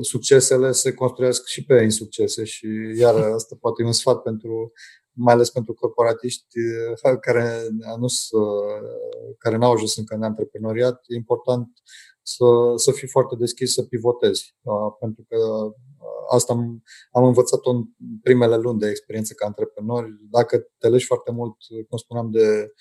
succesele 0.00 0.72
se 0.72 0.94
construiesc 0.94 1.46
și 1.46 1.64
pe 1.64 1.82
insuccese 1.82 2.44
și 2.44 2.66
iar 2.98 3.14
asta 3.14 3.56
poate 3.60 3.82
e 3.82 3.86
un 3.86 3.92
sfat 3.92 4.22
pentru 4.22 4.72
mai 5.18 5.34
ales 5.34 5.50
pentru 5.50 5.74
corporatiști 5.74 6.46
care, 7.20 7.68
nu, 7.98 8.06
care 9.38 9.56
n-au 9.56 9.72
ajuns 9.72 9.96
încă 9.96 10.14
în 10.14 10.22
antreprenoriat, 10.22 11.04
e 11.06 11.14
important 11.14 11.68
să, 12.22 12.44
să 12.76 12.92
fii 12.92 13.08
foarte 13.08 13.36
deschis 13.36 13.72
să 13.72 13.82
pivotezi. 13.82 14.56
Pentru 15.00 15.24
că 15.28 15.36
asta 16.30 16.52
am, 16.52 16.82
am 17.10 17.24
învățat-o 17.24 17.70
în 17.70 17.84
primele 18.22 18.56
luni 18.56 18.78
de 18.78 18.88
experiență 18.88 19.34
ca 19.34 19.46
antreprenor. 19.46 20.08
Dacă 20.30 20.66
te 20.78 20.88
leși 20.88 21.06
foarte 21.06 21.30
mult, 21.30 21.56
cum 21.88 21.98
spuneam, 21.98 22.30
de, 22.30 22.72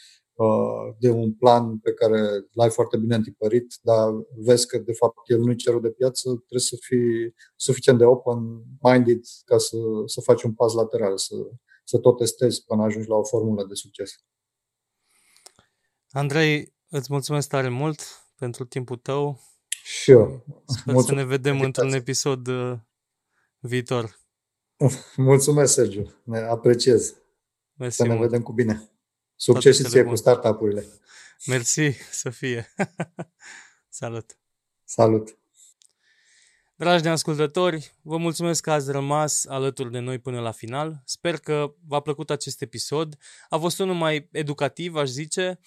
de 1.00 1.10
un 1.10 1.34
plan 1.34 1.78
pe 1.78 1.94
care 1.94 2.20
l-ai 2.52 2.70
foarte 2.70 2.98
bine 2.98 3.16
întipărit, 3.16 3.74
dar 3.82 4.10
vezi 4.36 4.68
că 4.68 4.78
de 4.78 4.94
fapt 4.94 5.30
el 5.30 5.40
nu-i 5.40 5.56
cerul 5.56 5.82
de 5.82 5.92
piață, 5.92 6.30
trebuie 6.30 6.60
să 6.60 6.76
fii 6.80 7.34
suficient 7.56 7.98
de 7.98 8.06
open-minded 8.06 9.22
ca 9.46 9.58
să, 9.58 9.78
să 10.06 10.22
faci 10.22 10.44
un 10.44 10.54
pas 10.54 10.74
lateral, 10.74 11.18
să, 11.18 11.36
să 11.84 11.98
tot 11.98 12.18
testezi 12.18 12.64
până 12.66 12.84
ajungi 12.84 13.10
la 13.10 13.16
o 13.16 13.24
formulă 13.24 13.66
de 13.66 13.74
succes. 13.74 14.12
Andrei, 16.10 16.74
îți 16.90 17.08
mulțumesc 17.12 17.50
tare 17.50 17.70
mult 17.70 18.00
pentru 18.36 18.66
timpul 18.66 18.98
tău. 18.98 19.40
Și 19.84 20.12
eu. 20.12 20.44
Sper 20.66 20.94
Mulțumesc. 20.94 21.08
să 21.08 21.14
ne 21.14 21.24
vedem 21.24 21.62
într-un 21.62 21.94
episod 21.94 22.48
uh, 22.48 22.78
viitor. 23.60 24.20
Mulțumesc, 25.16 25.74
Sergiu. 25.74 26.22
Ne 26.24 26.40
apreciez. 26.40 27.16
Mersi 27.74 27.96
să 27.96 28.04
ne 28.04 28.10
mult. 28.10 28.22
vedem 28.22 28.42
cu 28.42 28.52
bine. 28.52 28.90
Succes 29.36 29.78
și 29.78 29.84
ție 29.84 30.04
cu 30.04 30.16
startup-urile. 30.16 30.86
Mersi, 31.48 31.90
să 32.12 32.30
fie. 32.30 32.74
Salut. 33.90 34.38
Salut. 34.84 35.38
Dragi 36.78 37.08
ascultători, 37.08 37.94
vă 38.02 38.18
mulțumesc 38.18 38.62
că 38.62 38.72
ați 38.72 38.92
rămas 38.92 39.46
alături 39.46 39.92
de 39.92 40.00
noi 40.00 40.20
până 40.20 40.40
la 40.40 40.52
final. 40.52 41.02
Sper 41.06 41.38
că 41.38 41.74
v-a 41.88 42.00
plăcut 42.00 42.30
acest 42.30 42.62
episod. 42.62 43.18
A 43.50 43.58
fost 43.58 43.80
unul 43.80 43.96
mai 43.96 44.30
educativ, 44.32 44.96
aș 44.96 45.08
zice. 45.08 45.60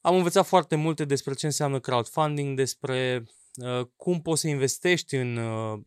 Am 0.00 0.14
învățat 0.14 0.46
foarte 0.46 0.76
multe 0.76 1.04
despre 1.04 1.34
ce 1.34 1.46
înseamnă 1.46 1.80
crowdfunding, 1.80 2.56
despre 2.56 3.24
uh, 3.54 3.86
cum 3.96 4.22
poți 4.22 4.40
să 4.40 4.48
investești 4.48 5.16
în 5.16 5.36
uh, 5.36 5.80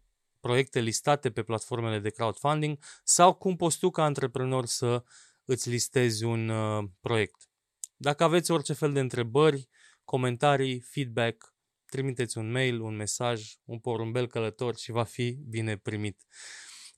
proiecte 0.45 0.79
listate 0.79 1.31
pe 1.31 1.43
platformele 1.43 1.99
de 1.99 2.09
crowdfunding 2.09 2.77
sau 3.03 3.33
cum 3.33 3.55
poți 3.55 3.77
tu 3.77 3.89
ca 3.89 4.03
antreprenor 4.03 4.65
să 4.65 5.03
îți 5.45 5.69
listezi 5.69 6.23
un 6.23 6.49
uh, 6.49 6.83
proiect. 6.99 7.49
Dacă 7.97 8.23
aveți 8.23 8.51
orice 8.51 8.73
fel 8.73 8.93
de 8.93 8.99
întrebări, 8.99 9.69
comentarii, 10.03 10.79
feedback, 10.79 11.55
trimiteți 11.85 12.37
un 12.37 12.51
mail, 12.51 12.81
un 12.81 12.95
mesaj, 12.95 13.53
un 13.63 13.79
porumbel 13.79 14.27
călător 14.27 14.75
și 14.75 14.91
va 14.91 15.03
fi 15.03 15.31
bine 15.31 15.77
primit. 15.77 16.25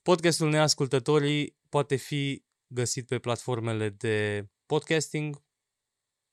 Podcastul 0.02 0.48
Neascultătorii 0.48 1.56
poate 1.68 1.96
fi 1.96 2.44
găsit 2.66 3.06
pe 3.06 3.18
platformele 3.18 3.88
de 3.88 4.48
podcasting, 4.66 5.44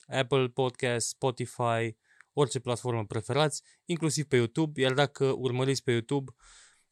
Apple 0.07 0.47
Podcast, 0.47 1.07
Spotify, 1.07 1.97
orice 2.33 2.59
platformă 2.59 3.05
preferați, 3.05 3.63
inclusiv 3.85 4.25
pe 4.25 4.35
YouTube, 4.35 4.81
iar 4.81 4.93
dacă 4.93 5.25
urmăriți 5.25 5.83
pe 5.83 5.91
YouTube, 5.91 6.31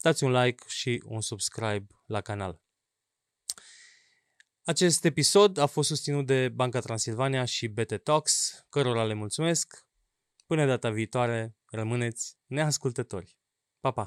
dați 0.04 0.24
un 0.24 0.32
like 0.32 0.64
și 0.68 1.04
un 1.06 1.22
subscribe 1.22 1.86
la 2.06 2.22
canal. 2.22 2.62
Acest 4.64 5.06
episod 5.06 5.58
a 5.58 5.66
fost 5.66 5.88
susținut 5.88 6.26
de 6.26 6.50
Banca 6.50 6.80
Transilvania 6.80 7.46
și 7.46 7.68
BT 7.68 7.98
Talks, 8.04 8.66
cărora 8.70 9.04
le 9.04 9.14
mulțumesc. 9.14 9.86
Până 10.46 10.66
data 10.66 10.90
viitoare, 10.90 11.56
rămâneți 11.66 12.38
neascultători. 12.46 13.38
Pa, 13.80 13.92
pa! 13.92 14.06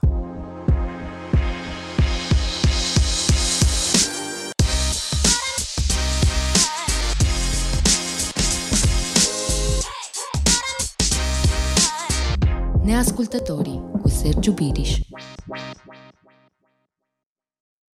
Neascultătorii 12.82 13.90
cu 14.02 14.08
Sergiu 14.08 14.52
Biriș 14.52 14.98